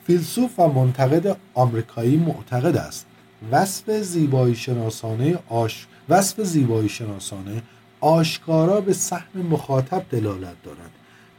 فیلسوف 0.08 0.60
و 0.60 0.68
منتقد 0.68 1.38
آمریکایی 1.54 2.18
معتقد 2.18 2.78
است. 2.78 3.06
وصف 3.52 3.92
زیبایی 3.92 4.56
شناسانه 4.56 5.40
آش 5.50 5.88
وصف 6.10 6.42
زیبایی 6.42 6.90
شناسانه 6.90 7.62
آشکارا 8.00 8.82
به 8.82 8.94
سهم 8.94 9.42
مخاطب 9.50 10.06
دلالت 10.10 10.64
دارد 10.64 10.92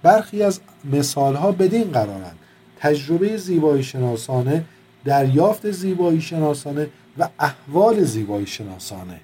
برخی 0.02 0.42
از 0.42 0.60
مثالها 0.92 1.52
بدین 1.52 1.84
قرارند. 1.84 2.38
تجربه 2.76 3.36
زیبایی 3.36 3.82
شناسانه 3.82 4.64
دریافت 5.04 5.70
زیبایی 5.70 6.20
شناسانه 6.20 6.88
و 7.18 7.28
احوال 7.38 8.04
زیبایی 8.04 8.46
شناسانه. 8.46 9.20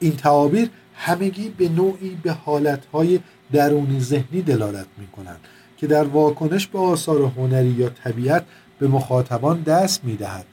این 0.00 0.16
تعابیر 0.16 0.70
همگی 0.94 1.48
به 1.48 1.68
نوعی 1.68 2.18
به 2.22 2.32
حالتهای 2.32 3.20
درونی 3.52 4.00
ذهنی 4.00 4.42
دلالت 4.42 4.86
می 4.98 5.06
کنند 5.06 5.40
که 5.76 5.86
در 5.86 6.04
واکنش 6.04 6.66
به 6.66 6.78
آثار 6.78 7.22
هنری 7.22 7.68
یا 7.68 7.88
طبیعت 7.88 8.44
به 8.78 8.88
مخاطبان 8.88 9.62
دست 9.62 10.04
می 10.04 10.16
دهد 10.16 10.46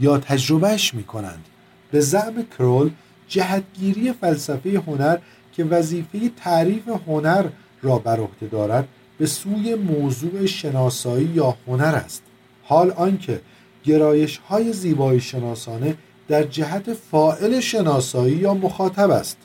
یا 0.00 0.18
تجربهش 0.18 0.94
می 0.94 1.04
کنند 1.04 1.44
به 1.90 2.00
زعم 2.00 2.46
کرول 2.58 2.90
جهتگیری 3.28 4.12
فلسفه 4.12 4.82
هنر 4.86 5.18
که 5.52 5.64
وظیفه 5.64 6.30
تعریف 6.36 6.88
هنر 7.06 7.44
را 7.82 7.98
بر 7.98 8.20
عهده 8.20 8.46
دارد 8.46 8.88
به 9.18 9.26
سوی 9.26 9.74
موضوع 9.74 10.46
شناسایی 10.46 11.26
یا 11.26 11.56
هنر 11.66 12.02
است. 12.04 12.22
حال 12.62 12.90
آنکه 12.90 13.40
گرایش 13.84 14.38
های 14.38 14.72
زیبایی 14.72 15.20
شناسانه 15.20 15.94
در 16.28 16.42
جهت 16.42 16.92
فائل 16.92 17.60
شناسایی 17.60 18.36
یا 18.36 18.54
مخاطب 18.54 19.10
است. 19.10 19.36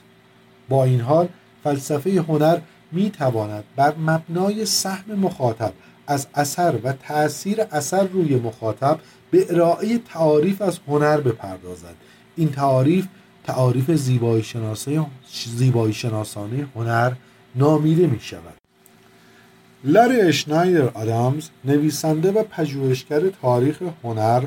با 0.68 0.84
این 0.84 1.00
حال 1.00 1.28
فلسفه 1.64 2.24
هنر 2.28 2.58
می 2.92 3.10
تواند 3.10 3.64
بر 3.76 3.94
مبنای 3.94 4.66
سهم 4.66 5.14
مخاطب 5.14 5.72
از 6.06 6.26
اثر 6.34 6.74
و 6.84 6.92
تأثیر 6.92 7.60
اثر 7.72 8.06
روی 8.06 8.36
مخاطب 8.36 8.98
به 9.30 9.46
ارائه 9.50 9.98
تعاریف 9.98 10.62
از 10.62 10.78
هنر 10.88 11.20
بپردازد. 11.20 11.94
این 12.36 12.50
تعاریف 12.50 13.06
تعاریف 13.44 13.90
زیبایی 13.90 14.44
زیبایی 15.56 15.92
شناسانه 15.92 16.66
هنر 16.74 17.12
نامیده 17.54 18.06
می 18.06 18.20
شود. 18.20 18.54
لاری 19.84 20.20
اشنایدر 20.20 20.88
آدامز 20.94 21.48
نویسنده 21.64 22.32
و 22.32 22.42
پژوهشگر 22.42 23.28
تاریخ 23.28 23.82
هنر 24.04 24.44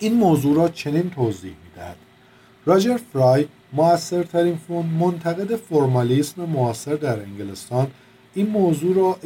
این 0.00 0.14
موضوع 0.14 0.56
را 0.56 0.68
چنین 0.68 1.10
توضیح 1.10 1.52
می‌دهد 1.64 1.96
راجر 2.66 2.96
فرای 3.12 3.46
موثرترین 3.72 4.58
منتقد 5.00 5.56
فرمالیسم 5.56 6.44
معاصر 6.44 6.94
در 6.94 7.20
انگلستان 7.20 7.90
این 8.34 8.46
موضوع 8.46 8.96
را 8.96 9.18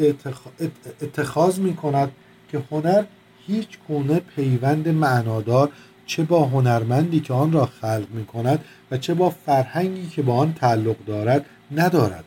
اتخاذ 1.03 1.59
می 1.59 1.77
کند 1.77 2.13
که 2.49 2.63
هنر 2.71 3.05
هیچ 3.47 3.69
گونه 3.89 4.21
پیوند 4.21 4.89
معنادار 4.89 5.71
چه 6.07 6.23
با 6.23 6.45
هنرمندی 6.45 7.21
که 7.21 7.35
آن 7.35 7.53
را 7.53 7.67
خلق 7.67 8.07
می 8.11 8.25
کند 8.25 8.65
و 8.91 8.99
چه 8.99 9.15
با 9.15 9.31
فرهنگی 9.31 10.07
که 10.07 10.23
با 10.23 10.37
آن 10.37 10.53
تعلق 10.53 10.97
دارد 11.07 11.47
ندارد. 11.77 12.25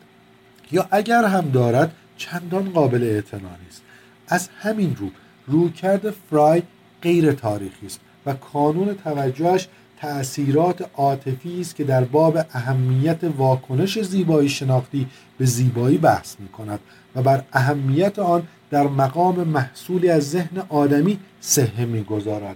یا 0.72 0.88
اگر 0.92 1.26
هم 1.26 1.50
دارد 1.50 1.94
چندان 2.18 2.70
قابل 2.70 3.04
اعتنا 3.04 3.50
نیست. 3.66 3.82
از 4.28 4.50
همین 4.60 4.96
رو 5.00 5.10
رویکرد 5.48 6.12
فرای 6.12 6.62
غیر 7.02 7.32
تاریخی 7.32 7.86
است 7.86 8.00
و 8.26 8.34
کانون 8.34 8.96
توجهش 9.04 9.68
تأثیرات 10.00 10.90
عاطفی 10.96 11.62
است 11.62 11.76
که 11.76 11.84
در 11.84 12.04
باب 12.04 12.38
اهمیت 12.54 13.24
واکنش 13.24 14.02
زیبایی 14.02 14.50
شناختی 14.50 15.08
به 15.38 15.46
زیبایی 15.46 15.98
بحث 15.98 16.36
می 16.40 16.48
کند 16.48 16.80
و 17.16 17.22
بر 17.22 17.44
اهمیت 17.54 18.20
آن 18.20 18.48
در 18.70 18.88
مقام 18.88 19.44
محصولی 19.44 20.10
از 20.10 20.30
ذهن 20.30 20.64
آدمی 20.70 21.20
صحه 21.42 21.86
می‌گذارد. 21.86 22.56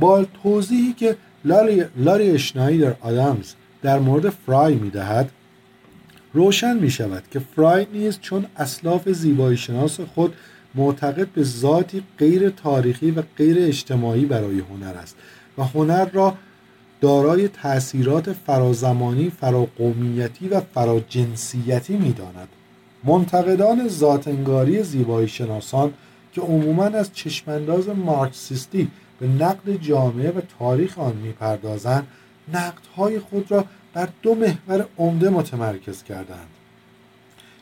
با 0.00 0.24
توضیحی 0.42 0.92
که 0.92 1.16
لاری, 1.44 1.84
لاری 1.96 2.30
اشنایدر 2.30 2.94
آدامز 3.00 3.52
در 3.82 3.98
مورد 3.98 4.28
فرای 4.28 4.74
می‌دهد 4.74 5.30
روشن 6.32 6.76
می 6.76 6.90
شود 6.90 7.22
که 7.30 7.38
فرای 7.38 7.86
نیز 7.92 8.18
چون 8.20 8.46
اسلاف 8.56 9.08
زیبایی 9.08 9.56
شناس 9.56 10.00
خود 10.00 10.34
معتقد 10.74 11.28
به 11.28 11.42
ذاتی 11.42 12.02
غیر 12.18 12.50
تاریخی 12.50 13.10
و 13.10 13.22
غیر 13.36 13.56
اجتماعی 13.58 14.26
برای 14.26 14.60
هنر 14.60 14.94
است 15.02 15.16
و 15.58 15.62
هنر 15.62 16.04
را 16.04 16.34
دارای 17.00 17.48
تأثیرات 17.48 18.32
فرازمانی، 18.32 19.30
فراقومیتی 19.30 20.48
و 20.48 20.60
فراجنسیتی 20.60 21.96
می 21.96 22.12
داند. 22.12 22.48
منتقدان 23.04 23.88
ذاتنگاری 23.88 24.82
زیبایی 24.82 25.28
شناسان 25.28 25.92
که 26.32 26.40
عموما 26.40 26.84
از 26.84 27.12
چشمانداز 27.12 27.88
مارکسیستی 27.88 28.88
به 29.24 29.44
نقد 29.44 29.76
جامعه 29.76 30.30
و 30.30 30.40
تاریخ 30.58 30.98
آن 30.98 31.16
می‌پردازند 31.16 32.06
نقدهای 32.52 33.18
خود 33.18 33.50
را 33.50 33.64
بر 33.94 34.08
دو 34.22 34.34
محور 34.34 34.86
عمده 34.98 35.30
متمرکز 35.30 36.02
کردند. 36.02 36.48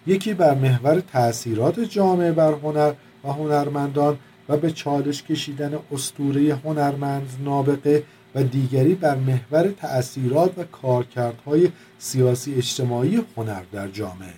یکی 0.07 0.35
بر 0.35 0.55
محور 0.55 1.01
تاثیرات 1.01 1.81
جامعه 1.81 2.33
بر 2.33 2.53
هنر 2.53 2.93
و 3.25 3.33
هنرمندان 3.33 4.19
و 4.49 4.57
به 4.57 4.71
چالش 4.71 5.23
کشیدن 5.23 5.79
استوره 5.93 6.55
هنرمند 6.55 7.29
نابغه 7.45 8.03
و 8.35 8.43
دیگری 8.43 8.95
بر 8.95 9.17
محور 9.17 9.69
تأثیرات 9.69 10.59
و 10.59 10.65
کارکردهای 10.65 11.69
سیاسی 11.99 12.55
اجتماعی 12.55 13.25
هنر 13.37 13.63
در 13.73 13.89
جامعه. 13.89 14.35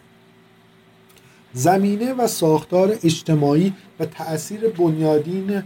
زمینه 1.53 2.13
و 2.13 2.27
ساختار 2.27 2.97
اجتماعی 3.03 3.73
و 4.01 4.07
تأثیر 4.07 4.69
بنیادین 4.69 5.63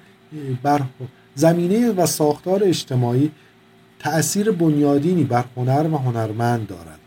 بر 0.63 0.83
زمینه 1.39 1.91
و 1.91 2.07
ساختار 2.07 2.65
اجتماعی 2.65 3.31
تأثیر 3.99 4.51
بنیادینی 4.51 5.25
بر 5.25 5.45
هنر 5.57 5.87
و 5.93 5.97
هنرمند 5.97 6.67
دارد. 6.67 6.99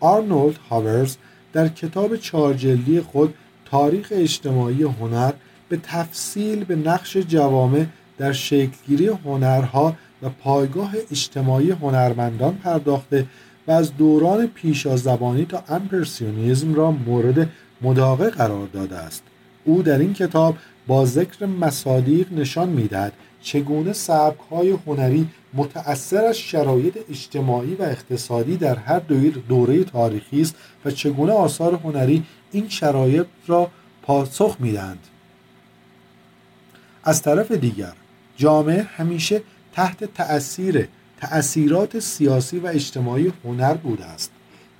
آرنولد 0.00 0.56
هاورز 0.70 1.16
در 1.52 1.68
کتاب 1.68 2.16
چهارجلدی 2.16 3.00
خود 3.00 3.34
تاریخ 3.64 4.08
اجتماعی 4.10 4.82
هنر 4.82 5.32
به 5.68 5.78
تفصیل 5.82 6.64
به 6.64 6.76
نقش 6.76 7.16
جوامع 7.16 7.86
در 8.18 8.32
شکلگیری 8.32 9.06
هنرها 9.06 9.96
و 10.22 10.28
پایگاه 10.28 10.94
اجتماعی 11.10 11.70
هنرمندان 11.70 12.54
پرداخته 12.54 13.26
و 13.66 13.70
از 13.70 13.96
دوران 13.96 14.46
پیشازبانی 14.46 15.44
تا 15.44 15.64
امپرسیونیزم 15.68 16.74
را 16.74 16.90
مورد 16.90 17.50
مداقه 17.82 18.30
قرار 18.30 18.66
داده 18.66 18.96
است. 18.96 19.22
او 19.64 19.82
در 19.82 19.98
این 19.98 20.14
کتاب 20.14 20.56
با 20.86 21.06
ذکر 21.06 21.46
مصادیق 21.46 22.32
نشان 22.32 22.68
می‌دهد 22.68 23.12
چگونه 23.44 23.92
سبکهای 23.92 24.70
هنری 24.86 25.28
متأثر 25.54 26.24
از 26.24 26.38
شرایط 26.38 26.98
اجتماعی 27.10 27.74
و 27.74 27.82
اقتصادی 27.82 28.56
در 28.56 28.74
هر 28.76 28.98
دوره 29.48 29.84
تاریخی 29.84 30.40
است 30.40 30.54
و 30.84 30.90
چگونه 30.90 31.32
آثار 31.32 31.74
هنری 31.74 32.24
این 32.52 32.68
شرایط 32.68 33.26
را 33.46 33.70
پاسخ 34.02 34.56
می‌دهند؟ 34.60 34.98
از 37.04 37.22
طرف 37.22 37.52
دیگر 37.52 37.92
جامعه 38.36 38.82
همیشه 38.82 39.42
تحت 39.72 40.04
تأثیر 40.04 40.88
تأثیرات 41.20 41.98
سیاسی 41.98 42.58
و 42.58 42.66
اجتماعی 42.66 43.32
هنر 43.44 43.74
بوده 43.74 44.04
است. 44.04 44.30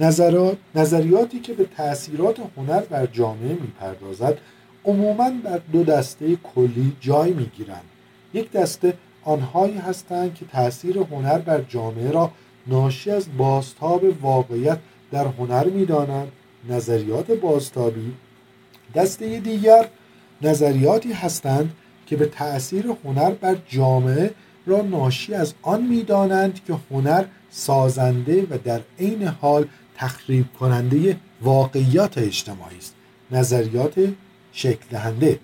نظرات، 0.00 0.56
نظریاتی 0.74 1.40
که 1.40 1.52
به 1.52 1.64
تأثیرات 1.76 2.36
هنر 2.56 2.80
بر 2.80 3.06
جامعه 3.06 3.52
می‌پردازد 3.60 4.38
عموما 4.84 5.30
بر 5.44 5.60
دو 5.72 5.84
دسته 5.84 6.36
کلی 6.36 6.92
جای 7.00 7.32
می‌گیرند. 7.32 7.93
یک 8.34 8.52
دسته 8.52 8.94
آنهایی 9.24 9.78
هستند 9.78 10.34
که 10.34 10.44
تأثیر 10.44 10.98
هنر 10.98 11.38
بر 11.38 11.60
جامعه 11.60 12.10
را 12.10 12.30
ناشی 12.66 13.10
از 13.10 13.26
بازتاب 13.36 14.04
واقعیت 14.22 14.78
در 15.10 15.26
هنر 15.26 15.64
می‌دانند. 15.64 16.32
نظریات 16.68 17.30
بازتابی 17.30 18.12
دسته 18.94 19.40
دیگر 19.40 19.88
نظریاتی 20.42 21.12
هستند 21.12 21.72
که 22.06 22.16
به 22.16 22.26
تأثیر 22.26 22.94
هنر 23.04 23.30
بر 23.30 23.56
جامعه 23.68 24.30
را 24.66 24.82
ناشی 24.82 25.34
از 25.34 25.54
آن 25.62 25.82
می‌دانند 25.82 26.64
که 26.64 26.74
هنر 26.90 27.24
سازنده 27.50 28.42
و 28.42 28.58
در 28.64 28.80
عین 29.00 29.22
حال 29.26 29.66
تخریب 29.96 30.46
کننده 30.60 31.16
واقعیات 31.42 32.18
اجتماعی 32.18 32.78
است. 32.78 32.94
نظریات 33.30 33.94
شکل 34.52 34.84
دهنده. 34.90 35.38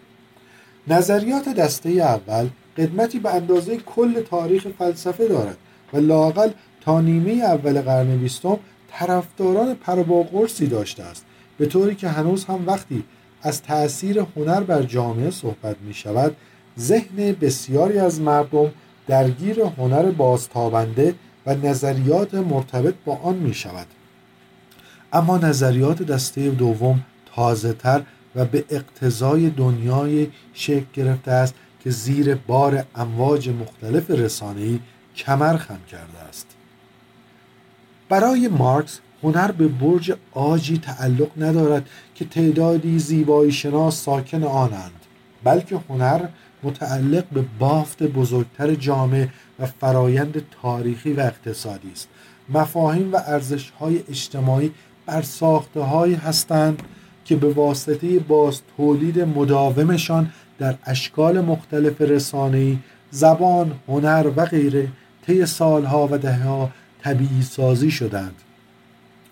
نظریات 0.88 1.48
دسته 1.48 1.90
اول 1.90 2.48
قدمتی 2.80 3.18
به 3.18 3.34
اندازه 3.34 3.76
کل 3.76 4.20
تاریخ 4.20 4.66
فلسفه 4.78 5.28
دارد 5.28 5.56
و 5.92 5.98
لاقل 5.98 6.50
تا 6.80 7.00
نیمه 7.00 7.32
اول 7.32 7.80
قرن 7.80 8.16
بیستم 8.16 8.58
طرفداران 8.90 9.74
پرباقرسی 9.74 10.66
داشته 10.66 11.02
است 11.02 11.24
به 11.58 11.66
طوری 11.66 11.94
که 11.94 12.08
هنوز 12.08 12.44
هم 12.44 12.66
وقتی 12.66 13.04
از 13.42 13.62
تأثیر 13.62 14.26
هنر 14.36 14.60
بر 14.60 14.82
جامعه 14.82 15.30
صحبت 15.30 15.76
می 15.86 15.94
شود 15.94 16.36
ذهن 16.78 17.32
بسیاری 17.40 17.98
از 17.98 18.20
مردم 18.20 18.70
درگیر 19.06 19.60
هنر 19.60 20.10
بازتابنده 20.10 21.14
و 21.46 21.54
نظریات 21.54 22.34
مرتبط 22.34 22.94
با 23.04 23.16
آن 23.16 23.34
می 23.34 23.54
شود 23.54 23.86
اما 25.12 25.38
نظریات 25.38 26.02
دسته 26.02 26.50
دوم 26.50 27.00
تازه 27.34 27.72
تر 27.72 28.02
و 28.36 28.44
به 28.44 28.64
اقتضای 28.70 29.50
دنیای 29.50 30.28
شکل 30.54 30.84
گرفته 30.94 31.30
است 31.30 31.54
که 31.84 31.90
زیر 31.90 32.34
بار 32.34 32.84
امواج 32.94 33.48
مختلف 33.48 34.10
رسانه‌ای 34.10 34.78
کمر 35.16 35.56
خم 35.56 35.80
کرده 35.90 36.18
است. 36.28 36.46
برای 38.08 38.48
مارکس 38.48 39.00
هنر 39.22 39.50
به 39.50 39.68
برج 39.68 40.12
آجی 40.32 40.78
تعلق 40.78 41.30
ندارد 41.36 41.88
که 42.14 42.24
تعدادی 42.24 42.98
زیبایی 42.98 43.52
شناس 43.52 44.04
ساکن 44.04 44.42
آنند 44.42 45.00
بلکه 45.44 45.80
هنر 45.88 46.28
متعلق 46.62 47.24
به 47.32 47.44
بافت 47.58 48.02
بزرگتر 48.02 48.74
جامعه 48.74 49.28
و 49.58 49.66
فرایند 49.66 50.42
تاریخی 50.62 51.12
و 51.12 51.20
اقتصادی 51.20 51.92
است. 51.92 52.08
مفاهیم 52.48 53.12
و 53.12 53.16
ارزش‌های 53.26 54.04
اجتماعی 54.08 54.72
بر 55.06 55.22
ساخته 55.22 55.84
هستند 56.16 56.82
که 57.24 57.36
به 57.36 57.52
واسطه 57.52 58.18
باز 58.18 58.60
تولید 58.76 59.20
مداومشان 59.20 60.32
در 60.60 60.74
اشکال 60.84 61.40
مختلف 61.40 62.00
رسانه‌ای 62.00 62.78
زبان، 63.10 63.72
هنر 63.88 64.30
و 64.36 64.44
غیره 64.44 64.88
طی 65.26 65.46
سالها 65.46 66.08
و 66.10 66.18
دهها 66.18 66.70
طبیعی 67.02 67.42
سازی 67.42 67.90
شدند. 67.90 68.34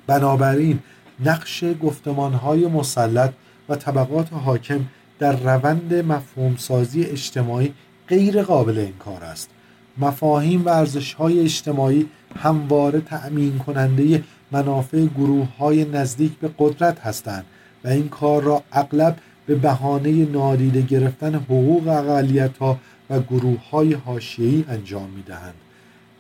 بنابراین 0.07 0.79
نقش 1.25 1.65
گفتمانهای 1.83 2.67
مسلط 2.67 3.33
و 3.69 3.77
طبقات 3.77 4.33
حاکم 4.33 4.81
در 5.19 5.37
روند 5.37 5.95
مفهوم 5.95 6.57
سازی 6.57 7.03
اجتماعی 7.03 7.75
غیر 8.09 8.43
قابل 8.43 8.79
انکار 8.79 9.25
است. 9.25 9.51
مفاهیم 9.99 10.65
و 10.65 10.69
ارزش‌های 10.69 11.41
اجتماعی 11.41 12.09
همواره 12.37 13.01
تأمین 13.01 13.59
کننده 13.59 14.23
منافع 14.53 15.07
گروه 15.07 15.57
های 15.57 15.85
نزدیک 15.85 16.33
به 16.33 16.51
قدرت 16.59 17.01
هستند 17.01 17.45
و 17.85 17.89
این 17.89 18.09
کار 18.09 18.43
را 18.43 18.63
اغلب 18.73 19.17
به 19.49 19.55
بهانه 19.55 20.25
نادیده 20.25 20.83
گرفتن 20.83 21.35
حقوق 21.35 21.89
اقلیت 21.89 22.59
ها 22.59 22.79
و 23.11 23.21
گروه 23.21 23.71
های 23.71 23.93
حاشیه‌ای 23.93 24.65
انجام 24.69 25.11
می 25.11 25.23
دهند. 25.23 25.55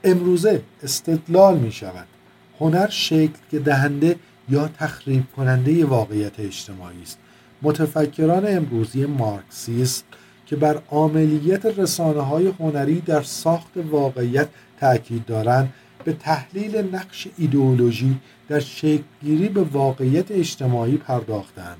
امروزه 0.04 0.62
استدلال 0.82 1.58
می 1.58 1.72
شود 1.72 2.06
هنر 2.60 2.88
شکل 2.88 3.58
دهنده 3.64 4.16
یا 4.48 4.68
تخریب 4.68 5.24
کننده 5.36 5.84
واقعیت 5.84 6.40
اجتماعی 6.40 7.02
است. 7.02 7.18
متفکران 7.62 8.46
امروزی 8.46 9.06
مارکسیست 9.06 10.04
که 10.46 10.56
بر 10.56 10.82
عملیت 10.90 11.66
رسانه 11.66 12.20
های 12.20 12.52
هنری 12.60 13.00
در 13.00 13.22
ساخت 13.22 13.72
واقعیت 13.90 14.48
تاکید 14.80 15.26
دارند 15.26 15.72
به 16.04 16.12
تحلیل 16.12 16.94
نقش 16.94 17.28
ایدئولوژی 17.38 18.16
در 18.48 18.60
شکلگیری 18.60 19.48
به 19.48 19.62
واقعیت 19.62 20.30
اجتماعی 20.30 20.96
پرداختند 20.96 21.78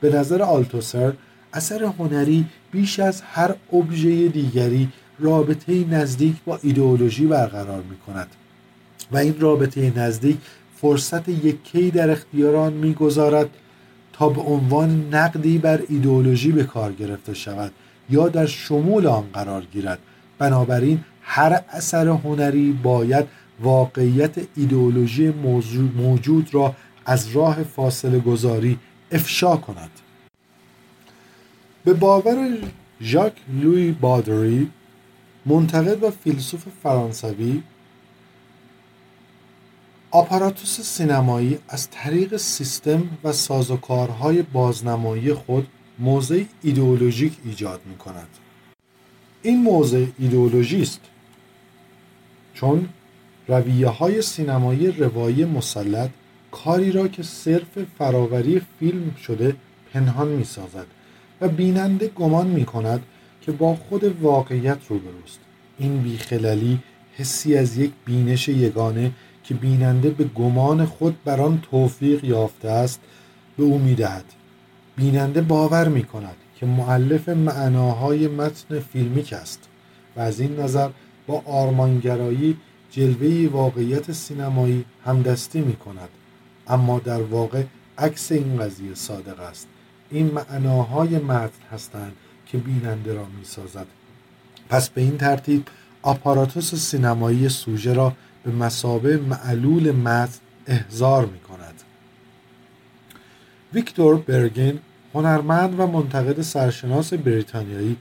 به 0.00 0.10
نظر 0.16 0.42
آلتوسر 0.42 1.12
اثر 1.52 1.84
هنری 1.84 2.44
بیش 2.72 3.00
از 3.00 3.22
هر 3.32 3.54
ابژه 3.72 4.28
دیگری 4.28 4.88
رابطه 5.18 5.84
نزدیک 5.84 6.36
با 6.46 6.58
ایدئولوژی 6.62 7.26
برقرار 7.26 7.82
می 7.82 7.96
کند 7.96 8.28
و 9.12 9.16
این 9.16 9.40
رابطه 9.40 9.92
نزدیک 9.96 10.38
فرصت 10.76 11.28
یکی 11.28 11.90
در 11.90 12.10
اختیاران 12.10 12.72
می‌گذارد 12.72 13.48
تا 14.12 14.28
به 14.28 14.40
عنوان 14.40 15.08
نقدی 15.14 15.58
بر 15.58 15.82
ایدئولوژی 15.88 16.52
به 16.52 16.64
کار 16.64 16.92
گرفته 16.92 17.34
شود 17.34 17.72
یا 18.10 18.28
در 18.28 18.46
شمول 18.46 19.06
آن 19.06 19.24
قرار 19.32 19.64
گیرد. 19.72 19.98
بنابراین 20.38 21.00
هر 21.22 21.62
اثر 21.70 22.08
هنری 22.08 22.72
باید 22.82 23.26
واقعیت 23.60 24.34
ایدئولوژی 24.56 25.34
موجود 25.96 26.54
را 26.54 26.74
از 27.06 27.28
راه 27.36 27.62
فاصله 27.62 28.18
گذاری 28.18 28.78
افشا 29.12 29.56
کند. 29.56 29.90
به 31.84 31.94
باور 31.94 32.58
ژاک 33.00 33.32
لوی 33.48 33.92
بادری 33.92 34.70
منتقد 35.46 36.02
و 36.02 36.10
فیلسوف 36.10 36.64
فرانسوی 36.82 37.62
آپاراتوس 40.10 40.80
سینمایی 40.80 41.58
از 41.68 41.90
طریق 41.90 42.36
سیستم 42.36 43.08
و 43.24 43.32
سازوکارهای 43.32 44.42
بازنمایی 44.42 45.34
خود 45.34 45.68
موضع 45.98 46.44
ایدئولوژیک 46.62 47.32
ایجاد 47.44 47.80
می 47.86 47.96
کند 47.96 48.28
این 49.42 49.62
موضع 49.62 50.06
ایدئولوژی 50.18 50.82
است. 50.82 51.00
چون 52.54 52.88
رویه 53.48 53.88
های 53.88 54.22
سینمایی 54.22 54.90
روایی 54.90 55.44
مسلط 55.44 56.10
کاری 56.50 56.92
را 56.92 57.08
که 57.08 57.22
صرف 57.22 57.78
فراوری 57.98 58.62
فیلم 58.78 59.14
شده 59.14 59.56
پنهان 59.92 60.28
می 60.28 60.44
سازد 60.44 60.86
و 61.40 61.48
بیننده 61.48 62.08
گمان 62.08 62.46
می 62.46 62.64
کند 62.64 63.02
که 63.40 63.52
با 63.52 63.74
خود 63.74 64.22
واقعیت 64.22 64.78
روبروست. 64.88 65.38
این 65.78 66.02
بیخلالی 66.02 66.78
حسی 67.16 67.56
از 67.56 67.78
یک 67.78 67.92
بینش 68.04 68.48
یگانه 68.48 69.12
که 69.44 69.54
بیننده 69.54 70.10
به 70.10 70.24
گمان 70.24 70.84
خود 70.84 71.24
بر 71.24 71.40
آن 71.40 71.62
توفیق 71.70 72.24
یافته 72.24 72.68
است 72.68 73.00
به 73.56 73.62
او 73.62 73.78
می‌دهد. 73.78 74.24
بیننده 74.96 75.40
باور 75.40 75.88
می 75.88 76.02
کند 76.02 76.36
که 76.60 76.66
معلف 76.66 77.28
معناهای 77.28 78.28
متن 78.28 78.80
فیلمیک 78.80 79.32
است 79.32 79.68
و 80.16 80.20
از 80.20 80.40
این 80.40 80.60
نظر 80.60 80.88
با 81.26 81.42
آرمانگرایی 81.46 82.56
جلوه 82.90 83.48
واقعیت 83.52 84.12
سینمایی 84.12 84.84
همدستی 85.04 85.60
می 85.60 85.76
کند 85.76 86.08
اما 86.68 86.98
در 86.98 87.22
واقع 87.22 87.62
عکس 87.98 88.32
این 88.32 88.56
قضیه 88.56 88.94
صادق 88.94 89.40
است. 89.40 89.68
این 90.10 90.30
معناهای 90.30 91.18
متن 91.18 91.62
هستند 91.72 92.12
که 92.46 92.58
بیننده 92.58 93.14
را 93.14 93.24
می 93.24 93.44
سازد 93.44 93.86
پس 94.68 94.90
به 94.90 95.00
این 95.00 95.18
ترتیب 95.18 95.64
آپاراتوس 96.02 96.74
سینمایی 96.74 97.48
سوژه 97.48 97.92
را 97.92 98.12
به 98.44 98.52
مسابه 98.52 99.16
معلول 99.16 99.92
متن 99.92 100.38
احضار 100.66 101.26
می 101.26 101.38
کند 101.38 101.74
ویکتور 103.72 104.16
برگن 104.16 104.78
هنرمند 105.14 105.80
و 105.80 105.86
منتقد 105.86 106.42
سرشناس 106.42 107.12
بریتانیایی 107.12 107.96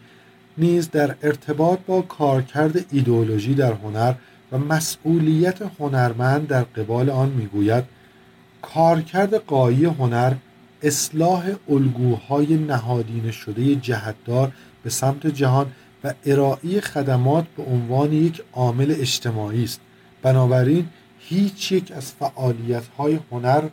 نیز 0.57 0.91
در 0.91 1.15
ارتباط 1.21 1.79
با 1.87 2.01
کارکرد 2.01 2.85
ایدئولوژی 2.91 3.53
در 3.53 3.73
هنر 3.73 4.13
و 4.51 4.57
مسئولیت 4.57 5.61
هنرمند 5.79 6.47
در 6.47 6.63
قبال 6.63 7.09
آن 7.09 7.29
می‌گوید 7.29 7.83
کارکرد 8.61 9.35
قایی 9.35 9.85
هنر 9.85 10.33
اصلاح 10.83 11.51
الگوهای 11.69 12.57
نهادینه 12.57 13.31
شده 13.31 13.75
جهتدار 13.75 14.51
به 14.83 14.89
سمت 14.89 15.27
جهان 15.27 15.71
و 16.03 16.13
ارائه 16.25 16.81
خدمات 16.81 17.45
به 17.57 17.63
عنوان 17.63 18.13
یک 18.13 18.41
عامل 18.53 18.95
اجتماعی 18.99 19.63
است. 19.63 19.79
بنابراین 20.21 20.87
هیچ 21.19 21.71
یک 21.71 21.91
از 21.91 22.11
فعالیت‌های 22.11 23.19
هنر 23.31 23.63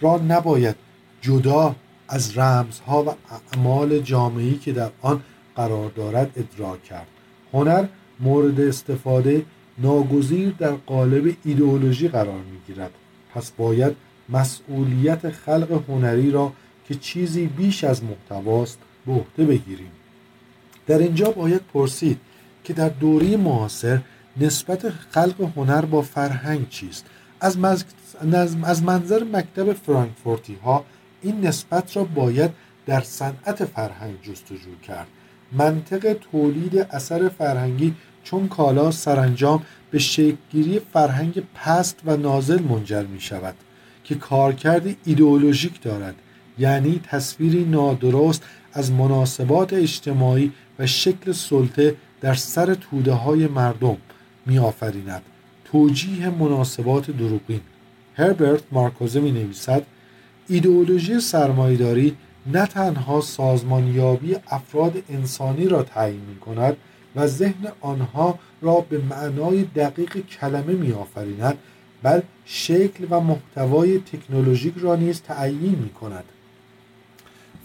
را 0.00 0.16
نباید 0.16 0.76
جدا 1.22 1.76
از 2.08 2.38
رمزها 2.38 3.02
و 3.02 3.08
اعمال 3.34 3.98
جامعی 3.98 4.58
که 4.58 4.72
در 4.72 4.90
آن 5.02 5.20
قرار 5.56 5.90
دارد 5.90 6.30
ادراک 6.36 6.84
کرد. 6.84 7.06
هنر 7.52 7.86
مورد 8.20 8.60
استفاده 8.60 9.44
ناگزیر 9.78 10.54
در 10.58 10.72
قالب 10.72 11.36
ایدئولوژی 11.44 12.08
قرار 12.08 12.40
می‌گیرد. 12.52 12.90
پس 13.34 13.50
باید 13.50 13.96
مسئولیت 14.28 15.30
خلق 15.30 15.82
هنری 15.88 16.30
را 16.30 16.52
که 16.88 16.94
چیزی 16.94 17.46
بیش 17.46 17.84
از 17.84 18.04
محتواست 18.04 18.78
به 19.06 19.12
عهده 19.12 19.44
بگیریم. 19.44 19.92
در 20.86 20.98
اینجا 20.98 21.30
باید 21.30 21.60
پرسید 21.74 22.20
که 22.64 22.72
در 22.72 22.88
دوره 22.88 23.36
معاصر 23.36 24.00
نسبت 24.36 24.90
خلق 24.90 25.50
هنر 25.56 25.84
با 25.84 26.02
فرهنگ 26.02 26.68
چیست؟ 26.68 27.06
از, 27.40 27.84
از 28.62 28.82
منظر 28.82 29.24
مکتب 29.24 29.72
فرانکفورتی 29.72 30.54
ها 30.64 30.84
این 31.22 31.46
نسبت 31.46 31.96
را 31.96 32.04
باید 32.04 32.50
در 32.86 33.00
صنعت 33.00 33.64
فرهنگ 33.64 34.22
جستجو 34.22 34.78
کرد. 34.82 35.06
منطق 35.52 36.16
تولید 36.32 36.78
اثر 36.78 37.28
فرهنگی 37.28 37.94
چون 38.24 38.48
کالا 38.48 38.90
سرانجام 38.90 39.62
به 39.90 39.98
شکلگیری 39.98 40.80
فرهنگ 40.92 41.42
پست 41.54 42.00
و 42.04 42.16
نازل 42.16 42.62
منجر 42.62 43.02
می 43.02 43.20
شود 43.20 43.54
که 44.04 44.14
کارکرد 44.14 44.96
ایدئولوژیک 45.04 45.82
دارد 45.82 46.14
یعنی 46.58 47.00
تصویری 47.04 47.64
نادرست 47.64 48.42
از 48.72 48.92
مناسبات 48.92 49.72
اجتماعی 49.72 50.52
و 50.78 50.86
شکل 50.86 51.32
سلطه 51.32 51.96
در 52.20 52.34
سر 52.34 52.74
توده 52.74 53.12
های 53.12 53.46
مردم 53.46 53.96
می 54.46 54.58
آفریند 54.58 55.22
توجیه 55.64 56.30
مناسبات 56.30 57.10
دروغین. 57.10 57.60
هربرت 58.14 58.62
مارکوزه 58.72 59.20
می 59.20 59.32
نویسد 59.32 59.82
ایدئولوژی 60.48 61.20
سرمایداری 61.20 62.16
نه 62.46 62.66
تنها 62.66 63.20
سازمانیابی 63.20 64.36
افراد 64.50 65.02
انسانی 65.08 65.68
را 65.68 65.82
تعیین 65.82 66.20
می 66.20 66.38
کند 66.38 66.76
و 67.16 67.26
ذهن 67.26 67.72
آنها 67.80 68.38
را 68.62 68.80
به 68.80 68.98
معنای 68.98 69.62
دقیق 69.62 70.26
کلمه 70.26 70.72
می 70.72 70.92
آفریند 70.92 71.58
بل 72.04 72.20
شکل 72.44 73.06
و 73.10 73.20
محتوای 73.20 73.98
تکنولوژیک 73.98 74.74
را 74.76 74.96
نیز 74.96 75.22
تعیین 75.22 75.78
می 75.78 75.90
کند 75.90 76.24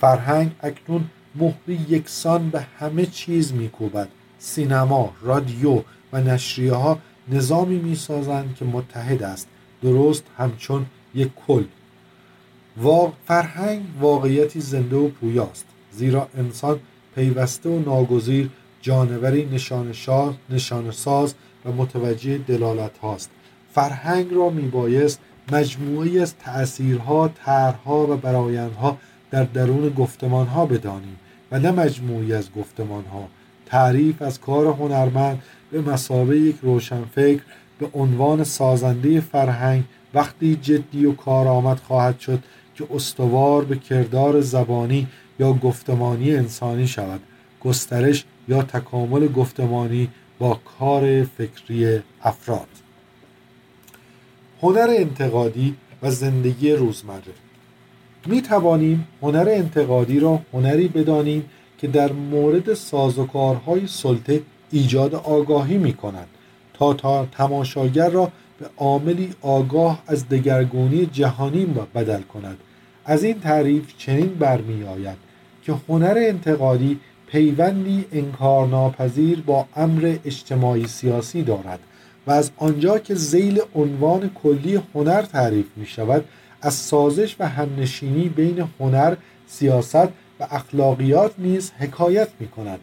فرهنگ 0.01 0.51
اکنون 0.61 1.05
مهری 1.35 1.85
یکسان 1.89 2.49
به 2.49 2.59
همه 2.79 3.05
چیز 3.05 3.53
میکوبد. 3.53 4.07
سینما 4.39 5.13
رادیو 5.21 5.81
و 6.13 6.21
نشریه 6.21 6.73
ها 6.73 6.99
نظامی 7.27 7.77
می‌سازند 7.79 8.55
که 8.55 8.65
متحد 8.65 9.23
است. 9.23 9.47
درست 9.83 10.23
همچون 10.37 10.85
یک 11.15 11.29
کل. 11.47 11.63
فرهنگ 13.25 13.81
واقعیتی 13.99 14.59
زنده 14.59 14.95
و 14.95 15.07
پویاست. 15.09 15.65
زیرا 15.91 16.27
انسان 16.37 16.79
پیوسته 17.15 17.69
و 17.69 17.79
ناگزیر 17.79 18.49
جانوری 18.81 19.45
نشان 20.49 20.91
ساز 20.91 21.33
و 21.65 21.71
متوجه 21.71 22.37
دلالت 22.37 22.97
هاست 22.97 23.29
فرهنگ 23.72 24.34
را 24.34 24.49
میبایست 24.49 25.20
مجموعی 25.51 26.20
از 26.20 26.36
تأثیرها، 26.36 27.28
طرحها 27.45 28.07
و 28.07 28.17
برایندها 28.17 28.97
در 29.32 29.43
درون 29.43 29.89
گفتمان 29.89 30.47
ها 30.47 30.65
بدانیم 30.65 31.17
و 31.51 31.59
نه 31.59 31.72
مجموعی 31.72 32.34
از 32.34 32.53
گفتمان 32.53 33.05
ها 33.05 33.28
تعریف 33.65 34.22
از 34.22 34.39
کار 34.39 34.67
هنرمند 34.67 35.41
به 35.72 35.82
مسابه 35.82 36.39
یک 36.39 36.55
روشنفکر 36.61 37.41
به 37.80 37.88
عنوان 37.93 38.43
سازنده 38.43 39.20
فرهنگ 39.20 39.84
وقتی 40.13 40.55
جدی 40.55 41.05
و 41.05 41.13
کارآمد 41.13 41.78
خواهد 41.78 42.20
شد 42.20 42.43
که 42.76 42.88
استوار 42.93 43.65
به 43.65 43.76
کردار 43.76 44.41
زبانی 44.41 45.07
یا 45.39 45.53
گفتمانی 45.53 46.36
انسانی 46.36 46.88
شود. 46.88 47.20
گسترش 47.63 48.26
یا 48.47 48.63
تکامل 48.63 49.28
گفتمانی 49.28 50.09
با 50.39 50.59
کار 50.80 51.24
فکری 51.24 51.99
افراد. 52.24 52.67
هنر 54.62 54.89
انتقادی 54.97 55.76
و 56.01 56.12
زندگی 56.12 56.72
روزمره. 56.72 57.34
می 58.26 58.41
توانیم 58.41 59.07
هنر 59.22 59.49
انتقادی 59.49 60.20
را 60.20 60.39
هنری 60.53 60.88
بدانیم 60.88 61.49
که 61.78 61.88
در 61.88 62.12
مورد 62.12 62.74
سازوکارهای 62.74 63.88
سلطه 63.88 64.41
ایجاد 64.72 65.16
آگاهی 65.16 65.78
می 65.78 65.93
کند 65.93 66.28
تا, 66.74 66.93
تا 66.93 67.26
تماشاگر 67.26 68.10
را 68.10 68.32
به 68.60 68.66
عاملی 68.78 69.34
آگاه 69.41 70.03
از 70.07 70.30
دگرگونی 70.30 71.05
جهانی 71.05 71.66
بدل 71.95 72.22
کند. 72.22 72.57
از 73.05 73.24
این 73.24 73.39
تعریف 73.39 73.97
چنین 73.97 74.28
برمیآید 74.28 75.18
که 75.64 75.74
هنر 75.89 76.16
انتقادی 76.18 76.99
پیوندی 77.28 78.05
انکارناپذیر 78.12 79.41
با 79.41 79.66
امر 79.76 80.16
اجتماعی 80.26 80.88
سیاسی 80.88 81.43
دارد. 81.43 81.80
و 82.30 82.32
از 82.32 82.51
آنجا 82.57 82.99
که 82.99 83.15
زیل 83.15 83.61
عنوان 83.75 84.30
کلی 84.43 84.82
هنر 84.95 85.21
تعریف 85.21 85.65
می 85.75 85.86
شود 85.86 86.25
از 86.61 86.73
سازش 86.73 87.36
و 87.39 87.47
همنشینی 87.47 88.30
بین 88.30 88.67
هنر، 88.80 89.15
سیاست 89.47 90.07
و 90.39 90.47
اخلاقیات 90.51 91.32
نیز 91.38 91.71
حکایت 91.80 92.27
می 92.39 92.47
کند. 92.47 92.80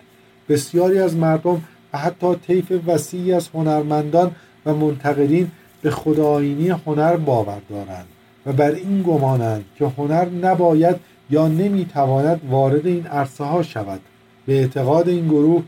بسیاری 0.48 0.98
از 0.98 1.16
مردم 1.16 1.64
و 1.92 1.98
حتی 1.98 2.34
طیف 2.34 2.72
وسیعی 2.86 3.32
از 3.32 3.48
هنرمندان 3.54 4.30
و 4.66 4.74
منتقدین 4.74 5.50
به 5.82 5.90
خداینی 5.90 6.68
هنر 6.68 7.16
باور 7.16 7.60
دارند 7.70 8.06
و 8.46 8.52
بر 8.52 8.70
این 8.70 9.02
گمانند 9.02 9.64
که 9.78 9.84
هنر 9.84 10.28
نباید 10.28 10.96
یا 11.30 11.48
نمی‌تواند 11.48 12.40
وارد 12.50 12.86
این 12.86 13.06
عرصه 13.06 13.44
ها 13.44 13.62
شود 13.62 14.00
به 14.46 14.58
اعتقاد 14.58 15.08
این 15.08 15.28
گروه 15.28 15.62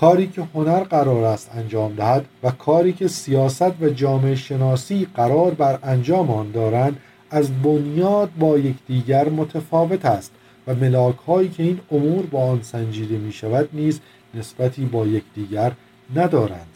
کاری 0.00 0.26
که 0.26 0.42
هنر 0.54 0.80
قرار 0.80 1.24
است 1.24 1.50
انجام 1.54 1.94
دهد 1.94 2.24
و 2.42 2.50
کاری 2.50 2.92
که 2.92 3.08
سیاست 3.08 3.82
و 3.82 3.88
جامعه 3.88 4.34
شناسی 4.34 5.06
قرار 5.14 5.54
بر 5.54 5.78
انجام 5.82 6.30
آن 6.30 6.50
دارند 6.50 7.00
از 7.30 7.62
بنیاد 7.62 8.30
با 8.38 8.58
یکدیگر 8.58 9.28
متفاوت 9.28 10.04
است 10.04 10.32
و 10.66 10.74
ملاک 10.74 11.16
هایی 11.16 11.48
که 11.48 11.62
این 11.62 11.80
امور 11.90 12.26
با 12.26 12.44
آن 12.50 12.62
سنجیده 12.62 13.18
می 13.18 13.32
شود 13.32 13.68
نیز 13.72 14.00
نسبتی 14.34 14.84
با 14.84 15.06
یکدیگر 15.06 15.72
ندارند. 16.16 16.68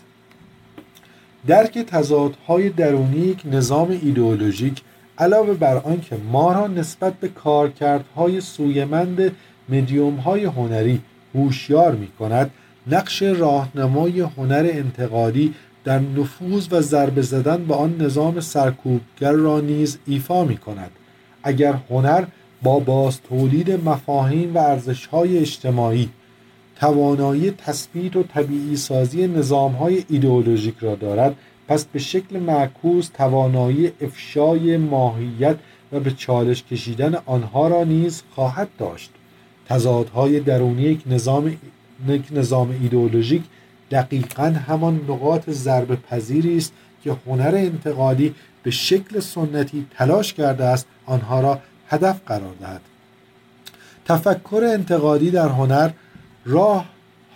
درک 1.46 1.78
تضادهای 1.78 2.70
درونی 2.70 3.18
یک 3.18 3.42
نظام 3.44 3.90
ایدئولوژیک 4.02 4.82
علاوه 5.18 5.54
بر 5.54 5.76
آنکه 5.76 6.16
ما 6.32 6.52
را 6.52 6.66
نسبت 6.66 7.14
به 7.14 7.28
کارکردهای 7.28 8.40
سویمند 8.40 9.36
مدیوم 9.68 10.16
های 10.16 10.44
هنری 10.44 11.00
هوشیار 11.34 11.94
می 11.94 12.08
کند 12.18 12.50
نقش 12.86 13.22
راهنمای 13.22 14.20
هنر 14.20 14.70
انتقادی 14.72 15.54
در 15.84 15.98
نفوذ 15.98 16.68
و 16.70 16.80
ضربه 16.80 17.22
زدن 17.22 17.64
به 17.64 17.74
آن 17.74 17.96
نظام 18.00 18.40
سرکوبگر 18.40 19.32
را 19.32 19.60
نیز 19.60 19.98
ایفا 20.06 20.44
می 20.44 20.56
کند 20.56 20.90
اگر 21.42 21.74
هنر 21.90 22.24
با 22.62 22.78
باز 22.78 23.20
تولید 23.20 23.70
مفاهیم 23.70 24.54
و 24.54 24.58
ارزشهای 24.58 25.38
اجتماعی 25.38 26.08
توانایی 26.76 27.50
تثبیت 27.50 28.16
و 28.16 28.22
طبیعی 28.22 28.76
سازی 28.76 29.26
نظام 29.26 29.72
های 29.72 30.04
ایدئولوژیک 30.08 30.74
را 30.80 30.94
دارد 30.94 31.36
پس 31.68 31.84
به 31.84 31.98
شکل 31.98 32.38
معکوس 32.38 33.08
توانایی 33.08 33.92
افشای 34.00 34.76
ماهیت 34.76 35.56
و 35.92 36.00
به 36.00 36.10
چالش 36.10 36.62
کشیدن 36.62 37.14
آنها 37.26 37.68
را 37.68 37.84
نیز 37.84 38.22
خواهد 38.34 38.68
داشت. 38.78 39.10
تضادهای 39.66 40.40
درونی 40.40 40.82
یک 40.82 41.00
نظام, 41.06 41.56
نظام 42.32 42.70
ایدئولوژیک 42.70 43.42
دقیقا 43.90 44.55
همان 44.68 45.00
نقاط 45.09 45.50
ضرب 45.50 45.94
پذیری 45.94 46.57
است 46.57 46.72
که 47.05 47.16
هنر 47.26 47.55
انتقادی 47.57 48.34
به 48.62 48.70
شکل 48.70 49.20
سنتی 49.20 49.86
تلاش 49.90 50.32
کرده 50.34 50.64
است 50.64 50.86
آنها 51.07 51.40
را 51.40 51.61
هدف 51.88 52.20
قرار 52.26 52.55
دهد. 52.61 52.80
تفکر 54.05 54.64
انتقادی 54.74 55.30
در 55.30 55.48
هنر 55.48 55.90
راه 56.44 56.86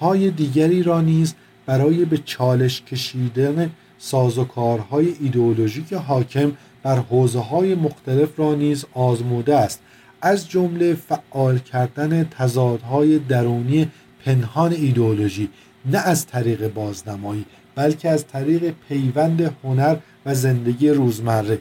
های 0.00 0.30
دیگری 0.30 0.82
را 0.82 1.00
نیز 1.00 1.34
برای 1.66 2.04
به 2.04 2.18
چالش 2.18 2.82
کشیدن 2.82 3.70
سازوکارهای 3.98 5.14
ایدئولوژیک 5.20 5.92
حاکم 5.92 6.52
بر 6.82 6.96
حوزه 6.96 7.40
های 7.40 7.74
مختلف 7.74 8.38
را 8.38 8.54
نیز 8.54 8.84
آزموده 8.94 9.56
است. 9.56 9.80
از 10.22 10.48
جمله 10.48 10.94
فعال 10.94 11.58
کردن 11.58 12.24
تضادهای 12.24 13.18
درونی 13.18 13.90
پنهان 14.26 14.72
ایدئولوژی 14.72 15.48
نه 15.84 15.98
از 15.98 16.26
طریق 16.26 16.72
بازنمایی 16.72 17.44
بلکه 17.74 18.10
از 18.10 18.26
طریق 18.26 18.74
پیوند 18.88 19.56
هنر 19.64 19.96
و 20.26 20.34
زندگی 20.34 20.90
روزمره. 20.90 21.58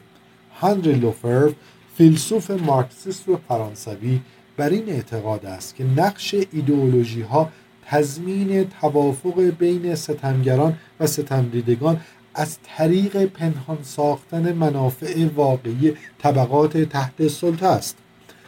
هانری 0.62 0.94
لوفر 0.94 1.52
فیلسوف 1.98 2.52
مارکسیست 2.52 3.30
و 3.30 3.40
فرانسوی 3.48 4.20
بر 4.58 4.70
این 4.70 4.90
اعتقاد 4.90 5.46
است 5.46 5.76
که 5.76 5.84
نقش 5.84 6.36
ایدئولوژی 6.52 7.22
ها 7.22 7.50
تضمین 7.88 8.70
توافق 8.82 9.42
بین 9.42 9.96
ستمگران 9.96 10.78
و 11.00 11.08
ستمدیدگان 11.08 12.02
از 12.36 12.58
طریق 12.78 13.26
پنهان 13.26 13.78
ساختن 13.84 14.54
منافع 14.54 15.28
واقعی 15.36 15.94
طبقات 16.20 16.78
تحت 16.78 17.28
سلطه 17.28 17.66
است. 17.66 17.98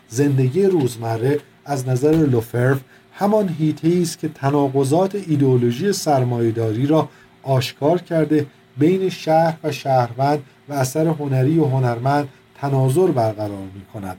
زندگی 0.10 0.66
روزمره 0.66 1.40
از 1.66 1.88
نظر 1.88 2.12
لوفرف 2.12 2.80
همان 3.20 3.50
هیته 3.50 4.00
است 4.02 4.20
که 4.20 4.30
تناقضات 4.30 5.16
ایدئولوژی 5.16 5.94
سرمایهداری 5.94 6.86
را 6.86 7.10
آشکار 7.44 8.02
کرده 8.02 8.46
بین 8.78 9.10
شهر 9.10 9.58
و 9.64 9.72
شهروند 9.72 10.44
و 10.70 10.74
اثر 10.74 11.08
هنری 11.08 11.60
و 11.60 11.66
هنرمند 11.66 12.30
تناظر 12.62 13.08
برقرار 13.08 13.68
می 13.76 13.86
کند 13.94 14.18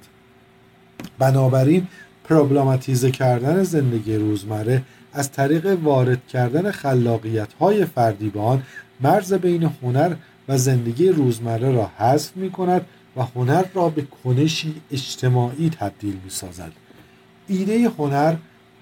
بنابراین 1.18 1.86
پروبلماتیزه 2.24 3.10
کردن 3.10 3.62
زندگی 3.62 4.16
روزمره 4.16 4.82
از 5.12 5.32
طریق 5.32 5.78
وارد 5.82 6.26
کردن 6.26 6.70
خلاقیت 6.70 7.52
های 7.52 7.84
فردی 7.84 8.32
مرز 9.00 9.32
بین 9.32 9.70
هنر 9.82 10.14
و 10.48 10.58
زندگی 10.58 11.08
روزمره 11.08 11.70
را 11.70 11.90
حذف 11.98 12.36
می 12.36 12.50
کند 12.50 12.86
و 13.16 13.22
هنر 13.22 13.64
را 13.74 13.88
به 13.88 14.06
کنشی 14.24 14.74
اجتماعی 14.90 15.70
تبدیل 15.70 16.14
می 16.24 16.30
سازد 16.30 16.72
ایده 17.48 17.88
هنر 17.98 18.34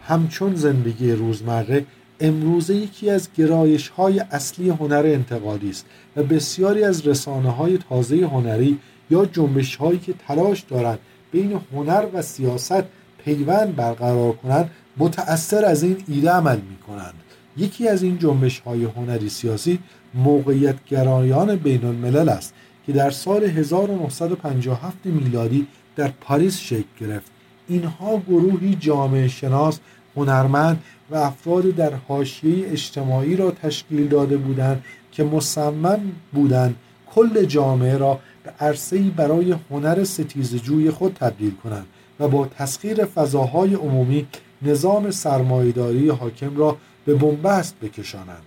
همچون 0.09 0.55
زندگی 0.55 1.13
روزمره 1.13 1.85
امروزه 2.21 2.75
یکی 2.75 3.11
از 3.11 3.29
گرایش 3.37 3.89
های 3.89 4.21
اصلی 4.21 4.71
هنر 4.71 5.03
انتقادی 5.07 5.71
است 5.71 5.87
و 6.17 6.23
بسیاری 6.23 6.85
از 6.85 7.07
رسانه 7.07 7.51
های 7.51 7.79
تازه 7.79 8.17
هنری 8.17 8.79
یا 9.11 9.25
جنبش 9.25 9.77
هایی 9.77 9.99
که 9.99 10.15
تلاش 10.29 10.61
دارند 10.61 10.99
بین 11.33 11.61
هنر 11.73 12.07
و 12.13 12.23
سیاست 12.23 12.85
پیوند 13.25 13.77
برقرار 13.77 14.33
کنند 14.33 14.71
متأثر 14.97 15.65
از 15.65 15.83
این 15.83 15.97
ایده 16.09 16.31
عمل 16.31 16.57
می 16.57 16.77
کنند 16.87 17.15
یکی 17.57 17.89
از 17.89 18.03
این 18.03 18.19
جنبش 18.19 18.61
های 18.61 18.85
هنری 18.85 19.29
سیاسی 19.29 19.79
موقعیت 20.15 20.85
گرایان 20.85 21.57
بین 21.57 21.85
الملل 21.85 22.29
است 22.29 22.55
که 22.87 22.93
در 22.93 23.11
سال 23.11 23.45
1957 23.45 24.97
میلادی 25.05 25.67
در 25.97 26.09
پاریس 26.21 26.59
شکل 26.59 26.85
گرفت. 27.01 27.31
اینها 27.69 28.23
گروهی 28.29 28.75
جامعه 28.75 29.29
شناس 29.29 29.79
هنرمند 30.17 30.83
و 31.11 31.17
افراد 31.17 31.71
در 31.71 31.93
حاشیه 32.09 32.71
اجتماعی 32.71 33.37
را 33.37 33.51
تشکیل 33.51 34.09
داده 34.09 34.37
بودند 34.37 34.85
که 35.13 35.25
مصمم 35.25 36.01
بودند 36.33 36.77
کل 37.15 37.45
جامعه 37.45 37.99
را 37.99 38.21
به 38.45 38.51
عرصه‌ای 38.61 39.11
برای 39.11 39.55
هنر 39.71 40.05
ستیزجوی 40.05 40.91
خود 40.91 41.15
تبدیل 41.15 41.55
کنند 41.65 41.87
و 42.21 42.29
با 42.29 42.47
تسخیر 42.47 43.05
فضاهای 43.05 43.75
عمومی 43.75 44.27
نظام 44.63 45.11
سرمایهداری 45.11 46.09
حاکم 46.09 46.57
را 46.57 46.77
به 47.05 47.15
بنبست 47.15 47.75
بکشانند. 47.83 48.43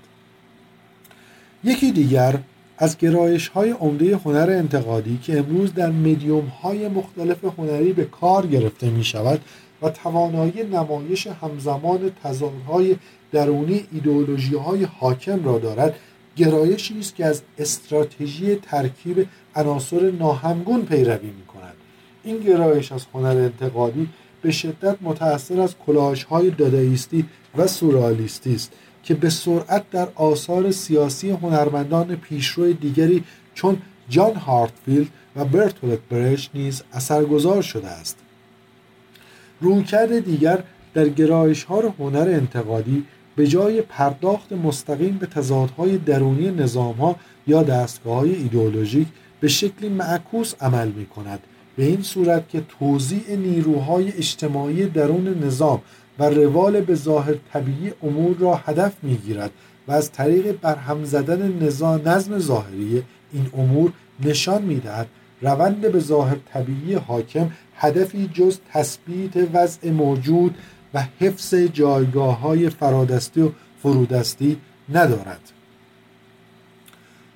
یکی 1.64 1.92
دیگر 1.92 2.40
از 2.78 2.98
گرایش 2.98 3.48
های 3.48 3.72
عمده 3.72 4.18
هنر 4.18 4.50
انتقادی 4.50 5.18
که 5.18 5.40
امروز 5.40 5.74
در 5.74 5.92
میدیوم 5.92 6.46
های 6.46 6.88
مختلف 6.88 7.38
هنری 7.58 7.94
به 7.94 8.06
کار 8.06 8.48
گرفته 8.48 8.90
می 8.90 9.04
شود 9.04 9.42
و 9.82 9.90
توانایی 9.90 10.64
نمایش 10.64 11.28
همزمان 11.28 12.12
تضادهای 12.24 12.96
درونی 13.32 13.86
ایدئولوژی 13.92 14.56
های 14.56 14.84
حاکم 14.84 15.46
را 15.46 15.60
دارد. 15.60 15.96
گرایشی 16.36 17.00
است 17.00 17.16
که 17.16 17.26
از 17.26 17.42
استراتژی 17.58 18.56
ترکیب 18.56 19.28
عناصر 19.56 20.12
ناهمگون 20.12 20.86
پیروی 20.86 21.28
می 21.28 21.46
کند 21.46 21.74
این 22.24 22.40
گرایش 22.40 22.92
از 22.92 23.06
هنر 23.14 23.38
انتقادی 23.38 24.10
به 24.42 24.52
شدت 24.52 24.98
متأثر 25.02 25.62
از 25.62 25.76
کلاش 25.86 26.24
های 26.24 26.50
داداییستی 26.50 27.26
و 27.58 27.68
سورالیستی 27.68 28.56
است 28.56 28.72
که 29.04 29.14
به 29.14 29.30
سرعت 29.30 29.90
در 29.90 30.08
آثار 30.16 30.72
سیاسی 30.72 31.30
هنرمندان 31.30 32.16
پیشرو 32.16 32.74
دیگری 32.74 33.24
چون 33.54 33.82
جان 34.10 34.36
هارتفیلد 34.36 35.08
و 35.36 35.46
برتولت 35.46 36.00
برش 36.10 36.50
نیز 36.54 36.84
اثرگذار 36.94 37.62
شده 37.62 37.88
است. 37.88 38.18
رویکرد 39.62 40.20
دیگر 40.20 40.64
در 40.94 41.10
گرایش 41.10 41.64
ها 41.64 41.94
هنر 42.00 42.30
انتقادی 42.30 43.06
به 43.36 43.48
جای 43.48 43.82
پرداخت 43.82 44.54
مستقیم 44.54 45.18
به 45.18 45.26
تضادهای 45.26 45.98
درونی 45.98 46.52
نظام 46.52 46.96
ها 46.96 47.16
یا 47.48 47.64
دستگاه 47.64 48.18
های 48.18 48.36
ایدئولوژیک 48.36 49.08
به 49.40 49.48
شکلی 49.48 49.90
معکوس 49.90 50.54
عمل 50.62 50.88
می 50.88 51.06
کند 51.06 51.40
به 51.76 51.86
این 51.86 52.02
صورت 52.02 52.50
که 52.50 52.64
توضیع 52.80 53.36
نیروهای 53.36 54.12
اجتماعی 54.12 54.86
درون 54.86 55.44
نظام 55.44 55.82
و 56.20 56.24
روال 56.24 56.82
به 56.82 56.96
ظاهر 56.96 57.36
طبیعی 57.54 57.92
امور 58.04 58.38
را 58.38 58.56
هدف 58.56 58.94
می 59.04 59.16
گیرد 59.16 59.52
و 59.88 59.92
از 59.92 60.12
طریق 60.12 60.52
برهم 60.62 61.04
زدن 61.04 61.66
نظام 61.66 62.02
نظم 62.06 62.40
ظاهری 62.40 63.04
این 63.34 63.48
امور 63.58 63.92
نشان 64.24 64.62
می 64.62 64.80
دهد 64.80 65.08
روند 65.42 65.82
به 65.82 66.00
ظاهر 66.00 66.38
طبیعی 66.54 66.94
حاکم 66.94 67.52
هدفی 67.80 68.30
جز 68.34 68.60
تثبیت 68.74 69.32
وضع 69.54 69.90
موجود 69.90 70.56
و 70.94 71.04
حفظ 71.20 71.54
جایگاه 71.56 72.40
های 72.40 72.70
فرادستی 72.70 73.42
و 73.42 73.52
فرودستی 73.84 74.58
ندارد. 74.90 75.52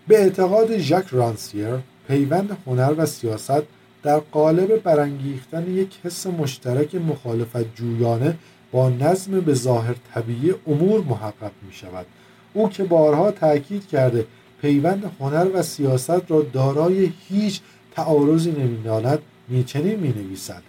به 0.07 0.21
اعتقاد 0.21 0.77
ژاک 0.77 1.05
رانسیر 1.11 1.67
پیوند 2.07 2.57
هنر 2.65 2.93
و 2.97 3.05
سیاست 3.05 3.63
در 4.03 4.19
قالب 4.19 4.75
برانگیختن 4.75 5.71
یک 5.71 5.99
حس 6.03 6.27
مشترک 6.27 6.95
مخالفت 6.95 7.75
جویانه 7.75 8.35
با 8.71 8.89
نظم 8.89 9.39
به 9.39 9.53
ظاهر 9.53 9.95
طبیعی 10.13 10.53
امور 10.67 11.03
محقق 11.03 11.51
می 11.67 11.73
شود 11.73 12.05
او 12.53 12.69
که 12.69 12.83
بارها 12.83 13.31
تاکید 13.31 13.87
کرده 13.87 14.25
پیوند 14.61 15.11
هنر 15.19 15.47
و 15.53 15.61
سیاست 15.61 16.31
را 16.31 16.41
دارای 16.53 17.11
هیچ 17.29 17.61
تعارضی 17.95 18.51
نمی‌داند 18.51 19.19
چنین 19.61 19.99
می 19.99 20.09
نویسد 20.09 20.63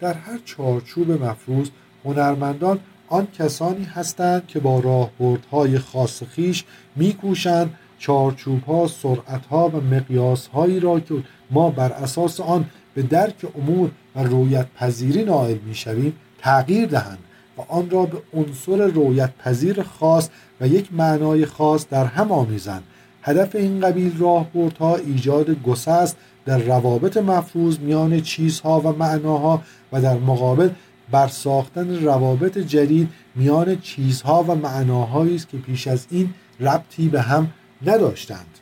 در 0.00 0.12
هر 0.14 0.38
چارچوب 0.44 1.10
مفروض 1.24 1.68
هنرمندان 2.04 2.78
آن 3.08 3.26
کسانی 3.38 3.84
هستند 3.84 4.46
که 4.46 4.60
با 4.60 4.80
راهبردهای 4.80 5.78
خاص 5.78 6.22
خیش 6.22 6.64
میکوشند 6.96 7.74
چارچوبها 7.98 8.86
سرعتها 8.86 9.68
و 9.68 9.80
مقیاسهایی 9.80 10.80
را 10.80 11.00
که 11.00 11.14
ما 11.50 11.70
بر 11.70 11.92
اساس 11.92 12.40
آن 12.40 12.64
به 12.94 13.02
درک 13.02 13.46
امور 13.58 13.90
و 14.16 14.22
رویت 14.22 14.66
پذیری 14.76 15.24
نائل 15.24 15.58
می‌شویم 15.66 16.12
تغییر 16.38 16.86
دهند 16.86 17.18
و 17.58 17.60
آن 17.68 17.90
را 17.90 18.06
به 18.06 18.18
عنصر 18.34 18.86
رویت 18.86 19.30
پذیر 19.38 19.82
خاص 19.82 20.28
و 20.60 20.68
یک 20.68 20.92
معنای 20.92 21.46
خاص 21.46 21.86
در 21.90 22.04
هم 22.04 22.32
آمیزند. 22.32 22.82
هدف 23.22 23.56
این 23.56 23.80
قبیل 23.80 24.18
راهبردها 24.18 24.96
ایجاد 24.96 25.62
گسست 25.62 26.16
در 26.48 26.58
روابط 26.58 27.16
مفروض 27.16 27.78
میان 27.78 28.20
چیزها 28.20 28.80
و 28.80 28.92
معناها 28.92 29.62
و 29.92 30.02
در 30.02 30.18
مقابل 30.18 30.70
برساختن 31.10 32.04
روابط 32.04 32.58
جدید 32.58 33.08
میان 33.34 33.80
چیزها 33.80 34.42
و 34.42 34.54
معناهایی 34.54 35.34
است 35.34 35.48
که 35.48 35.56
پیش 35.58 35.88
از 35.88 36.06
این 36.10 36.34
ربطی 36.60 37.08
به 37.08 37.20
هم 37.20 37.50
نداشتند. 37.86 38.58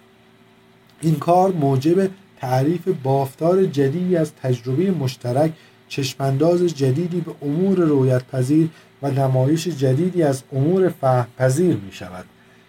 این 1.00 1.14
کار 1.14 1.52
موجب 1.52 2.10
تعریف 2.40 2.88
بافتار 3.02 3.64
جدیدی 3.64 4.16
از 4.16 4.32
تجربه 4.42 4.90
مشترک 4.90 5.52
چشمانداز 5.88 6.60
جدیدی 6.66 7.20
به 7.20 7.32
امور 7.42 7.78
رویت 7.78 8.26
پذیر 8.26 8.68
و 9.02 9.10
نمایش 9.10 9.68
جدیدی 9.68 10.22
از 10.22 10.42
امور 10.52 10.88
فهم 10.88 11.26
پذیر 11.38 11.76
می 11.76 11.92
شود 11.92 12.24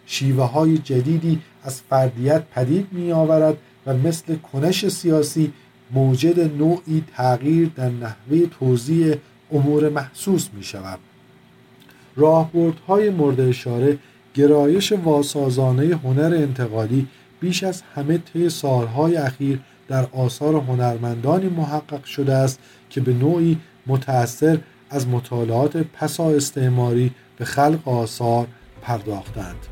شیوه 0.05 0.43
های 0.43 0.78
جدیدی 0.78 1.41
از 1.63 1.82
فردیت 1.82 2.43
پدید 2.55 2.88
می 2.91 3.11
آورد 3.11 3.57
و 3.88 3.93
مثل 3.93 4.35
کنش 4.35 4.88
سیاسی 4.88 5.53
موجد 5.91 6.57
نوعی 6.57 7.03
تغییر 7.15 7.71
در 7.75 7.89
نحوه 7.89 8.45
توضیح 8.59 9.15
امور 9.51 9.89
محسوس 9.89 10.47
می 10.53 10.63
شود 10.63 10.99
راهبردهای 12.15 13.09
مورد 13.09 13.39
اشاره 13.39 13.97
گرایش 14.33 14.91
واسازانه 14.91 15.95
هنر 16.03 16.33
انتقالی 16.35 17.07
بیش 17.39 17.63
از 17.63 17.83
همه 17.95 18.17
طی 18.17 18.49
سالهای 18.49 19.15
اخیر 19.15 19.59
در 19.88 20.07
آثار 20.11 20.55
هنرمندانی 20.55 21.49
محقق 21.49 22.03
شده 22.03 22.33
است 22.33 22.59
که 22.89 23.01
به 23.01 23.13
نوعی 23.13 23.57
متأثر 23.88 24.59
از 24.89 25.07
مطالعات 25.07 25.77
پسا 25.77 26.29
استعماری 26.29 27.11
به 27.38 27.45
خلق 27.45 27.88
آثار 27.88 28.47
پرداختند. 28.81 29.67